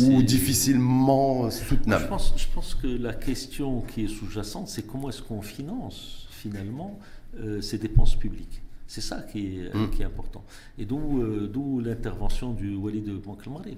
ou 0.00 0.22
difficilement 0.22 1.50
soutenable? 1.50 2.04
Je 2.04 2.08
pense, 2.08 2.34
je 2.36 2.46
pense, 2.54 2.74
que 2.74 2.86
la 2.86 3.14
question 3.14 3.80
qui 3.82 4.04
est 4.04 4.08
sous-jacente, 4.08 4.68
c'est 4.68 4.86
comment 4.86 5.08
est-ce 5.08 5.22
qu'on 5.22 5.42
finance 5.42 6.26
finalement 6.30 6.98
euh, 7.38 7.60
ces 7.60 7.78
dépenses 7.78 8.16
publiques? 8.16 8.62
C'est 8.86 9.00
ça 9.00 9.22
qui 9.22 9.58
est, 9.58 9.74
hum. 9.74 9.90
qui 9.90 10.02
est, 10.02 10.04
important. 10.04 10.44
Et 10.78 10.84
d'où 10.84 11.22
euh, 11.22 11.82
l'intervention 11.82 12.52
du 12.52 12.74
Wali 12.74 13.00
de 13.00 13.14
Banque-le-Marais. 13.14 13.76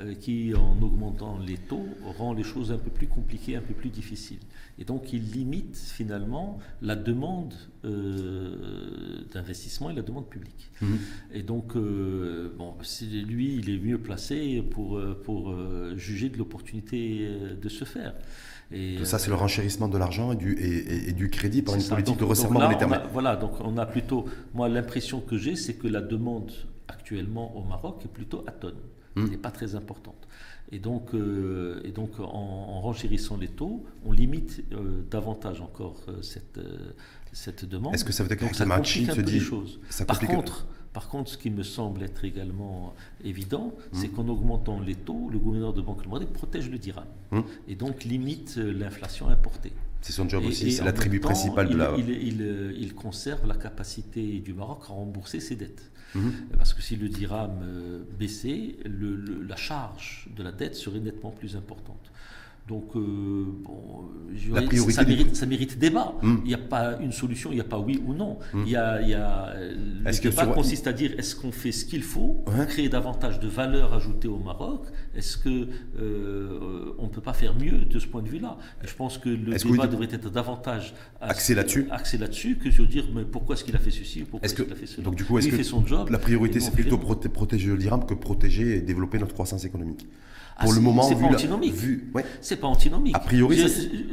Euh, 0.00 0.14
qui, 0.14 0.52
en 0.54 0.82
augmentant 0.82 1.38
les 1.38 1.56
taux, 1.56 1.86
rend 2.18 2.34
les 2.34 2.42
choses 2.42 2.70
un 2.70 2.76
peu 2.76 2.90
plus 2.90 3.06
compliquées, 3.06 3.56
un 3.56 3.62
peu 3.62 3.72
plus 3.72 3.88
difficiles. 3.88 4.40
Et 4.78 4.84
donc, 4.84 5.14
il 5.14 5.30
limite 5.32 5.74
finalement 5.74 6.58
la 6.82 6.96
demande 6.96 7.54
euh, 7.86 9.22
d'investissement 9.32 9.88
et 9.88 9.94
la 9.94 10.02
demande 10.02 10.28
publique. 10.28 10.70
Mhm. 10.82 10.98
Et 11.32 11.42
donc, 11.42 11.76
euh, 11.76 12.52
bon, 12.58 12.74
lui, 13.26 13.56
il 13.56 13.70
est 13.70 13.78
mieux 13.78 13.96
placé 13.96 14.62
pour, 14.70 15.00
pour 15.24 15.54
juger 15.96 16.28
de 16.28 16.36
l'opportunité 16.36 17.30
de 17.58 17.68
se 17.70 17.84
faire. 17.84 18.12
Et, 18.70 19.02
ça, 19.04 19.18
c'est 19.18 19.30
le 19.30 19.36
renchérissement 19.36 19.88
de 19.88 19.96
l'argent 19.96 20.32
et 20.32 20.36
du, 20.36 20.58
et, 20.60 21.12
du 21.12 21.30
crédit 21.30 21.62
par 21.62 21.74
une 21.74 21.82
politique 21.82 22.18
de 22.18 22.24
resserrement 22.24 22.60
monétaire. 22.60 23.08
Voilà, 23.14 23.36
donc 23.36 23.52
on 23.60 23.78
a 23.78 23.86
plutôt, 23.86 24.26
moi, 24.52 24.68
l'impression 24.68 25.20
que 25.20 25.38
j'ai, 25.38 25.56
c'est 25.56 25.74
que 25.74 25.88
la 25.88 26.02
demande 26.02 26.52
actuellement 26.86 27.56
au 27.56 27.64
Maroc 27.64 28.02
est 28.04 28.12
plutôt 28.12 28.44
atone. 28.46 28.76
Hmm. 29.16 29.30
n'est 29.30 29.38
pas 29.38 29.50
très 29.50 29.74
importante. 29.74 30.28
Et 30.72 30.78
donc, 30.78 31.14
euh, 31.14 31.80
et 31.84 31.90
donc 31.90 32.20
en, 32.20 32.80
renchérissant 32.82 33.38
les 33.38 33.48
taux, 33.48 33.82
on 34.04 34.12
limite 34.12 34.62
euh, 34.72 35.02
davantage 35.10 35.62
encore 35.62 36.02
euh, 36.08 36.20
cette, 36.20 36.60
cette 37.32 37.64
demande. 37.64 37.94
Est-ce 37.94 38.04
que 38.04 38.12
ça 38.12 38.24
veut 38.24 38.28
dire 38.28 38.50
que 38.50 38.54
ça 38.54 38.66
complique 38.66 39.08
un 39.08 39.14
peu 39.14 39.22
les 39.22 39.40
choses 39.40 39.80
par, 40.06 40.20
contre, 40.20 40.66
par 40.92 41.08
contre, 41.08 41.30
ce 41.30 41.38
qui 41.38 41.48
me 41.48 41.62
semble 41.62 42.02
être 42.02 42.26
également 42.26 42.94
évident, 43.24 43.72
hmm. 43.92 43.96
c'est 43.96 44.08
qu'en 44.08 44.28
augmentant 44.28 44.80
les 44.80 44.96
taux, 44.96 45.30
le 45.32 45.38
gouverneur 45.38 45.72
de 45.72 45.80
Banque 45.80 46.04
Mondiale 46.06 46.30
protège 46.30 46.68
le 46.68 46.76
dirham 46.76 47.06
hmm. 47.30 47.40
et 47.68 47.74
donc 47.74 48.04
limite 48.04 48.56
l'inflation 48.56 49.28
importée. 49.28 49.72
C'est 50.02 50.12
son 50.12 50.28
job 50.28 50.44
aussi, 50.44 50.72
c'est 50.72 50.84
l'attribut 50.84 51.20
principal 51.20 51.70
de 51.70 51.76
la. 51.76 51.94
Il, 51.96 52.10
il, 52.10 52.74
il, 52.78 52.94
conserve 52.94 53.46
la 53.46 53.56
capacité 53.56 54.40
du 54.40 54.52
Maroc 54.52 54.82
à 54.88 54.92
rembourser 54.92 55.40
ses 55.40 55.56
dettes. 55.56 55.90
Mhm. 56.16 56.32
Parce 56.56 56.74
que 56.74 56.82
si 56.82 56.96
le 56.96 57.08
dirham 57.08 57.60
euh, 57.62 58.04
baissait, 58.18 58.76
la 58.84 59.56
charge 59.56 60.28
de 60.34 60.42
la 60.42 60.52
dette 60.52 60.74
serait 60.74 61.00
nettement 61.00 61.30
plus 61.30 61.56
importante. 61.56 62.10
Donc, 62.66 62.96
euh, 62.96 63.44
bon, 63.62 64.08
ça, 64.90 65.04
mérite, 65.04 65.36
ça, 65.36 65.46
mérite, 65.46 65.78
débat. 65.78 66.14
Hmm. 66.20 66.38
Il 66.44 66.48
n'y 66.48 66.54
a 66.54 66.58
pas 66.58 66.98
une 67.00 67.12
solution, 67.12 67.52
il 67.52 67.54
n'y 67.54 67.60
a 67.60 67.64
pas 67.64 67.78
oui 67.78 68.02
ou 68.04 68.12
non. 68.12 68.38
Hmm. 68.52 68.64
Il 68.66 68.72
y 68.72 68.76
a, 68.76 69.00
il 69.00 69.08
y 69.08 69.14
a 69.14 69.54
le 69.56 70.20
débat 70.20 70.46
consiste 70.46 70.88
à 70.88 70.92
dire 70.92 71.12
est-ce 71.16 71.36
qu'on 71.36 71.52
fait 71.52 71.70
ce 71.70 71.84
qu'il 71.84 72.02
faut 72.02 72.44
créer 72.66 72.88
davantage 72.88 73.38
de 73.38 73.46
valeur 73.46 73.94
ajoutée 73.94 74.26
au 74.26 74.38
Maroc? 74.38 74.86
Est-ce 75.14 75.36
que 75.36 75.68
euh, 76.00 76.92
on 76.98 77.04
ne 77.04 77.08
peut 77.08 77.20
pas 77.20 77.34
faire 77.34 77.54
mieux 77.56 77.84
de 77.84 77.98
ce 78.00 78.08
point 78.08 78.22
de 78.22 78.28
vue-là? 78.28 78.58
Je 78.82 78.94
pense 78.94 79.18
que 79.18 79.28
le 79.28 79.56
débat 79.56 79.86
devrait 79.86 80.08
être 80.10 80.30
davantage 80.30 80.94
axé 81.20 81.54
là-dessus, 81.54 81.88
là-dessus 82.18 82.56
que 82.56 82.72
sur 82.72 82.86
dire 82.86 83.06
mais 83.14 83.24
pourquoi 83.24 83.54
est-ce 83.54 83.62
qu'il 83.62 83.76
a 83.76 83.78
fait 83.78 83.90
ceci 83.92 84.22
pourquoi 84.22 84.44
est-ce 84.44 84.54
qu'il 84.54 84.72
a 84.72 84.74
fait 84.74 84.86
cela? 84.86 85.04
Donc 85.04 85.14
du 85.14 85.24
coup, 85.24 85.38
est-ce 85.38 85.48
que 85.48 85.56
fait 85.56 85.62
son 85.62 85.86
job, 85.86 86.10
la 86.10 86.18
priorité 86.18 86.58
c'est 86.58 86.72
plutôt 86.72 86.98
protéger 86.98 87.68
le 87.68 87.78
dirham 87.78 88.04
que 88.04 88.14
protéger 88.14 88.76
et 88.76 88.80
développer 88.80 89.18
notre 89.18 89.34
croissance 89.34 89.64
économique? 89.64 90.06
Ah, 90.58 90.64
pour 90.64 90.72
le 90.72 90.80
moment, 90.80 91.02
c'est 91.02 91.16
pas 91.16 91.26
antinomique. 91.26 91.74
Vu, 91.74 92.12
C'est 92.40 92.56
pas 92.56 92.66
antinomique. 92.66 93.14
A 93.14 93.20
priori, 93.20 93.62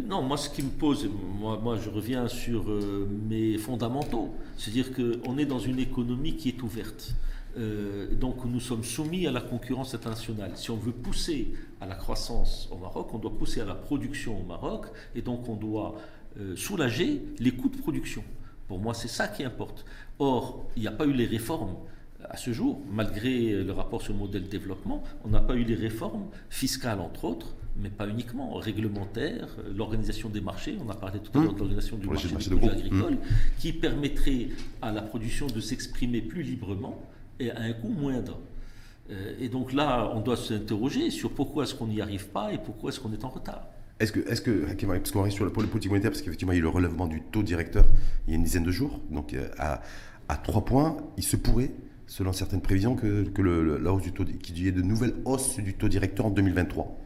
non. 0.05 0.21
Moi, 0.21 0.35
ce 0.37 0.49
qui 0.49 0.61
me 0.61 0.69
pose, 0.69 1.09
moi, 1.39 1.57
moi 1.61 1.77
je 1.77 1.89
reviens 1.89 2.27
sur 2.27 2.69
euh, 2.69 3.07
mes 3.29 3.57
fondamentaux. 3.57 4.33
C'est-à-dire 4.57 4.91
qu'on 4.93 5.37
est 5.37 5.45
dans 5.45 5.59
une 5.59 5.79
économie 5.79 6.35
qui 6.35 6.49
est 6.49 6.61
ouverte. 6.61 7.15
Euh, 7.55 8.13
donc 8.15 8.43
nous 8.45 8.59
sommes 8.59 8.83
soumis 8.83 9.27
à 9.27 9.31
la 9.31 9.39
concurrence 9.41 9.93
internationale. 9.93 10.51
Si 10.55 10.71
on 10.71 10.75
veut 10.75 10.91
pousser 10.91 11.53
à 11.79 11.85
la 11.85 11.95
croissance 11.95 12.67
au 12.71 12.77
Maroc, 12.77 13.13
on 13.13 13.19
doit 13.19 13.37
pousser 13.37 13.61
à 13.61 13.65
la 13.65 13.75
production 13.75 14.39
au 14.39 14.43
Maroc, 14.43 14.87
et 15.15 15.21
donc 15.21 15.47
on 15.47 15.55
doit 15.55 15.95
euh, 16.39 16.55
soulager 16.55 17.21
les 17.39 17.51
coûts 17.51 17.69
de 17.69 17.77
production. 17.77 18.23
Pour 18.67 18.79
moi, 18.79 18.93
c'est 18.93 19.07
ça 19.07 19.27
qui 19.27 19.43
importe. 19.43 19.85
Or, 20.19 20.65
il 20.75 20.81
n'y 20.81 20.87
a 20.87 20.91
pas 20.91 21.05
eu 21.05 21.13
les 21.13 21.25
réformes 21.25 21.75
à 22.29 22.37
ce 22.37 22.51
jour, 22.51 22.81
malgré 22.91 23.63
le 23.63 23.71
rapport 23.71 24.01
sur 24.01 24.13
le 24.13 24.19
modèle 24.19 24.47
développement, 24.47 25.03
on 25.23 25.29
n'a 25.29 25.41
pas 25.41 25.55
eu 25.55 25.63
les 25.63 25.75
réformes 25.75 26.25
fiscales, 26.49 26.99
entre 26.99 27.25
autres, 27.25 27.55
mais 27.75 27.89
pas 27.89 28.07
uniquement, 28.07 28.53
réglementaires, 28.55 29.47
l'organisation 29.75 30.29
des 30.29 30.41
marchés, 30.41 30.77
on 30.85 30.89
a 30.89 30.95
parlé 30.95 31.19
tout 31.19 31.37
à 31.37 31.41
l'heure 31.41 31.53
de 31.53 31.55
mmh. 31.55 31.59
l'organisation 31.59 31.97
du 31.97 32.07
marché, 32.07 32.27
des 32.27 32.55
produits 32.55 32.69
agricoles, 32.69 33.13
mmh. 33.13 33.59
qui 33.59 33.73
permettrait 33.73 34.47
à 34.81 34.91
la 34.91 35.01
production 35.01 35.47
de 35.47 35.59
s'exprimer 35.59 36.21
plus 36.21 36.43
librement 36.43 37.01
et 37.39 37.51
à 37.51 37.61
un 37.61 37.73
coût 37.73 37.89
moindre. 37.89 38.39
Euh, 39.09 39.33
et 39.39 39.49
donc 39.49 39.73
là, 39.73 40.11
on 40.13 40.21
doit 40.21 40.37
s'interroger 40.37 41.09
sur 41.09 41.31
pourquoi 41.31 41.63
est-ce 41.63 41.73
qu'on 41.73 41.87
n'y 41.87 42.01
arrive 42.01 42.27
pas 42.27 42.53
et 42.53 42.57
pourquoi 42.57 42.91
est-ce 42.91 42.99
qu'on 42.99 43.11
est 43.11 43.25
en 43.25 43.29
retard. 43.29 43.67
Est-ce 43.99 44.11
que, 44.11 44.19
est-ce 44.29 44.41
que, 44.41 44.65
parce 44.85 45.11
qu'on 45.11 45.21
arrive 45.21 45.33
sur 45.33 45.45
le 45.45 45.51
pôle 45.51 45.67
politique 45.67 45.91
monétaire, 45.91 46.11
parce 46.11 46.21
qu'effectivement, 46.21 46.53
il 46.53 46.55
y 46.55 46.59
a 46.59 46.59
eu 46.59 46.63
le 46.63 46.69
relèvement 46.69 47.07
du 47.07 47.21
taux 47.21 47.43
directeur 47.43 47.85
il 48.27 48.31
y 48.31 48.33
a 48.33 48.37
une 48.37 48.43
dizaine 48.43 48.63
de 48.63 48.71
jours, 48.71 48.99
donc 49.11 49.33
euh, 49.33 49.47
à, 49.57 49.81
à 50.29 50.37
trois 50.37 50.65
points, 50.65 50.97
il 51.17 51.23
se 51.23 51.35
pourrait 51.35 51.71
selon 52.07 52.33
certaines 52.33 52.61
prévisions, 52.61 52.95
que, 52.95 53.23
que 53.23 53.41
le, 53.41 53.77
la 53.77 53.93
hausse 53.93 54.03
du 54.03 54.11
taux, 54.11 54.25
qu'il 54.25 54.59
y 54.59 54.67
ait 54.67 54.71
de 54.71 54.81
nouvelles 54.81 55.15
hausses 55.25 55.59
du 55.59 55.73
taux 55.73 55.89
directeur 55.89 56.25
en 56.25 56.29
2023 56.29 56.99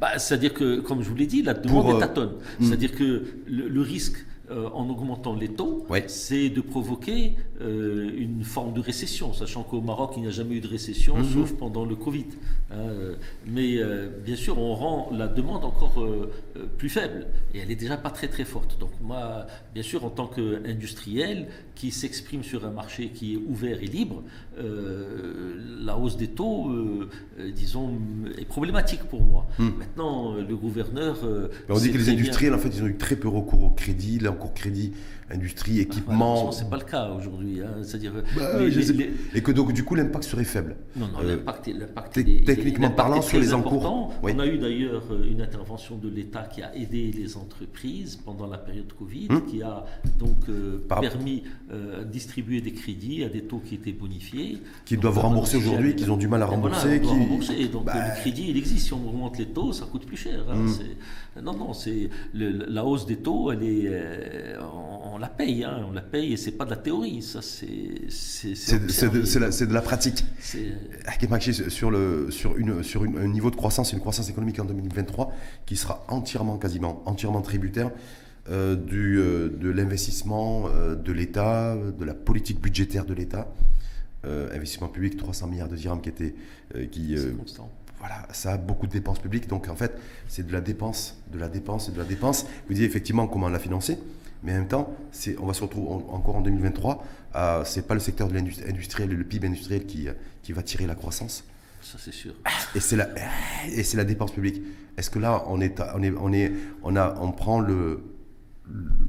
bah, 0.00 0.18
C'est-à-dire 0.18 0.54
que, 0.54 0.80
comme 0.80 1.02
je 1.02 1.08
vous 1.08 1.14
l'ai 1.14 1.26
dit, 1.26 1.42
la 1.42 1.54
demande 1.54 2.00
est 2.00 2.02
à 2.02 2.08
tonne. 2.08 2.34
Hmm. 2.58 2.64
C'est-à-dire 2.64 2.94
que 2.94 3.24
le 3.46 3.80
risque 3.80 4.24
euh, 4.48 4.68
en 4.74 4.88
augmentant 4.88 5.34
les 5.34 5.48
taux, 5.48 5.84
c'est 6.06 6.50
de 6.50 6.60
provoquer 6.60 7.34
euh, 7.60 8.12
une 8.16 8.44
forme 8.44 8.74
de 8.74 8.80
récession, 8.80 9.32
sachant 9.32 9.64
qu'au 9.64 9.80
Maroc, 9.80 10.12
il 10.16 10.22
n'y 10.22 10.28
a 10.28 10.30
jamais 10.30 10.54
eu 10.54 10.60
de 10.60 10.68
récession, 10.68 11.16
mhm. 11.16 11.24
sauf 11.24 11.52
pendant 11.54 11.84
le 11.84 11.96
Covid. 11.96 12.26
Hein, 12.70 13.16
mais 13.44 13.78
euh, 13.78 14.08
bien 14.24 14.36
sûr, 14.36 14.58
on 14.58 14.72
rend 14.74 15.10
la 15.12 15.26
demande 15.26 15.64
encore 15.64 16.06
plus 16.78 16.88
faible, 16.88 17.26
et 17.54 17.58
elle 17.58 17.68
n'est 17.68 17.74
déjà 17.74 17.96
pas 17.96 18.10
très 18.10 18.28
très 18.28 18.44
forte. 18.44 18.78
Donc 18.78 18.90
moi, 19.02 19.48
bien 19.74 19.82
sûr, 19.82 20.04
en 20.04 20.10
tant 20.10 20.28
qu'industriel 20.28 21.48
qui 21.74 21.90
s'exprime 21.90 22.44
sur 22.44 22.64
un 22.64 22.70
marché 22.70 23.08
qui 23.08 23.34
est 23.34 23.38
ouvert 23.48 23.82
et 23.82 23.86
libre, 23.86 24.22
la 24.58 25.98
hausse 25.98 26.16
des 26.16 26.28
taux, 26.28 26.70
disons, 27.52 27.98
est 28.38 28.44
problématique 28.44 29.02
pour 29.04 29.22
moi. 29.22 29.46
Hmm. 29.58 29.70
Maintenant, 29.78 30.34
le 30.34 30.56
gouverneur... 30.56 31.18
on 31.68 31.78
dit 31.78 31.90
que 31.90 31.98
les 31.98 32.10
industriels, 32.10 32.54
en 32.54 32.58
fait, 32.58 32.68
ils 32.68 32.82
ont 32.82 32.86
eu 32.86 32.96
très 32.96 33.16
peu 33.16 33.28
recours 33.28 33.64
au 33.64 33.70
crédit, 33.70 34.20
cours 34.36 34.54
crédit, 34.54 34.92
industrie, 35.30 35.80
équipement. 35.80 36.52
Ce 36.52 36.60
c'est 36.60 36.70
pas 36.70 36.76
le 36.76 36.84
cas 36.84 37.10
aujourd'hui. 37.10 37.60
Hein. 37.60 37.82
C'est-à-dire, 37.82 38.12
bah, 38.36 38.60
et 39.34 39.42
que 39.42 39.52
donc 39.52 39.72
du 39.72 39.84
coup 39.84 39.94
l'impact 39.94 40.24
serait 40.24 40.44
faible. 40.44 40.76
Non, 40.94 41.08
non, 41.08 41.18
euh, 41.22 41.36
l'impact, 41.36 42.18
est, 42.18 42.44
techniquement 42.44 42.90
parlant 42.90 43.22
sur 43.22 43.38
les 43.38 43.52
encours. 43.52 44.12
On 44.22 44.38
a 44.38 44.46
eu 44.46 44.58
d'ailleurs 44.58 45.04
euh, 45.10 45.30
une 45.30 45.40
intervention 45.40 45.96
de 45.96 46.08
l'État 46.08 46.42
qui 46.42 46.62
a 46.62 46.74
aidé 46.76 47.10
les 47.12 47.36
entreprises 47.36 48.16
pendant 48.16 48.46
la 48.46 48.58
période 48.58 48.92
Covid, 48.92 49.28
hum. 49.30 49.44
qui 49.46 49.62
a 49.62 49.84
donc 50.18 50.48
euh, 50.48 50.78
permis 50.88 51.42
de 51.70 52.04
distribuer 52.04 52.60
des 52.60 52.72
crédits 52.72 53.24
à 53.24 53.28
des 53.28 53.42
taux 53.42 53.58
qui 53.58 53.74
étaient 53.74 53.92
bonifiés. 53.92 54.58
Qu'ils 54.84 55.00
doivent 55.00 55.18
rembourser 55.18 55.56
aujourd'hui, 55.56 55.96
qu'ils 55.96 56.10
ont 56.10 56.16
du 56.16 56.28
mal 56.28 56.42
à 56.42 56.46
rembourser. 56.46 57.00
qui... 57.00 57.08
rembourser. 57.08 57.68
Donc 57.68 57.86
bah 57.86 57.94
le 57.94 58.20
crédit, 58.20 58.46
il 58.48 58.56
existe. 58.56 58.86
Si 58.86 58.92
on 58.92 59.08
augmente 59.08 59.38
les 59.38 59.46
taux, 59.46 59.72
ça 59.72 59.86
coûte 59.86 60.06
plus 60.06 60.16
cher. 60.16 60.44
Hein. 60.48 60.66
Hum. 60.66 60.74
Non, 61.42 61.54
non, 61.54 61.72
c'est 61.74 62.08
la 62.34 62.84
hausse 62.84 63.06
des 63.06 63.16
taux, 63.16 63.52
elle 63.52 63.62
est, 63.62 63.86
euh, 63.86 64.58
on, 65.12 65.18
la 65.18 65.28
paye, 65.28 65.64
hein, 65.64 65.84
on 65.88 65.92
la 65.92 66.00
paye 66.00 66.32
et 66.32 66.36
c'est 66.36 66.52
pas 66.52 66.64
de 66.64 66.70
la 66.70 66.76
théorie, 66.76 67.22
ça 67.22 67.42
c'est 67.42 68.08
c'est 68.08 68.52
de, 69.68 69.72
la 69.72 69.82
pratique. 69.82 70.24
sur 71.68 71.90
le 71.90 72.30
sur 72.30 72.56
une 72.56 72.82
sur 72.82 73.02
un 73.02 73.28
niveau 73.28 73.50
de 73.50 73.56
croissance, 73.56 73.92
une 73.92 74.00
croissance 74.00 74.30
économique 74.30 74.58
en 74.60 74.64
2023 74.64 75.32
qui 75.66 75.76
sera 75.76 76.04
entièrement, 76.08 76.58
quasiment 76.58 77.02
entièrement 77.06 77.42
tributaire 77.42 77.90
euh, 78.50 78.76
du 78.76 79.18
euh, 79.18 79.48
de 79.48 79.70
l'investissement 79.70 80.68
de 80.70 81.12
l'État, 81.12 81.76
de 81.76 82.04
la 82.04 82.14
politique 82.14 82.60
budgétaire 82.60 83.04
de 83.04 83.14
l'État. 83.14 83.48
investissement 84.24 84.88
public 84.88 85.16
300 85.16 85.46
milliards 85.48 85.68
de 85.68 85.76
dirhams 85.76 86.00
qui 86.00 86.08
était 86.08 86.34
qui 86.90 87.16
voilà, 88.06 88.26
ça 88.32 88.52
a 88.52 88.56
beaucoup 88.56 88.86
de 88.86 88.92
dépenses 88.92 89.18
publiques. 89.18 89.48
Donc 89.48 89.68
en 89.68 89.74
fait, 89.74 89.98
c'est 90.28 90.46
de 90.46 90.52
la 90.52 90.60
dépense, 90.60 91.20
de 91.32 91.38
la 91.38 91.48
dépense 91.48 91.88
et 91.88 91.92
de 91.92 91.98
la 91.98 92.04
dépense. 92.04 92.46
Vous 92.68 92.74
dites 92.74 92.84
effectivement 92.84 93.26
comment 93.26 93.48
la 93.48 93.58
financer, 93.58 93.98
mais 94.44 94.52
en 94.52 94.58
même 94.58 94.68
temps, 94.68 94.94
on 95.40 95.46
va 95.46 95.54
se 95.54 95.62
retrouver 95.62 95.88
encore 95.90 96.36
en 96.36 96.40
2023. 96.40 97.04
Euh, 97.34 97.62
c'est 97.64 97.86
pas 97.86 97.94
le 97.94 98.00
secteur 98.00 98.28
de 98.28 98.34
l'industrie 98.34 98.70
industriel 98.70 99.12
et 99.12 99.16
le 99.16 99.24
PIB 99.24 99.48
industriel 99.48 99.86
qui, 99.86 100.08
qui 100.42 100.52
va 100.52 100.62
tirer 100.62 100.86
la 100.86 100.94
croissance. 100.94 101.44
Ça, 101.82 101.98
c'est 102.00 102.12
sûr. 102.12 102.34
Et 102.74 102.80
c'est 102.80 102.96
la, 102.96 103.08
et 103.72 103.82
c'est 103.82 103.96
la 103.96 104.04
dépense 104.04 104.32
publique. 104.32 104.62
Est-ce 104.96 105.10
que 105.10 105.18
là, 105.18 105.44
on, 105.48 105.60
est, 105.60 105.80
on, 105.94 106.02
est, 106.02 106.12
on, 106.16 106.32
est, 106.32 106.52
on, 106.84 106.96
a, 106.96 107.14
on 107.20 107.32
prend 107.32 107.58
le, 107.58 108.04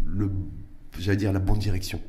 le, 0.07 0.31
j'allais 0.97 1.17
dire, 1.17 1.33
la 1.33 1.39
bonne 1.39 1.59
direction? 1.59 2.01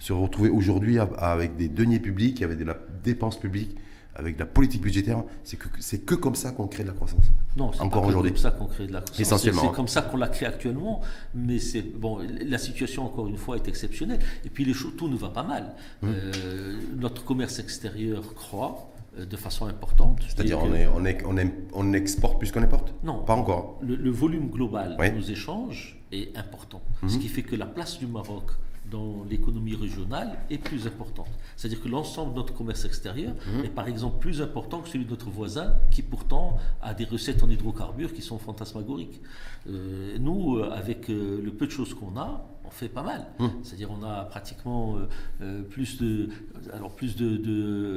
Se 0.00 0.12
retrouver 0.12 0.50
aujourd'hui 0.50 0.98
avec 0.98 1.56
des 1.56 1.68
deniers 1.68 2.00
publics, 2.00 2.42
avec 2.42 2.58
de 2.58 2.64
la 2.64 2.76
dépense 3.04 3.38
publique, 3.38 3.76
avec 4.18 4.38
la 4.38 4.46
politique 4.46 4.82
budgétaire, 4.82 5.22
c'est 5.44 5.56
que, 5.56 5.68
c'est 5.78 6.00
que 6.00 6.14
comme 6.14 6.34
ça 6.34 6.50
qu'on 6.50 6.66
crée 6.66 6.82
de 6.82 6.88
la 6.88 6.94
croissance. 6.94 7.24
Non, 7.56 7.72
c'est 7.72 7.80
encore 7.82 8.04
aujourd'hui. 8.04 8.32
comme 8.32 8.40
ça 8.40 8.50
qu'on 8.50 8.66
crée 8.66 8.86
de 8.86 8.92
la 8.92 9.00
croissance. 9.00 9.20
Essentiellement. 9.20 9.62
C'est, 9.62 9.76
comme 9.76 9.88
ça 9.88 10.02
qu'on 10.02 10.16
la 10.16 10.28
crée 10.28 10.46
actuellement, 10.46 11.00
mais 11.34 11.58
c'est 11.58 11.82
bon. 11.82 12.20
La 12.46 12.58
situation 12.58 13.04
encore 13.04 13.28
une 13.28 13.36
fois 13.36 13.56
est 13.56 13.68
exceptionnelle. 13.68 14.20
Et 14.44 14.50
puis 14.50 14.64
les 14.64 14.74
choses, 14.74 14.94
tout 14.96 15.08
ne 15.08 15.16
va 15.16 15.28
pas 15.28 15.42
mal. 15.42 15.74
Hum. 16.02 16.12
Euh, 16.14 16.80
notre 16.96 17.24
commerce 17.24 17.58
extérieur 17.58 18.34
croît. 18.34 18.90
Euh, 19.18 19.24
de 19.24 19.36
façon 19.36 19.66
importante. 19.66 20.20
C'est-à-dire 20.26 20.58
on, 20.62 20.74
est, 20.74 20.86
on, 20.86 21.04
est, 21.06 21.24
on, 21.24 21.36
on, 21.72 21.92
exporte 21.94 22.38
plus 22.38 22.52
qu'on 22.52 22.62
importe? 22.62 22.92
Non. 23.02 23.22
Pas 23.24 23.34
encore. 23.34 23.78
Le, 23.80 24.10
volume 24.10 24.50
global 24.50 24.96
de 24.98 25.08
nos 25.08 25.22
échanges 25.22 25.98
est 26.12 26.36
important. 26.36 26.82
Ce 27.06 27.14
mhm. 27.14 27.20
qui 27.20 27.28
fait 27.28 27.42
que 27.42 27.56
la 27.56 27.66
place 27.66 27.98
du 27.98 28.06
Maroc 28.06 28.50
dans 28.90 29.24
l'économie 29.28 29.74
régionale 29.74 30.38
est 30.50 30.58
plus 30.58 30.86
importante. 30.86 31.28
C'est-à-dire 31.56 31.82
que 31.82 31.88
l'ensemble 31.88 32.32
de 32.32 32.36
notre 32.36 32.54
commerce 32.54 32.84
extérieur 32.84 33.34
mhm. 33.52 33.64
est 33.64 33.68
par 33.68 33.88
exemple 33.88 34.18
plus 34.18 34.42
important 34.42 34.80
que 34.80 34.88
celui 34.88 35.04
de 35.04 35.10
notre 35.10 35.30
voisin 35.30 35.74
qui 35.90 36.02
pourtant 36.02 36.58
a 36.82 36.94
des 36.94 37.04
recettes 37.04 37.42
en 37.42 37.50
hydrocarbures 37.50 38.12
qui 38.12 38.22
sont 38.22 38.38
fantasmagoriques. 38.38 39.20
Euh, 39.68 40.16
nous, 40.18 40.58
euh, 40.58 40.70
avec 40.70 41.08
le 41.08 41.50
peu 41.50 41.66
de 41.66 41.72
choses 41.72 41.94
qu'on 41.94 42.16
a, 42.16 42.46
on 42.66 42.70
fait 42.70 42.88
pas 42.88 43.02
mal. 43.02 43.26
Hum. 43.38 43.50
C'est-à-dire 43.62 43.90
on 43.90 44.02
a 44.02 44.24
pratiquement 44.24 44.96
euh, 44.96 45.08
euh, 45.42 45.62
plus, 45.62 45.98
de, 45.98 46.28
alors 46.72 46.94
plus 46.94 47.16
de, 47.16 47.36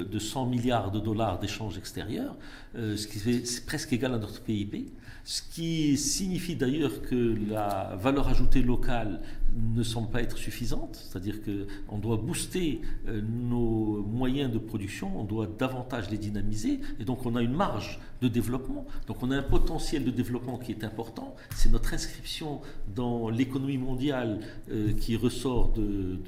de, 0.04 0.20
100 0.20 0.46
milliards 0.46 0.92
de 0.92 1.00
dollars 1.00 1.40
d'échanges 1.40 1.78
extérieurs, 1.78 2.36
euh, 2.76 2.96
ce 2.98 3.08
qui 3.08 3.30
est 3.30 3.66
presque 3.66 3.94
égal 3.94 4.14
à 4.14 4.18
notre 4.18 4.42
PIB. 4.42 4.92
Ce 5.26 5.42
qui 5.42 5.96
signifie 5.98 6.56
d'ailleurs 6.56 7.02
que 7.04 7.38
la 7.50 7.96
valeur 8.02 8.30
ajoutée 8.30 8.64
locale 8.64 9.22
ne 9.56 9.84
semble 9.84 10.10
pas 10.10 10.22
être 10.22 10.38
suffisante, 10.38 10.96
c'est-à-dire 10.96 11.40
qu'on 11.42 11.98
doit 11.98 12.18
booster 12.18 12.82
nos 13.08 14.04
moyens 14.04 14.52
de 14.52 14.60
production, 14.60 15.20
on 15.20 15.24
doit 15.24 15.48
davantage 15.48 16.10
les 16.10 16.18
dynamiser, 16.18 16.80
et 17.00 17.06
donc 17.06 17.26
on 17.26 17.36
a 17.36 17.42
une 17.42 17.54
marge 17.54 18.00
de 18.22 18.28
développement. 18.28 18.86
Donc 19.08 19.24
on 19.24 19.32
a 19.32 19.38
un 19.38 19.44
potentiel 19.44 20.04
de 20.04 20.12
développement 20.12 20.58
qui 20.58 20.72
est 20.72 20.84
important. 20.84 21.36
C'est 21.56 21.72
notre 21.72 21.94
inscription 21.94 22.62
dans 22.96 23.30
l'économie 23.30 23.78
mondiale 23.78 24.40
euh, 24.72 24.94
qui 24.94 25.16
ressort 25.16 25.74
de, 25.74 26.20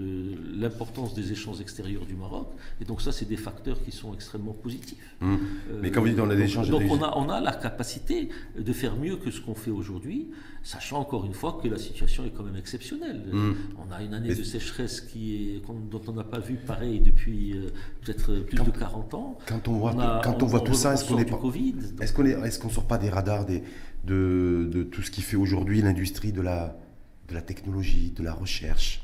l'importance 0.56 1.14
des 1.14 1.32
échanges 1.32 1.62
extérieurs 1.62 2.06
du 2.06 2.16
Maroc. 2.16 2.48
Et 2.80 2.86
donc 2.86 3.02
ça, 3.02 3.12
c'est 3.12 3.28
des 3.28 3.38
facteurs 3.38 3.82
qui 3.84 3.92
sont 3.92 4.14
extrêmement 4.14 4.54
positifs. 4.54 5.16
Mmh. 5.20 5.36
Mais 5.82 5.92
comme 5.92 6.04
vous 6.04 6.10
dites, 6.10 6.20
on 6.20 6.30
a 6.30 6.36
des 6.36 6.44
échanges... 6.44 6.70
Donc, 6.70 6.84
on, 6.90 7.04
a, 7.04 7.14
on 7.18 7.30
a 7.30 7.42
la 7.42 7.54
capacité 7.54 8.30
de 8.58 8.74
faire 8.74 8.96
mieux 8.96 9.18
que 9.18 9.32
ce 9.32 9.42
qu'on 9.42 9.56
fait 9.56 9.72
aujourd'hui, 9.72 10.30
sachant 10.64 11.00
encore 11.00 11.26
une 11.26 11.34
fois 11.34 11.60
que 11.62 11.68
la 11.68 11.78
situation 11.78 12.26
est 12.26 12.30
quand 12.30 12.44
même 12.44 12.56
exceptionnelle. 12.56 13.24
Mmh. 13.32 13.54
On 13.78 13.92
a 13.92 14.02
une 14.02 14.14
année 14.14 14.34
de 14.34 14.44
sécheresse 14.44 15.02
qui 15.02 15.56
est, 15.56 15.62
dont 15.90 16.02
on 16.08 16.14
n'a 16.14 16.24
pas 16.24 16.40
vu 16.40 16.56
pareil 16.56 17.00
depuis 17.00 17.54
euh, 17.54 17.70
peut-être 18.02 18.36
plus 18.42 18.64
de 18.64 18.72
40 18.72 19.14
ans. 19.14 19.38
Quand 19.48 19.68
on 19.68 19.74
voit, 19.74 20.22
quand 20.24 20.44
on, 20.44 20.46
voit 20.46 20.62
tout 20.62 20.74
ça, 20.74 20.94
est-ce 20.94 21.06
qu'on 21.06 21.18
est 21.18 21.26
pas... 21.26 21.40
Est-ce 22.02 22.14
qu'on 22.14 22.26
est, 22.26 22.32
est 22.32 22.62
qu'on 22.62 22.70
sort 22.70 22.86
pas 22.86 22.98
des 22.98 23.10
radars 23.10 23.46
des, 23.46 23.64
de, 24.04 24.70
de 24.72 24.84
tout 24.84 25.02
ce 25.02 25.12
qui 25.12 25.22
fait 25.22 25.38
aujourd'hui 25.38 25.82
l'industrie 25.82 26.32
de 26.32 26.42
la 26.42 26.78
de 27.30 27.34
la 27.34 27.42
technologie, 27.42 28.12
de 28.12 28.24
la 28.24 28.34
recherche? 28.34 29.04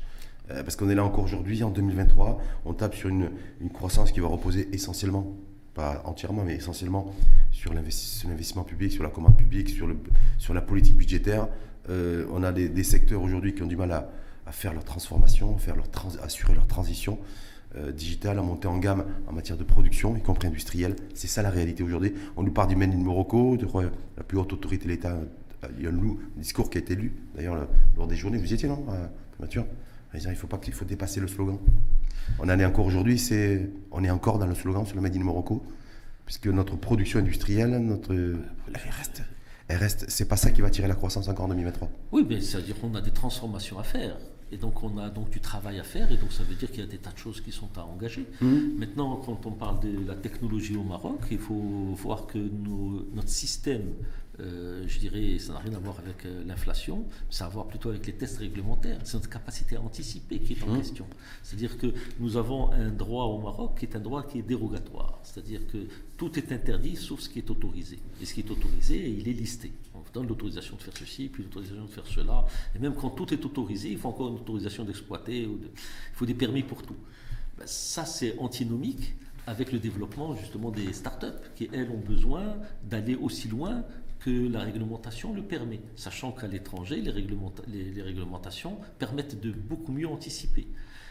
Euh, 0.50 0.62
parce 0.62 0.76
qu'on 0.76 0.88
est 0.88 0.94
là 0.94 1.04
encore 1.04 1.24
aujourd'hui, 1.24 1.62
en 1.62 1.70
2023, 1.70 2.40
on 2.64 2.74
tape 2.74 2.94
sur 2.94 3.08
une, 3.08 3.30
une, 3.60 3.70
croissance 3.70 4.12
qui 4.12 4.20
va 4.20 4.28
reposer 4.28 4.68
essentiellement, 4.72 5.36
pas 5.78 6.02
entièrement, 6.06 6.42
mais 6.44 6.56
essentiellement 6.56 7.14
sur 7.52 7.72
l'investissement 7.72 8.64
public, 8.64 8.90
sur 8.90 9.04
la 9.04 9.10
commande 9.10 9.36
publique, 9.36 9.70
sur, 9.70 10.54
la 10.54 10.60
politique 10.60 10.96
budgétaire. 10.96 11.46
Euh, 11.88 12.26
on 12.32 12.42
a 12.42 12.50
des, 12.50 12.84
secteurs 12.84 13.22
aujourd'hui 13.22 13.54
qui 13.54 13.62
ont 13.62 13.66
du 13.66 13.76
mal 13.76 13.92
à, 13.92 14.10
à, 14.44 14.50
faire 14.50 14.72
leur 14.74 14.82
transformation, 14.82 15.56
faire 15.56 15.76
leur 15.76 15.86
assurer 16.24 16.54
leur 16.54 16.66
transition 16.66 17.20
euh, 17.76 17.92
digitale, 17.92 18.40
à 18.40 18.42
monter 18.42 18.66
en 18.66 18.78
gamme 18.78 19.04
en 19.28 19.32
matière 19.32 19.56
de 19.56 19.62
production, 19.62 20.16
y 20.16 20.20
compris 20.20 20.48
industrielle. 20.48 20.96
C'est 21.14 21.28
ça 21.28 21.42
la 21.42 21.50
réalité 21.50 21.84
aujourd'hui. 21.84 22.12
On 22.36 22.42
nous 22.42 22.52
parle 22.52 22.68
du 22.68 22.76
Made 22.76 22.92
in 22.92 22.98
Morocco, 22.98 23.56
de 23.56 23.66
la 24.16 24.24
plus 24.24 24.36
haute 24.36 24.52
autorité 24.52 24.86
de 24.86 24.90
l'État 24.90 25.16
il 25.76 25.84
y 25.84 25.86
a 25.86 25.90
un, 25.90 26.16
discours 26.36 26.70
qui 26.70 26.78
a 26.78 26.80
été 26.80 26.94
lu, 26.94 27.12
d'ailleurs, 27.34 27.68
lors 27.96 28.06
des 28.06 28.16
journées. 28.16 28.38
Vous 28.38 28.52
étiez, 28.52 28.68
non, 28.68 28.84
euh, 28.90 29.06
Mathieu? 29.40 29.62
Il 30.14 30.36
faut 30.36 30.46
pas 30.46 30.58
qu'il 30.58 30.72
faut 30.72 30.84
dépasser 30.84 31.20
le 31.20 31.28
slogan. 31.28 31.58
On 32.38 32.48
en 32.48 32.58
est 32.58 32.64
encore 32.64 32.86
aujourd'hui, 32.86 33.18
c'est, 33.18 33.68
on 33.90 34.04
est 34.04 34.10
encore 34.10 34.38
dans 34.38 34.46
le 34.46 34.54
slogan 34.54 34.86
sur 34.86 34.96
le 34.96 35.02
Made 35.02 35.16
in 35.16 35.20
Morocco, 35.20 35.62
puisque 36.24 36.46
notre 36.46 36.76
production 36.76 37.18
industrielle, 37.18 37.70
notre, 37.78 38.12
elle 38.12 38.90
reste, 38.96 39.22
elle 39.68 39.78
reste. 39.78 40.06
C'est 40.08 40.28
pas 40.28 40.36
ça 40.36 40.50
qui 40.50 40.60
va 40.60 40.70
tirer 40.70 40.88
la 40.88 40.94
croissance 40.94 41.28
encore 41.28 41.46
en 41.46 41.48
2023. 41.48 41.90
Oui, 42.12 42.26
mais 42.28 42.40
ça 42.40 42.58
veut 42.58 42.64
dire 42.64 42.78
qu'on 42.80 42.94
a 42.94 43.00
des 43.00 43.10
transformations 43.10 43.78
à 43.78 43.82
faire. 43.82 44.16
Et 44.50 44.56
donc 44.56 44.82
on 44.82 44.96
a 44.96 45.10
donc 45.10 45.28
du 45.28 45.40
travail 45.40 45.78
à 45.78 45.82
faire, 45.82 46.10
et 46.10 46.16
donc 46.16 46.32
ça 46.32 46.42
veut 46.42 46.54
dire 46.54 46.70
qu'il 46.70 46.80
y 46.80 46.82
a 46.82 46.86
des 46.86 46.96
tas 46.96 47.12
de 47.12 47.18
choses 47.18 47.42
qui 47.42 47.52
sont 47.52 47.68
à 47.76 47.82
engager. 47.82 48.26
Mmh. 48.40 48.78
Maintenant, 48.78 49.16
quand 49.16 49.44
on 49.44 49.50
parle 49.52 49.80
de 49.80 50.06
la 50.06 50.14
technologie 50.14 50.74
au 50.74 50.84
Maroc, 50.84 51.20
il 51.30 51.38
faut 51.38 51.94
voir 51.94 52.26
que 52.26 52.38
notre 52.38 53.28
système 53.28 53.82
euh, 54.40 54.84
je 54.86 54.98
dirais, 55.00 55.38
ça 55.38 55.54
n'a 55.54 55.58
rien 55.58 55.74
à 55.74 55.78
voir 55.78 55.98
avec 55.98 56.24
euh, 56.24 56.44
l'inflation, 56.46 57.04
ça 57.28 57.44
a 57.44 57.48
à 57.48 57.50
voir 57.50 57.66
plutôt 57.66 57.88
avec 57.88 58.06
les 58.06 58.12
tests 58.12 58.38
réglementaires. 58.38 59.00
C'est 59.04 59.14
notre 59.14 59.28
capacité 59.28 59.76
à 59.76 59.80
anticiper 59.80 60.38
qui 60.38 60.52
est 60.52 60.62
en 60.62 60.68
mmh. 60.68 60.78
question. 60.78 61.06
C'est-à-dire 61.42 61.76
que 61.76 61.92
nous 62.20 62.36
avons 62.36 62.70
un 62.72 62.90
droit 62.90 63.24
au 63.24 63.40
Maroc 63.40 63.78
qui 63.78 63.86
est 63.86 63.96
un 63.96 64.00
droit 64.00 64.22
qui 64.22 64.38
est 64.38 64.42
dérogatoire. 64.42 65.18
C'est-à-dire 65.24 65.66
que 65.66 65.78
tout 66.16 66.38
est 66.38 66.52
interdit 66.52 66.94
sauf 66.94 67.20
ce 67.20 67.28
qui 67.28 67.40
est 67.40 67.50
autorisé. 67.50 67.98
Et 68.20 68.26
ce 68.26 68.34
qui 68.34 68.40
est 68.40 68.50
autorisé, 68.50 69.10
il 69.10 69.28
est 69.28 69.32
listé. 69.32 69.72
On 69.94 69.98
vous 69.98 70.12
donne 70.12 70.28
l'autorisation 70.28 70.76
de 70.76 70.82
faire 70.82 70.96
ceci, 70.96 71.28
puis 71.28 71.42
l'autorisation 71.42 71.84
de 71.84 71.90
faire 71.90 72.06
cela. 72.06 72.46
Et 72.76 72.78
même 72.78 72.94
quand 72.94 73.10
tout 73.10 73.32
est 73.34 73.44
autorisé, 73.44 73.90
il 73.90 73.98
faut 73.98 74.08
encore 74.08 74.28
une 74.28 74.36
autorisation 74.36 74.84
d'exploiter. 74.84 75.42
Il 75.42 75.58
faut 76.14 76.26
des 76.26 76.34
permis 76.34 76.62
pour 76.62 76.82
tout. 76.82 76.96
Ben, 77.58 77.66
ça, 77.66 78.04
c'est 78.04 78.38
antinomique 78.38 79.14
avec 79.48 79.72
le 79.72 79.78
développement 79.78 80.36
justement 80.36 80.70
des 80.70 80.92
startups 80.92 81.26
qui, 81.56 81.68
elles, 81.72 81.90
ont 81.90 81.98
besoin 81.98 82.56
d'aller 82.84 83.16
aussi 83.16 83.48
loin 83.48 83.82
que 84.20 84.48
la 84.48 84.60
réglementation 84.60 85.32
le 85.32 85.42
permet, 85.42 85.80
sachant 85.96 86.32
qu'à 86.32 86.46
l'étranger, 86.46 87.00
les, 87.00 87.12
les, 87.12 88.02
réglementations 88.02 88.78
permettent 88.98 89.40
de 89.40 89.52
beaucoup 89.52 89.92
mieux 89.92 90.08
anticiper. 90.08 90.66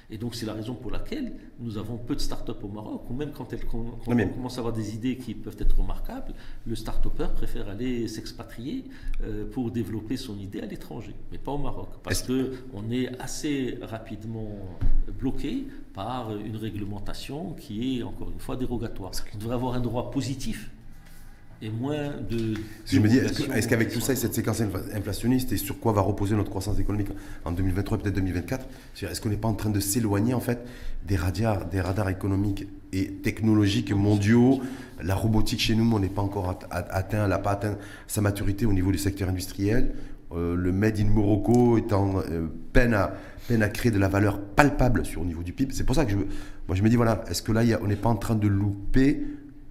Et 0.09 0.17
donc 0.17 0.35
c'est 0.35 0.45
la 0.45 0.53
raison 0.53 0.73
pour 0.73 0.89
laquelle 0.89 1.33
nous 1.59 1.77
avons 1.77 1.97
peu 1.97 2.15
de 2.15 2.21
start-up 2.21 2.63
au 2.63 2.69
Maroc, 2.69 3.09
ou 3.09 3.13
même 3.13 3.31
quand, 3.31 3.51
elles, 3.51 3.65
on 3.73 3.97
commence 4.07 4.55
à 4.55 4.59
avoir 4.59 4.73
des 4.73 4.95
idées 4.95 5.17
qui 5.17 5.33
peuvent 5.33 5.57
être 5.59 5.77
remarquables, 5.77 6.33
le 6.65 6.75
start-upper 6.75 7.27
préfère 7.35 7.67
aller 7.67 8.07
s'expatrier 8.07 8.85
euh, 9.23 9.45
pour 9.49 9.69
développer 9.69 10.15
son 10.15 10.37
idée 10.39 10.61
à 10.61 10.65
l'étranger, 10.65 11.13
mais 11.31 11.37
pas 11.37 11.51
au 11.51 11.57
Maroc, 11.57 11.89
parce 12.03 12.23
qu'on 12.23 12.89
est 12.89 13.19
assez 13.19 13.79
rapidement 13.81 14.47
bloqué 15.19 15.67
par 15.93 16.35
une 16.37 16.55
réglementation 16.55 17.53
qui 17.53 17.99
est, 17.99 18.03
encore 18.03 18.31
une 18.31 18.39
fois, 18.39 18.55
dérogatoire. 18.55 19.11
On 19.33 19.37
devrait 19.37 19.55
avoir 19.55 19.73
un 19.73 19.81
droit 19.81 20.09
positif 20.11 20.71
et 21.61 21.69
moins 21.69 22.11
de. 22.29 22.53
Je 22.85 22.99
me 22.99 23.07
dis, 23.07 23.17
est-ce 23.17 23.67
qu'avec 23.67 23.91
tout 23.91 23.99
ça 23.99 24.13
et 24.13 24.15
cette 24.15 24.33
séquence 24.33 24.61
inflationniste, 24.93 25.51
et 25.51 25.57
sur 25.57 25.79
quoi 25.79 25.91
va 25.91 26.01
reposer 26.01 26.35
notre 26.35 26.49
croissance 26.49 26.79
économique 26.79 27.09
en 27.45 27.51
2023 27.51 27.97
et 27.97 28.01
peut-être 28.01 28.15
2024, 28.15 28.67
est-ce 29.01 29.21
qu'on 29.21 29.29
n'est 29.29 29.37
pas 29.37 29.47
en 29.47 29.53
train 29.53 29.69
de 29.69 29.79
s'éloigner 29.79 30.33
en 30.33 30.39
fait 30.39 30.65
des 31.05 31.15
radars, 31.15 31.65
des 31.65 31.81
radars 31.81 32.09
économiques 32.09 32.67
et 32.93 33.07
technologiques 33.07 33.91
mondiaux? 33.91 34.61
La 35.01 35.15
robotique 35.15 35.59
chez 35.59 35.75
nous, 35.75 35.89
on 35.95 35.99
n'est 35.99 36.09
pas 36.09 36.21
encore 36.21 36.59
atteint, 36.69 37.23
elle 37.23 37.29
n'a 37.29 37.39
pas 37.39 37.51
atteint 37.51 37.77
sa 38.07 38.21
maturité 38.21 38.65
au 38.65 38.73
niveau 38.73 38.91
du 38.91 38.97
secteur 38.97 39.29
industriel. 39.29 39.93
Euh, 40.33 40.55
le 40.55 40.73
Made 40.73 40.99
in 40.99 41.05
Morocco 41.05 41.77
étant 41.77 42.19
euh, 42.19 42.47
peine, 42.73 42.93
à, 42.93 43.13
peine 43.47 43.63
à 43.63 43.69
créer 43.69 43.93
de 43.93 43.99
la 43.99 44.09
valeur 44.09 44.41
palpable 44.41 45.05
sur 45.05 45.21
au 45.21 45.25
niveau 45.25 45.41
du 45.41 45.53
PIB. 45.53 45.73
C'est 45.73 45.85
pour 45.85 45.95
ça 45.95 46.03
que 46.03 46.11
je, 46.11 46.17
moi 46.17 46.75
je 46.75 46.83
me 46.83 46.89
dis, 46.89 46.97
voilà, 46.97 47.23
est-ce 47.29 47.41
que 47.41 47.53
là, 47.53 47.61
on 47.81 47.87
n'est 47.87 47.95
pas 47.95 48.09
en 48.09 48.17
train 48.17 48.35
de 48.35 48.47
louper 48.47 49.23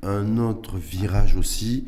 un 0.07 0.38
autre 0.38 0.78
virage 0.78 1.36
aussi, 1.36 1.86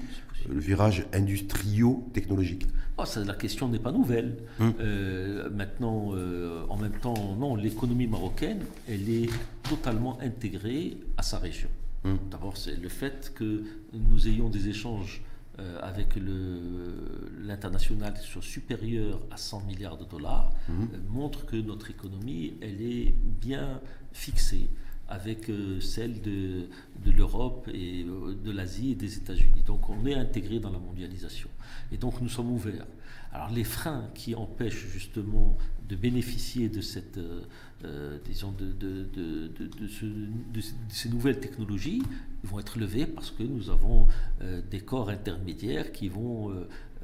le 0.49 0.59
virage 0.59 1.07
industrio-technologique 1.13 2.67
oh, 2.97 3.05
La 3.25 3.35
question 3.35 3.69
n'est 3.69 3.79
pas 3.79 3.93
nouvelle. 3.93 4.37
Hum. 4.61 4.75
Euh, 4.81 5.51
maintenant, 5.51 6.11
euh, 6.15 6.65
en 6.69 6.77
même 6.77 6.99
temps, 7.01 7.37
non, 7.37 7.57
l'économie 7.57 8.07
marocaine, 8.07 8.61
elle 8.89 9.09
est 9.09 9.31
totalement 9.63 10.19
intégrée 10.21 10.99
à 11.17 11.23
sa 11.23 11.39
région. 11.39 11.69
Hum. 12.05 12.19
D'abord, 12.31 12.57
c'est 12.57 12.77
le 12.77 12.89
fait 12.89 13.33
que 13.35 13.65
nous 13.93 14.29
ayons 14.29 14.49
des 14.49 14.69
échanges 14.69 15.23
euh, 15.59 15.79
avec 15.83 16.15
l'international 17.41 18.15
qui 18.15 18.31
sont 18.31 18.41
supérieurs 18.41 19.21
à 19.31 19.37
100 19.37 19.63
milliards 19.63 19.99
de 19.99 20.05
dollars, 20.05 20.53
hum. 20.69 20.89
montre 21.11 21.47
que 21.47 21.57
notre 21.57 21.91
économie, 21.91 22.55
elle 22.61 22.81
est 22.81 23.15
bien 23.41 23.81
fixée. 24.13 24.69
Avec 25.09 25.49
euh, 25.49 25.81
celle 25.81 26.21
de, 26.21 26.69
l'Europe 27.17 27.69
et 27.73 28.05
euh, 28.05 28.35
de 28.35 28.51
l'Asie 28.51 28.93
et 28.93 28.95
des 28.95 29.17
États-Unis. 29.17 29.63
Donc 29.67 29.89
on 29.89 30.05
est 30.07 30.15
intégré 30.15 30.59
dans 30.61 30.71
la 30.71 30.79
mondialisation. 30.79 31.49
Et 31.91 31.97
donc 31.97 32.21
nous 32.21 32.29
sommes 32.29 32.51
ouverts. 32.51 32.87
Alors 33.33 33.51
les 33.51 33.65
freins 33.65 34.11
qui 34.15 34.35
empêchent 34.35 34.87
justement 34.93 35.57
de 35.89 35.97
bénéficier 35.97 36.69
de 36.69 36.81
cette, 36.83 37.19
euh, 37.19 38.19
disons, 38.27 38.53
de, 38.53 38.67
de, 38.73 39.05
de, 39.15 39.49
de 39.67 39.87
ce- 39.89 40.05
de 40.05 40.61
ces 40.91 41.09
nouvelles 41.09 41.41
technologies 41.41 42.03
vont 42.45 42.59
être 42.61 42.79
levés 42.79 43.07
parce 43.07 43.31
que 43.31 43.43
nous 43.43 43.71
avons 43.71 44.07
des 44.71 44.81
corps 44.81 45.09
intermédiaires 45.11 45.91
qui 45.93 46.09
vont 46.09 46.53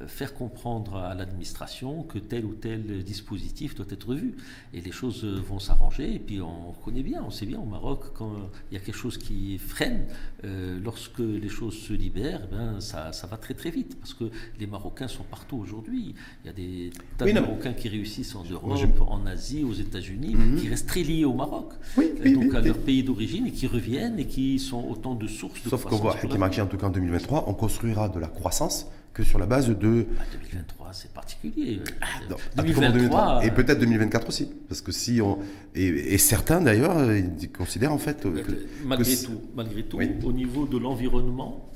faire 0.07 0.33
comprendre 0.33 0.97
à 0.97 1.13
l'administration 1.15 2.03
que 2.03 2.17
tel 2.19 2.45
ou 2.45 2.53
tel 2.53 3.03
dispositif 3.03 3.75
doit 3.75 3.85
être 3.89 4.09
revu. 4.09 4.35
Et 4.73 4.81
les 4.81 4.91
choses 4.91 5.23
vont 5.23 5.59
s'arranger. 5.59 6.15
Et 6.15 6.19
puis 6.19 6.41
on 6.41 6.73
connaît 6.83 7.03
bien, 7.03 7.23
on 7.25 7.29
sait 7.31 7.45
bien 7.45 7.59
au 7.59 7.65
Maroc, 7.65 8.05
quand 8.13 8.31
il 8.71 8.75
y 8.75 8.77
a 8.77 8.83
quelque 8.83 8.97
chose 8.97 9.17
qui 9.17 9.57
freine, 9.57 10.05
euh, 10.43 10.79
lorsque 10.83 11.19
les 11.19 11.49
choses 11.49 11.77
se 11.77 11.93
libèrent, 11.93 12.41
eh 12.51 12.55
ben, 12.55 12.79
ça, 12.81 13.11
ça 13.13 13.27
va 13.27 13.37
très 13.37 13.53
très 13.53 13.69
vite. 13.71 13.97
Parce 13.99 14.13
que 14.13 14.25
les 14.59 14.67
Marocains 14.67 15.07
sont 15.07 15.23
partout 15.23 15.57
aujourd'hui. 15.57 16.13
Il 16.43 16.47
y 16.47 16.49
a 16.49 16.53
des 16.53 16.89
tas 17.17 17.25
Oui, 17.25 17.33
de 17.33 17.39
non. 17.39 17.45
Marocains 17.47 17.73
qui 17.73 17.87
réussissent 17.89 18.35
en 18.35 18.43
Europe, 18.43 18.77
je- 18.77 19.01
en 19.01 19.25
Asie, 19.25 19.63
aux 19.63 19.73
États-Unis, 19.73 20.35
Mhm. 20.35 20.59
qui 20.59 20.67
restent 20.67 20.87
très 20.87 21.03
liés 21.03 21.25
au 21.25 21.33
Maroc. 21.33 21.71
Oui, 21.97 22.11
Et 22.17 22.29
oui, 22.29 22.33
donc 22.33 22.43
oui, 22.49 22.55
à 22.55 22.59
oui. 22.59 22.67
leur 22.67 22.77
pays 22.79 23.03
d'origine 23.03 23.47
et 23.47 23.51
qui 23.51 23.67
reviennent 23.67 24.19
et 24.19 24.25
qui 24.27 24.59
sont 24.59 24.83
autant 24.83 25.15
de 25.15 25.27
sources 25.27 25.63
de 25.63 25.69
Sauf 25.69 25.83
qu'on 25.83 25.89
croissance. 25.97 26.01
voit, 26.01 26.15
en 26.15 26.67
tout 26.67 26.77
cas 26.77 26.87
en 26.87 26.89
2023, 26.89 27.45
on 27.47 27.53
construira 27.53 28.09
de 28.09 28.19
la 28.19 28.27
croissance 28.27 28.87
que 29.15 29.23
sur 29.23 29.39
la 29.39 29.45
base 29.47 29.67
de. 29.69 30.05
Bah, 30.17 30.23
2023, 30.51 30.89
c'est 30.93 31.11
particulier. 31.13 31.79
Non, 32.29 32.35
à 32.57 32.63
tout 32.63 32.73
moment 32.73 32.91
2023, 32.91 33.45
Et 33.45 33.51
peut-être 33.51 33.79
2024 33.79 34.27
aussi. 34.27 34.51
Parce 34.67 34.81
que 34.81 34.91
si 34.91 35.21
on. 35.21 35.39
Et, 35.73 35.87
et 36.13 36.17
certains 36.19 36.61
d'ailleurs, 36.61 36.97
euh, 36.97 37.21
considèrent 37.57 37.93
en 37.93 37.97
fait. 37.97 38.25
euh, 38.25 38.43
que- 38.43 38.65
malgré 38.85 39.15
que 39.15 39.25
tout, 39.25 39.41
malgré 39.55 39.83
tout 39.83 39.97
Oui. 39.97 40.11
au 40.23 40.31
niveau 40.33 40.65
de 40.67 40.77
l'environnement, 40.77 41.71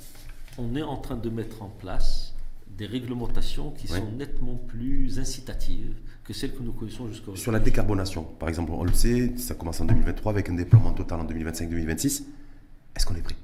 on 0.57 0.75
est 0.75 0.83
en 0.83 0.97
train 0.97 1.15
de 1.15 1.29
mettre 1.29 1.61
en 1.63 1.69
place 1.69 2.33
des 2.77 2.85
réglementations 2.85 3.71
qui 3.71 3.87
Oui. 3.91 3.97
sont 3.99 4.11
nettement 4.17 4.55
plus 4.67 5.17
incitatives 5.17 5.95
que 6.25 6.33
celles 6.33 6.53
que 6.53 6.61
nous 6.61 6.73
connaissons 6.73 7.07
jusqu'à. 7.07 7.31
Sur 7.35 7.51
la 7.53 7.59
décarbonation, 7.59 8.23
par 8.23 8.49
exemple, 8.49 8.71
on 8.73 8.83
le 8.83 8.93
sait, 8.93 9.31
ça 9.37 9.55
commence 9.55 9.79
en 9.81 9.85
2023 9.85 10.31
avec 10.33 10.49
un 10.49 10.53
déploiement 10.55 10.91
total 10.91 11.21
en 11.21 11.25
2025-2026. 11.25 12.23
Est-ce 12.95 13.05
qu'on 13.05 13.15
est 13.15 13.21
prêt? 13.21 13.35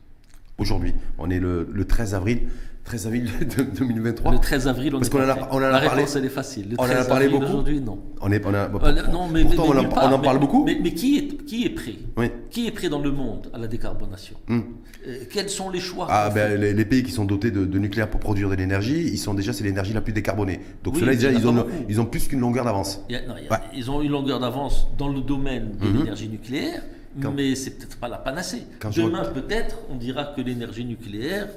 Aujourd'hui, 0.58 0.94
on 1.18 1.30
est 1.30 1.40
le, 1.40 1.68
le 1.74 1.86
13 1.86 2.14
avril, 2.16 2.44
13 2.86 3.08
avril 3.08 3.30
de 3.58 3.64
2023. 3.64 4.32
Le 4.32 4.38
13 4.40 4.68
avril, 4.70 4.96
on 4.96 5.00
Parce 5.00 5.10
qu'on 5.10 5.20
en 5.20 5.28
a- 5.30 5.50
on 5.52 5.56
en 5.56 5.58
a 5.58 5.70
La 5.70 5.82
parlé- 5.82 5.90
réponse, 6.04 6.16
elle 6.16 6.26
est 6.26 6.30
facile. 6.30 6.70
Le 6.70 6.76
on 6.80 6.84
en 6.84 6.86
a 6.86 6.90
13 6.94 7.08
parlé 7.10 7.26
avril 7.26 7.40
beaucoup 7.40 7.52
aujourd'hui, 7.52 7.82
non. 7.82 8.00
On 8.22 8.32
est, 8.32 8.46
on 8.46 8.54
a- 8.54 8.70
Euh, 8.84 9.02
non, 9.12 9.28
mais, 9.28 9.44
pourtant, 9.44 9.64
mais 9.64 9.70
on, 9.76 9.80
en, 9.80 9.82
nulle 9.82 9.90
part, 9.90 10.04
on 10.10 10.14
en 10.14 10.18
mais- 10.18 10.24
parle 10.24 10.40
beaucoup. 10.40 10.64
Mais, 10.64 10.94
qui, 10.94 11.18
est, 11.18 11.46
qui 11.46 11.66
est 11.66 11.72
prêt? 11.72 11.96
Oui. 12.16 12.28
Qui 12.50 12.68
est 12.68 12.72
prêt 12.72 12.88
dans 12.88 13.02
le 13.02 13.12
monde 13.12 13.50
à 13.54 13.58
la 13.58 13.68
décarbonation? 13.68 14.38
Hmm. 14.48 14.60
Euh, 15.08 15.18
Quels 15.30 15.50
sont 15.50 15.70
les 15.70 15.82
choix 15.82 16.08
Ah, 16.10 16.30
ben, 16.34 16.58
les, 16.60 16.74
les 16.74 16.86
pays 16.86 17.04
qui 17.04 17.12
sont 17.12 17.26
dotés 17.26 17.52
de, 17.52 17.66
de 17.66 17.78
nucléaire 17.80 18.10
pour 18.10 18.22
produire 18.22 18.50
de 18.50 18.56
l'énergie, 18.56 19.10
ils 19.12 19.18
sont 19.18 19.34
déjà, 19.34 19.52
c'est 19.52 19.66
l'énergie 19.66 19.92
la 19.94 20.00
plus 20.02 20.14
décarbonée. 20.14 20.62
Donc 20.86 20.96
Oui, 20.96 21.02
mais 21.06 21.16
déjà, 21.16 21.32
ils 21.34 21.46
ont, 21.46 21.66
ils 21.90 22.00
ont 22.00 22.06
plus 22.06 22.30
qu'une 22.30 22.40
longueur 22.40 22.64
d'avance. 22.64 23.04
Ouais. 23.10 23.20
Ils 23.76 23.92
ont 23.92 24.02
une 24.02 24.12
longueur 24.12 24.40
d'avance 24.40 24.88
dans 24.98 25.10
le 25.10 25.20
domaine 25.20 25.72
de 25.82 25.86
Mhm. 25.86 25.98
l'énergie 25.98 26.30
nucléaire, 26.30 26.82
Quand- 27.22 27.32
mais 27.32 27.56
c'est 27.56 27.72
peut-être 27.72 27.98
pas 27.98 28.08
la 28.08 28.18
panacée. 28.18 28.64
Quand 28.80 28.92
je 28.92 29.02
Demain, 29.02 29.24
peut-être, 29.26 29.80
on 29.90 29.96
dira 29.96 30.34
que 30.36 30.42
l'énergie 30.42 30.86
nucléaire, 30.86 31.48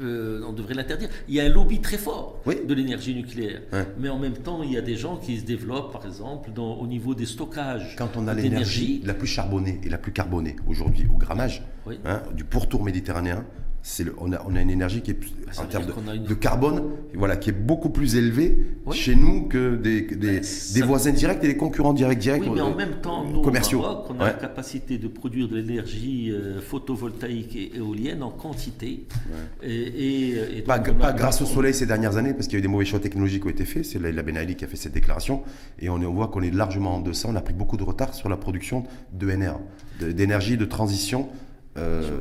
euh, 0.00 0.42
on 0.48 0.52
devrait 0.52 0.74
l'interdire. 0.74 1.08
Il 1.28 1.34
y 1.34 1.40
a 1.40 1.44
un 1.44 1.48
lobby 1.48 1.80
très 1.80 1.98
fort 1.98 2.40
Oui. 2.46 2.56
de 2.66 2.72
l'énergie 2.74 3.14
nucléaire, 3.14 3.62
Ouais. 3.72 3.86
mais 3.98 4.08
en 4.08 4.18
même 4.18 4.34
temps, 4.38 4.62
il 4.62 4.72
y 4.72 4.78
a 4.78 4.80
des 4.82 4.96
gens 4.96 5.16
qui 5.16 5.38
se 5.38 5.44
développent, 5.44 5.92
par 5.92 6.06
exemple, 6.06 6.50
dans- 6.54 6.74
au 6.74 6.86
niveau 6.86 7.14
des 7.14 7.26
stockages 7.26 7.96
Quand 7.98 8.16
on 8.16 8.28
a 8.28 8.34
d'énergie. 8.34 8.42
l'énergie 8.86 9.02
la 9.04 9.14
plus 9.14 9.26
charbonnée 9.26 9.80
et 9.84 9.88
la 9.88 9.98
plus 9.98 10.12
carbonée 10.12 10.56
aujourd'hui 10.68 11.06
au 11.12 11.16
grammage, 11.18 11.62
Oui. 11.86 11.98
hein, 12.04 12.22
du 12.34 12.44
pourtour 12.44 12.84
méditerranéen, 12.84 13.44
le- 14.04 14.14
on, 14.18 14.30
a, 14.32 14.42
on 14.46 14.54
a 14.56 14.60
une 14.60 14.70
énergie 14.70 15.00
qui 15.00 15.12
est 15.12 15.14
Bah, 15.14 15.62
en 15.62 15.64
termes 15.64 15.86
de, 15.86 15.92
une- 16.14 16.24
de 16.24 16.34
carbone, 16.34 16.82
voilà, 17.14 17.36
qui 17.36 17.48
est 17.50 17.54
beaucoup 17.54 17.88
plus 17.90 18.14
élevée 18.16 18.58
Oui. 18.86 18.94
chez 18.96 19.16
nous 19.16 19.48
que 19.48 19.76
des, 19.76 20.02
des, 20.02 20.42
voisins 20.82 21.12
directs 21.12 21.42
et 21.42 21.46
des 21.48 21.56
concurrents 21.56 21.94
directs 21.94 22.18
directs 22.18 22.42
Oui, 22.42 22.50
mais 22.54 22.60
en 22.60 22.72
euh, 22.72 22.76
même 22.76 23.00
temps, 23.00 23.24
nous, 23.24 23.40
commerciaux. 23.42 23.78
au 23.78 23.82
Maroc, 23.82 24.06
on 24.10 24.20
a 24.20 24.24
Ouais. 24.24 24.32
la 24.32 24.32
capacité 24.34 24.98
de 24.98 25.08
produire 25.08 25.48
de 25.48 25.56
l'énergie 25.56 26.30
euh, 26.30 26.60
photovoltaïque 26.60 27.56
et 27.56 27.76
éolienne 27.76 28.22
en 28.22 28.30
quantité. 28.30 29.06
Et, 29.62 29.74
et- 29.74 30.58
et 30.58 30.62
Pas, 30.62 30.78
donc, 30.78 30.96
a- 31.02 31.12
grâce 31.12 31.40
au 31.40 31.46
soleil 31.46 31.72
ces 31.74 31.86
dernières 31.86 32.16
années, 32.18 32.34
parce 32.34 32.46
qu'il 32.46 32.54
y 32.54 32.56
a 32.56 32.60
eu 32.60 32.62
des 32.62 32.68
mauvais 32.68 32.84
choix 32.84 33.00
technologiques 33.00 33.42
qui 33.42 33.48
ont 33.48 33.52
été 33.52 33.64
faits. 33.64 33.84
C'est 33.86 33.98
Laila 33.98 34.22
Ben 34.22 34.36
Ali 34.36 34.56
qui 34.56 34.64
a 34.64 34.68
fait 34.68 34.76
cette 34.76 34.92
déclaration. 34.92 35.42
Et 35.78 35.88
on, 35.88 35.98
voit 36.12 36.28
qu'on 36.28 36.42
est 36.42 36.54
largement 36.54 36.96
en 36.96 37.00
deçà. 37.00 37.28
On 37.30 37.34
a 37.36 37.40
pris 37.40 37.54
beaucoup 37.54 37.76
de 37.78 37.82
retard 37.84 38.14
sur 38.14 38.28
la 38.28 38.36
production 38.36 38.84
de- 40.00 40.12
d'énergie 40.12 40.56
de 40.58 40.64
transition. 40.66 41.28
euh, 41.76 42.20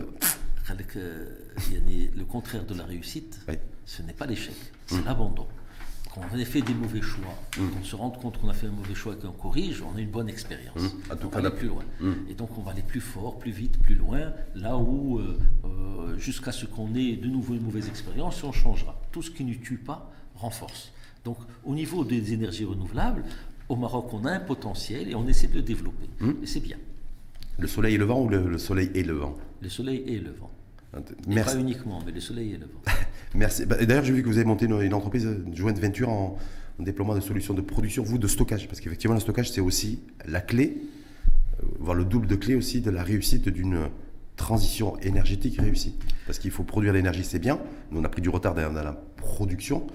Le 2.18 2.24
contraire 2.26 2.66
de 2.66 2.74
la 2.76 2.84
réussite, 2.86 3.40
Oui. 3.48 3.56
ce 3.86 4.02
n'est 4.04 4.14
pas 4.14 4.26
l'échec, 4.26 4.56
c'est 4.88 5.04
l'abandon. 5.06 5.46
Quand 6.14 6.22
on 6.34 6.40
a 6.40 6.46
fait 6.46 6.62
des 6.64 6.74
mauvais 6.74 7.02
choix, 7.02 7.36
Mm. 7.58 7.70
qu'on 7.70 7.84
se 7.84 7.96
rende 7.96 8.18
compte 8.20 8.40
qu'on 8.40 8.50
a 8.50 8.54
fait 8.54 8.66
un 8.68 8.72
mauvais 8.72 8.96
choix 8.96 9.14
et 9.14 9.18
qu'on 9.18 9.32
corrige, 9.32 9.84
on 9.84 9.96
a 9.96 10.02
une 10.02 10.10
bonne 10.10 10.28
expérience. 10.28 10.76
Mm. 10.82 11.12
En 11.12 11.16
tout 11.16 11.28
on 11.28 11.30
va 11.30 11.38
aller 11.40 11.50
plus 11.52 11.68
loin. 11.68 11.84
Mm. 12.00 12.12
Et 12.30 12.34
donc 12.34 12.58
on 12.58 12.62
va 12.62 12.72
aller 12.72 12.82
plus 12.82 13.00
fort, 13.02 13.38
plus 13.38 13.52
vite, 13.52 13.78
plus 13.80 13.94
loin, 13.96 14.34
là 14.56 14.76
où, 14.78 15.20
euh, 15.20 15.38
euh, 15.66 16.18
jusqu'à 16.18 16.52
ce 16.52 16.66
qu'on 16.66 16.96
ait 16.96 17.16
de 17.16 17.28
nouveau 17.28 17.54
une 17.54 17.62
mauvaise 17.62 17.88
expérience, 17.88 18.44
on 18.44 18.52
changera. 18.52 19.00
Tout 19.12 19.22
ce 19.22 19.30
qui 19.30 19.44
ne 19.46 19.54
tue 19.54 19.78
pas 19.78 20.12
renforce. 20.36 20.92
Donc 21.26 21.38
au 21.64 21.76
niveau 21.76 22.04
des 22.04 22.34
énergies 22.34 22.66
renouvelables, 22.66 23.24
au 23.70 23.76
Maroc, 23.76 24.12
on 24.14 24.26
a 24.26 24.32
un 24.32 24.40
potentiel 24.40 25.10
et 25.10 25.16
on 25.16 25.28
essaie 25.28 25.48
de 25.48 25.56
le 25.56 25.62
développer. 25.62 26.10
Mm. 26.22 26.32
Et 26.44 26.48
c'est 26.48 26.60
bien. 26.62 26.78
le 27.60 27.68
soleil 27.68 27.96
et 27.96 27.98
le 27.98 28.06
vent 28.06 28.22
ou 28.24 28.30
le, 28.30 28.48
le 28.50 28.58
soleil 28.58 28.90
et 28.96 29.04
le 29.04 29.14
vent? 29.14 29.38
Le 29.62 29.70
soleil 29.70 30.04
et 30.08 30.18
le 30.18 30.32
vent. 30.32 30.50
Et 30.96 31.00
Merci. 31.28 31.56
pas 31.56 31.62
uniquement, 31.62 32.00
mais 32.06 32.12
le 32.12 32.20
soleil 32.20 32.54
et 32.54 32.58
le 32.58 32.66
vent. 32.66 32.82
Merci. 33.36 33.66
Bah, 33.66 33.78
D'ailleurs, 33.84 34.04
j'ai 34.04 34.14
vu 34.14 34.24
que 34.24 34.28
vous 34.28 34.38
avez 34.38 34.46
monté 34.46 34.66
une, 34.66 34.82
une 34.82 34.94
entreprise, 34.94 35.28
une 35.46 35.56
joint 35.56 35.74
venture 35.74 36.10
en, 36.10 36.38
en 36.80 36.84
déploiement 36.84 37.16
de 37.16 37.20
solutions 37.20 37.54
de 37.54 37.62
production, 37.62 38.04
vous, 38.04 38.18
de 38.18 38.28
stockage. 38.28 38.68
Parce 38.68 38.80
qu'effectivement, 38.80 39.14
le 39.14 39.20
stockage, 39.22 39.52
c'est 39.52 39.62
aussi 39.62 40.00
la 40.26 40.42
clé, 40.42 40.78
euh, 41.62 41.66
voire 41.80 41.96
le 41.96 42.06
double 42.06 42.28
de 42.28 42.36
clé 42.36 42.56
aussi 42.56 42.82
de 42.82 42.90
la 42.90 43.04
réussite 43.04 43.50
d'une 43.50 43.90
transition 44.36 44.98
énergétique 45.00 45.60
réussie. 45.60 45.96
Parce 46.26 46.40
qu'il 46.40 46.52
faut 46.52 46.64
produire 46.64 46.94
l'énergie, 46.94 47.24
c'est 47.24 47.40
bien. 47.40 47.60
Nous, 47.92 48.00
on 48.00 48.04
a 48.04 48.10
pris 48.10 48.22
du 48.22 48.30
retard 48.30 48.56
dans 48.56 48.72
la 48.72 48.94
production 49.18 49.86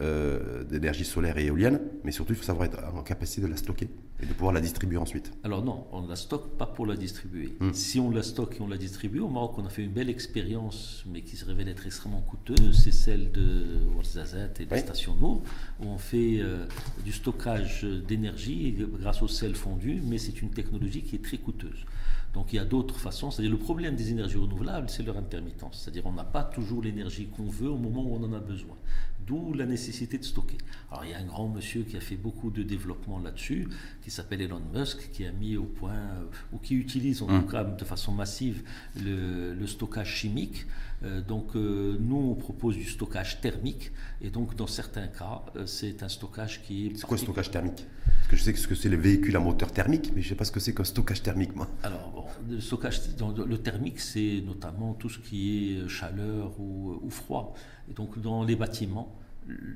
euh, 0.00 0.62
d'énergie 0.64 1.04
solaire 1.04 1.36
et 1.38 1.46
éolienne, 1.46 1.80
mais 2.04 2.12
surtout, 2.12 2.32
il 2.32 2.36
faut 2.36 2.44
savoir 2.44 2.66
être 2.66 2.78
en 2.94 3.02
capacité 3.02 3.42
de 3.42 3.46
la 3.48 3.56
stocker 3.56 3.88
et 4.20 4.26
de 4.26 4.32
pouvoir 4.32 4.52
la 4.52 4.60
distribuer 4.60 4.96
ensuite. 4.96 5.32
Alors 5.44 5.64
non, 5.64 5.86
on 5.92 6.02
ne 6.02 6.08
la 6.08 6.16
stocke 6.16 6.56
pas 6.56 6.66
pour 6.66 6.86
la 6.86 6.96
distribuer. 6.96 7.56
Hmm. 7.60 7.72
Si 7.72 7.98
on 7.98 8.10
la 8.10 8.22
stocke 8.22 8.56
et 8.58 8.62
on 8.62 8.68
la 8.68 8.76
distribue, 8.76 9.20
au 9.20 9.28
Maroc, 9.28 9.54
on 9.58 9.66
a 9.66 9.70
fait 9.70 9.82
une 9.82 9.92
belle 9.92 10.10
expérience, 10.10 11.04
mais 11.10 11.22
qui 11.22 11.36
se 11.36 11.44
révèle 11.44 11.68
être 11.68 11.86
extrêmement 11.86 12.20
coûteuse. 12.20 12.80
C'est 12.82 12.92
celle 12.92 13.32
de 13.32 13.64
Ouarzazate 13.96 14.60
et 14.60 14.66
des 14.66 14.74
Oui. 14.74 14.80
stations 14.80 15.14
Nour, 15.16 15.42
où 15.80 15.86
on 15.86 15.98
fait 15.98 16.38
euh, 16.40 16.66
du 17.04 17.12
stockage 17.12 17.84
d'énergie 17.84 18.76
grâce 19.00 19.22
au 19.22 19.28
sel 19.28 19.54
fondu, 19.54 20.00
mais 20.04 20.18
c'est 20.18 20.42
une 20.42 20.50
technologie 20.50 21.02
qui 21.02 21.16
est 21.16 21.24
très 21.24 21.38
coûteuse. 21.38 21.84
Donc 22.34 22.52
il 22.52 22.56
y 22.56 22.58
a 22.58 22.64
d'autres 22.64 22.98
façons. 22.98 23.30
C'est-à-dire 23.30 23.50
le 23.52 23.58
problème 23.58 23.96
des 23.96 24.10
énergies 24.10 24.36
renouvelables, 24.36 24.90
c'est 24.90 25.02
leur 25.02 25.16
intermittence. 25.16 25.80
C'est-à-dire 25.82 26.04
on 26.06 26.12
n'a 26.12 26.24
pas 26.24 26.44
toujours 26.44 26.82
l'énergie 26.82 27.26
qu'on 27.26 27.46
veut 27.46 27.70
au 27.70 27.76
moment 27.78 28.02
où 28.04 28.14
on 28.14 28.22
en 28.24 28.32
a 28.32 28.40
besoin. 28.40 28.76
D'où 29.28 29.52
la 29.52 29.66
nécessité 29.66 30.16
de 30.16 30.24
stocker. 30.24 30.56
Alors 30.90 31.04
il 31.04 31.10
y 31.10 31.14
a 31.14 31.18
un 31.18 31.24
grand 31.24 31.48
monsieur 31.48 31.82
qui 31.82 31.96
a 31.96 32.00
fait 32.00 32.16
beaucoup 32.16 32.50
de 32.50 32.62
développement 32.62 33.18
là-dessus, 33.18 33.68
qui 34.02 34.10
s'appelle 34.10 34.40
Elon 34.40 34.62
Musk, 34.74 35.10
qui 35.12 35.26
a 35.26 35.32
mis 35.32 35.56
au 35.58 35.64
point, 35.64 35.92
euh, 35.92 36.24
ou 36.52 36.58
qui 36.58 36.74
utilise 36.74 37.20
en 37.22 37.28
Mm. 37.28 37.42
tout 37.42 37.48
cas 37.50 37.64
de 37.64 37.84
façon 37.84 38.12
massive 38.12 38.62
le, 39.04 39.52
le 39.54 39.66
stockage 39.66 40.14
chimique. 40.20 40.64
Euh, 41.02 41.20
donc 41.20 41.54
euh, 41.56 41.96
nous, 42.00 42.16
on 42.16 42.34
propose 42.34 42.74
du 42.76 42.84
stockage 42.84 43.40
thermique, 43.42 43.92
et 44.22 44.30
donc 44.30 44.56
dans 44.56 44.66
certains 44.66 45.08
cas, 45.08 45.42
euh, 45.56 45.66
c'est 45.66 46.02
un 46.02 46.08
stockage 46.08 46.62
qui 46.62 46.86
est... 46.86 46.96
C'est 46.96 47.06
quoi 47.06 47.16
le 47.18 47.22
stockage 47.22 47.50
thermique? 47.50 47.84
Parce 48.28 48.42
que 48.42 48.50
je 48.50 48.52
sais 48.56 48.62
ce 48.62 48.68
que 48.68 48.74
c'est 48.74 48.90
les 48.90 48.96
véhicules 48.98 49.34
à 49.36 49.40
moteur 49.40 49.72
thermique, 49.72 50.12
mais 50.14 50.20
je 50.20 50.26
ne 50.26 50.28
sais 50.30 50.34
pas 50.34 50.44
ce 50.44 50.52
que 50.52 50.60
c'est 50.60 50.74
qu'un 50.74 50.84
stockage 50.84 51.22
thermique, 51.22 51.56
moi. 51.56 51.66
Alors, 51.82 52.10
bon, 52.14 52.24
le 52.54 52.60
stockage, 52.60 53.00
dans 53.16 53.32
le 53.32 53.56
thermique, 53.58 54.00
c'est 54.00 54.42
notamment 54.44 54.92
tout 54.92 55.08
ce 55.08 55.18
qui 55.18 55.78
est 55.78 55.88
chaleur 55.88 56.52
ou, 56.60 57.00
ou 57.02 57.08
froid. 57.08 57.54
Et 57.90 57.94
donc, 57.94 58.20
dans 58.20 58.44
les 58.44 58.54
bâtiments, 58.54 59.16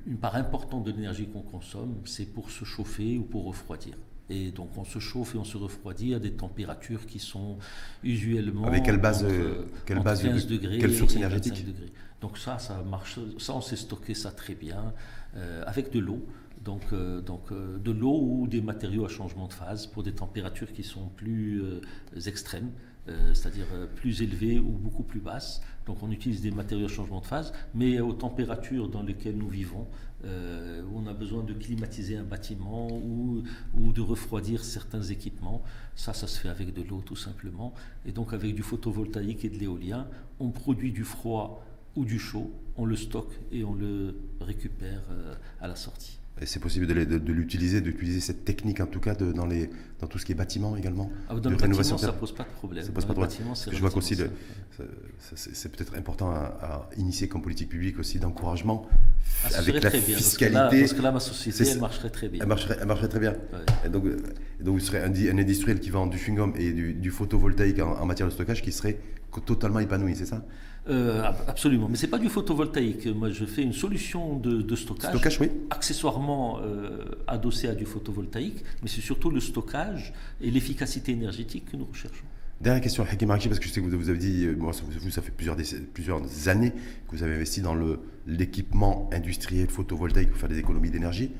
une 0.07 0.19
part 0.19 0.37
importante 0.37 0.85
de 0.85 0.91
l'énergie 0.91 1.29
qu'on 1.29 1.41
consomme, 1.41 1.95
c'est 2.05 2.27
pour 2.27 2.51
se 2.51 2.67
chauffer 2.67 3.17
ou 3.17 3.23
pour 3.23 3.47
refroidir. 3.47 3.95
Et 4.29 4.51
donc, 4.51 4.69
on 4.77 4.85
se 4.85 4.99
chauffe 4.99 5.35
et 5.35 5.39
on 5.39 5.45
se 5.45 5.57
refroidit 5.57 6.13
à 6.13 6.19
des 6.19 6.33
températures 6.33 7.07
qui 7.07 7.21
sont 7.21 7.57
usuellement. 8.05 8.65
Avec 8.65 8.83
quelle 8.83 8.99
base, 9.01 9.25
entre- 9.25 9.33
euh, 9.33 9.67
quelle 9.87 9.97
entre 9.97 10.05
base 10.05 10.23
de- 10.25 10.29
15 10.29 10.47
degrés 10.47 10.79
quelle 10.79 10.95
source 10.95 11.15
et 11.15 11.19
énergétique? 11.19 11.55
25 11.55 11.67
degrés. 11.69 11.93
Donc, 12.21 12.37
ça, 12.37 12.59
ça 12.59 12.83
marche. 12.89 13.19
Ça, 13.39 13.55
on 13.55 13.63
sait 13.63 13.77
stocker 13.77 14.13
ça 14.15 14.31
très 14.31 14.55
bien 14.55 14.93
euh, 15.37 15.65
avec 15.67 15.91
de 15.91 15.99
l'eau. 16.01 16.21
Donc, 16.65 16.83
euh, 16.93 17.21
donc 17.21 17.51
euh, 17.51 17.79
de 17.79 17.91
l'eau 17.91 18.21
ou 18.21 18.47
des 18.47 18.61
matériaux 18.61 19.05
à 19.05 19.09
changement 19.09 19.49
de 19.49 19.53
phase 19.53 19.87
pour 19.87 20.03
des 20.03 20.13
températures 20.13 20.73
qui 20.73 20.83
sont 20.83 21.09
plus 21.17 21.63
euh, 21.63 21.81
extrêmes. 22.27 22.71
c'est-à-dire 23.35 23.67
plus 23.97 24.23
élevées 24.23 24.61
ou 24.61 24.71
beaucoup 24.85 25.03
plus 25.03 25.19
basses. 25.19 25.61
Donc 25.87 26.05
on 26.05 26.11
utilise 26.13 26.41
des 26.41 26.53
matériaux 26.53 26.87
de 26.87 26.93
changement 26.93 27.21
de 27.21 27.27
phase, 27.27 27.53
mais 27.75 27.99
aux 27.99 28.13
températures 28.13 28.89
dans 28.89 29.03
lesquelles 29.03 29.37
nous 29.37 29.49
vivons, 29.49 29.89
où 30.25 30.93
on 31.01 31.07
a 31.09 31.13
besoin 31.13 31.43
de 31.43 31.53
climatiser 31.53 32.17
un 32.17 32.23
bâtiment 32.23 32.87
ou, 32.87 33.43
ou 33.75 33.93
de 33.93 34.01
refroidir 34.01 34.63
certains 34.63 35.03
équipements. 35.03 35.65
Ça, 35.97 36.13
ça 36.15 36.29
se 36.29 36.39
fait 36.39 36.49
avec 36.49 36.73
de 36.73 36.83
l'eau 36.89 37.03
tout 37.05 37.17
simplement. 37.17 37.75
Et 38.07 38.13
donc 38.13 38.33
avec 38.33 38.55
du 38.55 38.63
photovoltaïque 38.63 39.45
et 39.45 39.51
de 39.51 39.59
l'éolien, 39.59 40.07
on 40.39 40.51
produit 40.53 40.93
du 40.93 41.03
froid 41.03 41.67
ou 41.97 42.05
du 42.05 42.21
chaud, 42.21 42.53
on 42.77 42.85
le 42.85 42.95
stocke 42.95 43.35
et 43.51 43.65
on 43.65 43.75
le 43.75 44.15
récupère 44.41 45.03
à 45.61 45.67
la 45.67 45.75
sortie. 45.75 46.22
Et 46.41 46.47
c'est 46.47 46.59
possible 46.61 46.87
de, 46.87 46.95
de- 47.05 47.19
de 47.19 47.33
l'utiliser, 47.33 47.81
d'utiliser 47.81 48.19
cette 48.21 48.45
technique 48.45 48.81
en 48.81 48.87
tout 48.87 48.99
cas 49.01 49.15
de- 49.15 49.31
dans, 49.33 49.47
les, 49.47 49.71
dans 50.01 50.07
tout 50.09 50.19
ce 50.19 50.25
qui 50.27 50.33
est 50.33 50.35
bâtiment 50.35 50.77
également 50.77 51.11
Ah, 51.29 51.35
dans 51.35 51.41
de 51.41 51.51
le 51.51 51.57
rénovation 51.57 51.95
bâtiment, 51.97 52.13
ça 52.13 52.19
pose 52.19 52.35
pas 52.35 52.43
de 52.45 52.49
problème. 52.49 52.85
Ça 52.85 52.91
pose 52.91 53.07
Dans 53.07 53.15
pas 53.15 53.27
de 53.27 53.33
problème. 53.33 53.55
Je 53.71 53.79
vois 53.79 53.91
qu'aussi, 53.91 54.17
c'est 55.37 55.71
peut-être 55.73 55.95
important 55.97 56.31
à, 56.31 56.39
à 56.61 56.89
initier 56.97 57.29
comme 57.29 57.43
politique 57.43 57.69
publique 57.69 57.99
aussi 57.99 58.19
d'encouragement 58.19 58.89
Ah, 59.45 59.49
avec 59.59 59.75
la 59.83 59.91
très 59.91 60.01
bien, 60.01 60.15
parce 60.15 60.17
que 60.17 60.29
fiscalité. 60.31 60.55
là- 60.55 60.71
Parce 60.81 60.93
que 60.95 61.03
là, 61.03 61.13
ma 61.13 61.21
société, 61.21 61.69
elle 61.69 61.81
marcherait 61.81 62.11
très 62.11 62.29
bien. 62.29 62.41
Elle 62.43 62.49
marcherait, 62.49 62.77
elle 62.81 62.87
marcherait 62.89 63.09
très 63.09 63.21
bien. 63.21 63.33
Ouais. 63.33 63.59
Et 63.85 63.89
donc, 63.89 64.05
euh, 64.07 64.17
et 64.61 64.65
donc, 64.65 64.75
vous 64.75 64.81
serez 64.85 65.03
un, 65.03 65.13
un 65.13 65.39
industriel 65.39 65.81
qui 65.81 65.91
vend 65.91 66.07
du 66.07 66.17
chewing-gum 66.19 66.55
et 66.57 66.73
du, 66.73 66.95
du 66.95 67.11
photovoltaïque 67.11 67.81
en, 67.81 67.93
en 68.01 68.07
matière 68.07 68.27
de 68.27 68.33
stockage 68.33 68.63
qui 68.63 68.73
serait 68.73 68.99
totalement 69.47 69.79
épanoui, 69.81 70.15
c'est 70.17 70.27
ça? 70.27 70.45
Euh, 70.89 71.23
ab- 71.23 71.45
absolument, 71.47 71.89
mais 71.89 71.97
c'est 71.97 72.09
pas 72.09 72.19
du 72.19 72.29
photovoltaïque. 72.29 73.07
Moi, 73.07 73.31
je 73.31 73.45
fais 73.45 73.63
une 73.63 73.73
solution 73.73 74.37
de, 74.37 74.63
de 74.63 74.75
stockage, 74.77 75.11
Stockage, 75.11 75.39
oui. 75.41 75.49
accessoirement 75.71 76.59
euh, 76.61 77.05
adossée 77.29 77.69
à 77.69 77.75
du 77.77 77.85
photovoltaïque, 77.87 78.65
mais 78.83 78.89
c'est 78.89 79.01
surtout 79.01 79.31
le 79.31 79.39
stockage 79.41 80.13
et 80.41 80.51
l'efficacité 80.51 81.13
énergétique 81.13 81.71
que 81.71 81.77
nous 81.77 81.85
recherchons. 81.85 82.25
Dernière 82.61 82.83
question, 82.83 83.05
Hakim 83.09 83.31
Araki, 83.31 83.49
parce 83.49 83.59
que 83.61 83.67
je 83.67 83.73
sais 83.73 83.81
que 83.81 83.87
vous, 83.87 84.09
avez 84.09 84.19
dit, 84.19 84.45
euh, 84.45 84.57
moi, 84.57 84.73
ça, 84.73 84.83
vous, 85.01 85.11
ça 85.11 85.23
fait 85.23 85.31
plusieurs, 85.33 85.57
plusieurs 85.95 86.49
années 86.49 86.73
que 87.09 87.17
vous 87.17 87.23
avez 87.23 87.35
investi 87.37 87.61
dans 87.61 87.77
l'équipement 88.27 89.09
industriel 89.13 89.69
photovoltaïque 89.69 90.31
pour 90.31 90.39
faire 90.39 90.49
des 90.49 90.59
économies 90.59 90.91
d'énergie. 90.91 91.31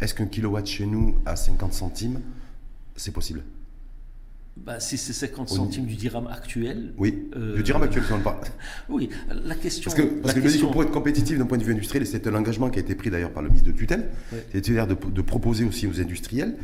Est-ce 0.00 0.14
qu'un 0.14 0.26
kilowatt 0.26 0.66
chez 0.66 0.86
nous 0.86 1.16
à 1.26 1.36
50 1.36 1.72
centimes, 1.72 2.20
c'est 2.96 3.12
possible? 3.12 3.42
Bah, 4.64 4.80
si 4.80 4.98
c'est 4.98 5.12
50 5.14 5.50
On- 5.50 5.54
centimes 5.54 5.86
du 5.86 5.94
dirham 5.94 6.26
actuel, 6.26 6.92
Oui. 6.98 7.28
Euh, 7.36 7.56
Le 7.56 7.62
dirham 7.62 7.82
actuel, 7.82 8.04
si 8.04 8.12
on 8.12 8.18
le 8.18 8.22
parle. 8.22 8.40
oui, 8.90 9.08
la 9.44 9.54
question. 9.54 9.90
Parce 9.90 9.94
que, 10.02 10.06
parce 10.20 10.34
que 10.34 10.40
je 10.40 10.44
me 10.44 10.48
dis 10.50 10.52
question- 10.54 10.68
que 10.68 10.72
pour 10.72 10.82
être 10.82 10.90
compétitif 10.90 11.38
d'un 11.38 11.46
point 11.46 11.56
de 11.58 11.64
vue 11.64 11.72
industriel, 11.72 12.02
et 12.02 12.06
c'est 12.06 12.26
un 12.26 12.34
engagement 12.34 12.68
qui 12.68 12.78
a 12.78 12.82
été 12.82 12.94
pris 12.94 13.08
d'ailleurs 13.10 13.32
par 13.32 13.42
le 13.42 13.48
ministre 13.48 13.68
de 13.70 13.76
tutelle, 13.76 14.10
c'est-à-dire 14.52 14.86
de, 14.86 14.94
de 15.10 15.22
proposer 15.22 15.64
aussi 15.64 15.86
aux 15.86 15.98
industriels 16.00 16.56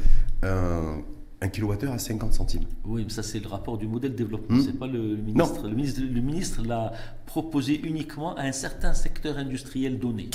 un, 0.42 0.99
un 1.40 1.49
kilowattheure 1.49 1.92
à 1.92 1.99
50 1.99 2.34
centimes. 2.34 2.64
Oui, 2.84 3.05
mais 3.05 3.11
ça 3.11 3.22
c'est 3.22 3.40
le 3.40 3.49
rapport 3.49 3.78
du 3.78 3.86
modèle 3.86 4.14
développement, 4.14 4.57
Hmm. 4.59 4.62
c'est 4.62 4.78
pas 4.78 4.86
le, 4.86 5.14
le 5.14 5.22
ministre. 5.22 5.66
Le 5.68 5.74
ministre, 5.74 6.01
le 6.03 6.20
ministre 6.20 6.62
l'a 6.66 6.92
proposé 7.24 7.80
uniquement 7.86 8.34
à 8.36 8.42
un 8.42 8.53
certain 8.53 8.92
secteur 8.92 9.38
industriel 9.38 9.99
donné. 9.99 10.28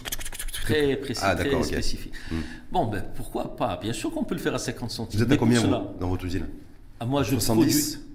Très 0.64 0.96
précis, 0.98 1.22
Ah, 1.24 1.36
très 1.36 1.46
d'accord, 1.46 1.60
ok. 1.62 1.66
spécifique. 1.68 2.14
Hmm. 2.32 2.36
Bon, 2.72 2.88
ben 2.88 3.04
pourquoi 3.16 3.56
pas? 3.56 3.78
Bien 3.82 3.94
sûr 3.94 4.12
qu'on 4.12 4.24
peut 4.24 4.36
le 4.36 4.42
faire 4.42 4.56
à 4.56 4.60
50 4.60 4.92
centimes. 4.92 5.18
Vous 5.20 5.24
êtes 5.26 5.32
à 5.32 5.38
combien 5.38 5.60
vous, 5.62 5.68
dans 6.00 6.08
votre 6.10 6.26
usine? 6.26 6.46
Ah, 7.00 7.06
moi, 7.06 7.24
je 7.24 7.32
70 7.32 7.96
produis- 7.98 8.06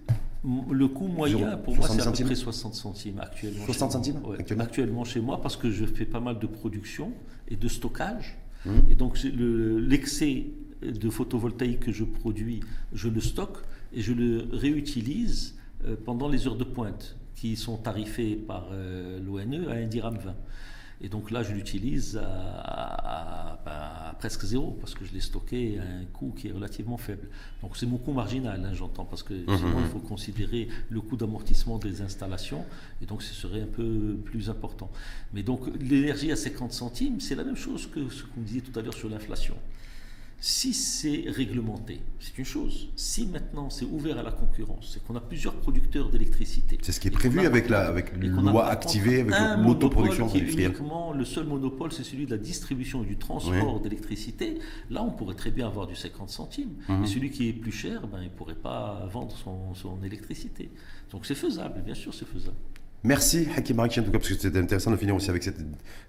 Le 0.74 0.88
coût 0.88 1.06
moyen, 1.08 1.56
pour 1.56 1.74
moi, 1.74 1.88
c'est 1.88 1.94
70 1.94 2.08
à 2.08 2.12
peu 2.22 2.24
près 2.26 2.34
60 2.34 2.74
centimes 2.74 3.18
actuellement. 3.20 3.64
60 3.64 3.74
chez 3.74 3.78
moi. 3.78 3.90
centimes 4.20 4.30
Ouais, 4.30 4.38
actuellement 4.40 4.64
actuellement 4.64 5.04
chez 5.04 5.20
moi, 5.20 5.40
parce 5.40 5.56
que 5.56 5.70
je 5.70 5.86
fais 5.86 6.04
pas 6.04 6.20
mal 6.20 6.38
de 6.38 6.46
production 6.46 7.12
et 7.48 7.56
de 7.56 7.66
stockage. 7.68 8.36
Mhm. 8.66 8.82
Et 8.90 8.94
donc, 8.94 9.22
le- 9.22 9.78
l'excès 9.78 10.46
de 10.82 11.08
photovoltaïque 11.10 11.80
que 11.80 11.92
je 11.92 12.04
produis, 12.04 12.60
je 12.92 13.08
le 13.08 13.20
stocke 13.20 13.56
et 13.94 14.02
je 14.02 14.12
le 14.12 14.44
réutilise 14.52 15.54
euh, 15.86 15.96
pendant 16.02 16.28
les 16.28 16.46
heures 16.46 16.56
de 16.56 16.64
pointe 16.64 17.16
qui 17.36 17.56
sont 17.56 17.76
tarifées 17.78 18.36
par 18.36 18.68
euh, 18.72 19.18
l'ONE 19.20 19.66
à 19.68 19.74
1 19.76 19.86
dirham 19.86 20.16
20. 20.18 20.34
Et 21.00 21.08
donc 21.08 21.30
là, 21.30 21.42
je 21.42 21.52
l'utilise 21.52 22.16
à, 22.16 22.24
à- 22.24 23.58
à- 23.66 24.08
à 24.10 24.14
presque 24.14 24.44
zéro 24.44 24.76
parce 24.80 24.94
que 24.94 25.04
je 25.04 25.12
l'ai 25.12 25.20
stocké 25.20 25.78
à 25.78 25.82
un 25.82 26.04
coût 26.06 26.32
qui 26.36 26.48
est 26.48 26.52
relativement 26.52 26.96
faible. 26.96 27.28
Donc 27.62 27.76
c'est 27.76 27.86
mon 27.86 27.98
coût 27.98 28.12
marginal, 28.12 28.64
hein, 28.64 28.72
j'entends, 28.72 29.04
parce 29.04 29.22
que 29.22 29.34
sinon 29.58 29.78
il 29.80 29.86
faut 29.90 29.98
considérer 29.98 30.68
le 30.90 31.00
coût 31.00 31.16
d'amortissement 31.16 31.78
des 31.78 32.00
installations 32.00 32.64
et 33.02 33.06
donc 33.06 33.22
ce 33.22 33.34
serait 33.34 33.62
un 33.62 33.66
peu 33.66 34.16
plus 34.24 34.48
important. 34.50 34.90
Mais 35.32 35.42
donc 35.42 35.60
l'énergie 35.80 36.30
à 36.32 36.36
50 36.36 36.72
centimes, 36.72 37.20
c'est 37.20 37.34
la 37.34 37.44
même 37.44 37.56
chose 37.56 37.86
que 37.90 38.08
ce 38.08 38.22
qu'on 38.24 38.40
disait 38.42 38.60
tout 38.60 38.78
à 38.78 38.82
l'heure 38.82 38.94
sur 38.94 39.08
l'inflation. 39.08 39.54
Si 40.46 40.74
c'est 40.74 41.24
réglementé, 41.28 42.02
c'est 42.20 42.36
une 42.36 42.44
chose. 42.44 42.90
Si 42.96 43.26
maintenant 43.26 43.70
c'est 43.70 43.86
ouvert 43.86 44.18
à 44.18 44.22
la 44.22 44.30
concurrence, 44.30 44.90
c'est 44.92 45.02
qu'on 45.02 45.16
a 45.16 45.20
plusieurs 45.20 45.54
producteurs 45.54 46.10
d'électricité. 46.10 46.76
C'est 46.82 46.92
ce 46.92 47.00
qui 47.00 47.08
est 47.08 47.10
prévu 47.10 47.46
avec 47.46 47.70
la 47.70 47.86
avec 47.86 48.14
loi 48.14 48.66
activée, 48.66 49.20
avec 49.22 49.34
l'autoproduction 49.64 50.26
industrielle. 50.26 50.74
le 51.16 51.24
seul 51.24 51.46
monopole, 51.46 51.92
c'est 51.92 52.04
celui 52.04 52.26
de 52.26 52.32
la 52.32 52.36
distribution 52.36 53.02
et 53.04 53.06
du 53.06 53.16
transport 53.16 53.76
Oui. 53.76 53.82
d'électricité. 53.84 54.58
Là, 54.90 55.02
on 55.02 55.12
pourrait 55.12 55.34
très 55.34 55.50
bien 55.50 55.66
avoir 55.66 55.86
du 55.86 55.96
50 55.96 56.28
centimes. 56.28 56.74
Mais 56.90 57.06
celui 57.06 57.30
qui 57.30 57.48
est 57.48 57.54
plus 57.54 57.72
cher, 57.72 58.06
ben, 58.06 58.18
il 58.20 58.24
ne 58.24 58.28
pourrait 58.28 58.54
pas 58.54 59.08
vendre 59.10 59.34
son, 59.42 59.74
son 59.74 59.96
électricité. 60.04 60.70
Donc 61.10 61.24
c'est 61.24 61.34
faisable, 61.34 61.80
bien 61.80 61.94
sûr, 61.94 62.12
c'est 62.12 62.28
faisable. 62.28 62.56
Merci 63.06 63.46
Hakim 63.54 63.78
Araki 63.80 64.00
en 64.00 64.02
tout 64.02 64.10
cas 64.10 64.18
parce 64.18 64.30
que 64.30 64.34
c'était 64.34 64.58
intéressant 64.58 64.90
de 64.90 64.96
finir 64.96 65.14
aussi 65.14 65.28
avec, 65.28 65.42
cette, 65.42 65.58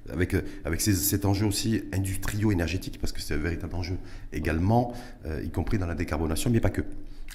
avec, 0.09 0.33
euh, 0.33 0.41
avec 0.63 0.79
ces- 0.79 0.93
cet 0.95 1.25
enjeu 1.25 1.45
aussi 1.45 1.81
industrio-énergétique 1.93 2.99
parce 3.01 3.11
que 3.11 3.19
c'est 3.21 3.33
un 3.33 3.37
véritable 3.37 3.75
enjeu 3.75 3.97
également, 4.31 4.93
euh, 5.25 5.41
y 5.43 5.49
compris 5.49 5.77
dans 5.77 5.87
la 5.87 5.95
décarbonation, 5.95 6.49
mais 6.49 6.59
pas 6.61 6.69
que. 6.69 6.81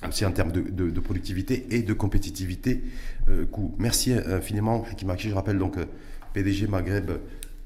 Aussi 0.09 0.25
en 0.25 0.33
termes 0.33 0.51
de, 0.53 0.63
de- 0.63 0.89
de 0.89 1.01
productivité 1.01 1.67
et 1.73 1.83
de 1.83 1.93
compétitivité 1.93 2.81
euh, 3.29 3.45
coût. 3.45 3.75
Merci 3.79 4.15
infiniment 4.15 4.83
Hakim 4.91 5.11
Araki. 5.11 5.29
Je 5.29 5.35
rappelle 5.35 5.59
donc 5.59 5.77
euh, 5.77 5.85
PDG 6.33 6.67
Maghreb 6.67 7.11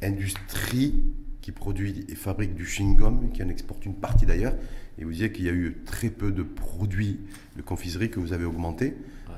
Industrie 0.02 0.94
qui 1.42 1.52
produit 1.52 2.04
et 2.08 2.14
fabrique 2.16 2.54
du 2.54 2.64
chewing-gum, 2.64 3.30
qui 3.32 3.42
en 3.44 3.48
exporte 3.48 3.84
une 3.86 3.94
partie 3.94 4.26
d'ailleurs. 4.26 4.54
Et 4.98 5.04
vous 5.04 5.12
disiez 5.12 5.30
qu'il 5.30 5.44
y 5.44 5.48
a 5.48 5.52
eu 5.52 5.76
très 5.84 6.08
peu 6.08 6.32
de 6.32 6.42
produits 6.42 7.20
de 7.56 7.62
confiserie 7.62 8.10
que 8.10 8.18
vous 8.18 8.32
avez 8.32 8.44
augmenté 8.44 8.94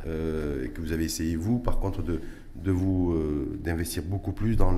euh, 0.07 0.65
et 0.65 0.69
que 0.71 0.81
vous 0.81 0.93
avez 0.93 1.05
essayé 1.05 1.37
vous, 1.37 1.59
par 1.59 1.81
contre, 1.81 2.03
de, 2.03 2.21
de 2.65 2.71
vous 2.71 3.13
euh, 3.13 3.59
d'investir 3.63 4.03
beaucoup 4.03 4.33
plus 4.33 4.57
dans 4.57 4.73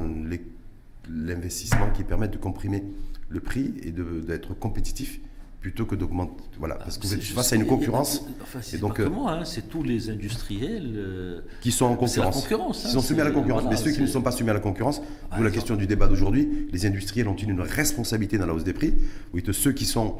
l'investissement 1.11 1.91
qui 1.95 2.05
permet 2.05 2.29
de 2.29 2.37
comprimer 2.37 2.85
le 3.29 3.41
prix 3.41 3.75
et 3.83 3.91
d'être 3.93 4.55
compétitif 4.55 5.21
plutôt 5.61 5.87
que 5.87 5.97
d'augmenter. 5.97 6.45
Voilà, 6.59 6.77
parce 6.77 6.99
que 6.99 7.07
vous 7.07 7.15
êtes 7.15 7.23
face 7.23 7.53
à 7.53 7.57
une 7.57 7.67
concurrence 7.67 8.25
Enfin, 8.43 8.61
et 8.73 8.79
donc, 8.79 9.01
euh, 9.01 9.09
hein, 9.27 9.45
c'est 9.45 9.69
tous 9.69 9.83
les 9.83 10.09
industriels. 10.09 10.93
euh, 10.95 11.41
qui 11.61 11.73
sont 11.73 11.87
en 11.87 12.07
C'est 12.07 12.21
la 12.21 12.27
concurrence. 12.27 12.43
concurrence, 12.43 12.85
hein, 12.85 12.89
Ils 12.89 12.93
sont 12.93 13.01
soumis 13.01 13.21
à 13.21 13.25
la 13.25 13.31
concurrence. 13.33 13.63
voilà, 13.63 13.77
Mais 13.77 13.83
ceux 13.83 13.91
qui 13.91 14.01
ne 14.01 14.07
sont 14.07 14.23
pas 14.23 14.31
soumis 14.31 14.51
à 14.51 14.55
la 14.55 14.61
concurrence, 14.61 15.03
Par 15.29 15.39
d'où 15.39 15.45
la 15.45 15.51
question 15.51 15.75
du 15.75 15.87
débat 15.89 16.07
d'aujourd'hui, 16.07 16.69
les 16.73 16.87
industriels 16.87 17.27
ont-ils 17.29 17.51
une 17.51 17.61
responsabilité 17.61 18.39
dans 18.39 18.47
la 18.47 18.55
hausse 18.55 18.65
des 18.65 18.73
prix 18.73 18.95
Oui, 19.35 19.43
de 19.43 19.53
ceux 19.53 19.73
qui 19.73 19.85
sont 19.85 20.17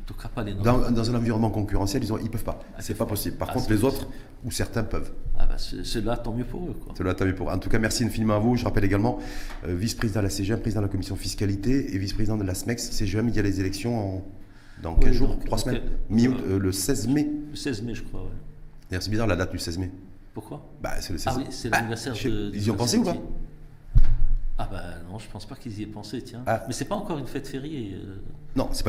en 0.00 0.10
tout 0.14 0.14
cas, 0.14 0.28
pas 0.28 0.42
les 0.42 0.54
dans, 0.54 0.90
dans 0.90 1.10
un 1.10 1.14
environnement 1.16 1.50
concurrentiel, 1.50 2.02
ils 2.02 2.10
ne 2.10 2.28
peuvent 2.28 2.42
pas. 2.44 2.58
Ah, 2.74 2.80
C'est 2.80 2.94
pas 2.94 3.04
possible. 3.04 3.36
Par 3.36 3.48
Ah, 3.50 3.54
contre, 3.54 3.68
les 3.70 3.76
possible. 3.76 4.00
autres, 4.04 4.08
ou 4.42 4.50
certains 4.50 4.82
peuvent. 4.84 5.12
Ah 5.40 5.46
bah, 5.46 5.54
c'est- 5.56 5.84
ceux-là, 5.84 6.16
tant 6.16 6.32
mieux 6.32 6.44
pour 6.44 6.68
eux. 6.68 6.74
Quoi. 6.74 6.92
C'est 6.96 7.04
le 7.04 7.14
tamis 7.14 7.32
pour. 7.32 7.48
En 7.48 7.58
tout 7.58 7.68
cas, 7.70 7.78
merci 7.78 8.04
infiniment 8.04 8.34
à 8.34 8.38
vous. 8.40 8.56
Je 8.56 8.64
rappelle 8.64 8.84
également 8.84 9.18
euh, 9.66 9.74
vice-président 9.74 10.20
de 10.20 10.24
la 10.24 10.30
CGM, 10.30 10.60
président 10.60 10.80
de 10.80 10.86
la 10.86 10.90
commission 10.90 11.14
fiscalité 11.16 11.94
et 11.94 11.98
vice-président 11.98 12.36
de 12.36 12.44
la 12.44 12.54
SMEX. 12.54 12.90
CGM, 12.90 13.28
il 13.28 13.36
y 13.36 13.38
a 13.38 13.42
les 13.42 13.60
élections 13.60 14.16
en- 14.16 14.24
dans 14.82 14.94
15 14.94 15.10
Oui, 15.10 15.16
jours, 15.16 15.28
donc, 15.28 15.44
3 15.44 15.58
donc, 15.58 15.66
semaines. 15.66 15.82
euh, 16.48 16.54
euh, 16.54 16.58
le 16.58 16.72
16 16.72 17.08
mai. 17.08 17.28
Le 17.50 17.56
16 17.56 17.82
mai, 17.82 17.94
je 17.94 18.02
crois. 18.02 18.22
ouais. 18.22 18.28
D'ailleurs, 18.90 19.02
c'est 19.02 19.10
bizarre 19.10 19.26
la 19.26 19.36
date 19.36 19.52
du 19.52 19.58
16 19.58 19.78
mai. 19.78 19.90
Pourquoi? 20.34 20.64
Bah, 20.82 21.00
c'est 21.00 21.12
le 21.12 21.18
16 21.18 21.32
Ah 21.34 21.38
oui, 21.38 21.46
c'est 21.50 21.68
Bah, 21.70 21.76
l'anniversaire 21.78 22.16
sais- 22.16 22.28
de. 22.30 22.50
Ils 22.54 22.64
y 22.66 22.70
ont 22.70 22.74
pensé 22.76 22.98
ou 22.98 23.04
pas. 23.04 23.16
Ah 24.60 24.68
bah 24.70 24.82
non, 25.08 25.18
je 25.20 25.28
pense 25.30 25.46
pas 25.46 25.54
qu'ils 25.54 25.78
y 25.78 25.82
aient 25.84 25.86
pensé, 25.86 26.20
tiens. 26.20 26.42
Ah. 26.46 26.64
Mais 26.66 26.72
c'est 26.72 26.84
pas 26.84 26.96
encore 26.96 27.16
une 27.18 27.28
fête 27.28 27.46
fériée. 27.46 27.94
euh. 27.94 28.16
Non, 28.56 28.64
c'est 28.64 28.68
pas 28.70 28.74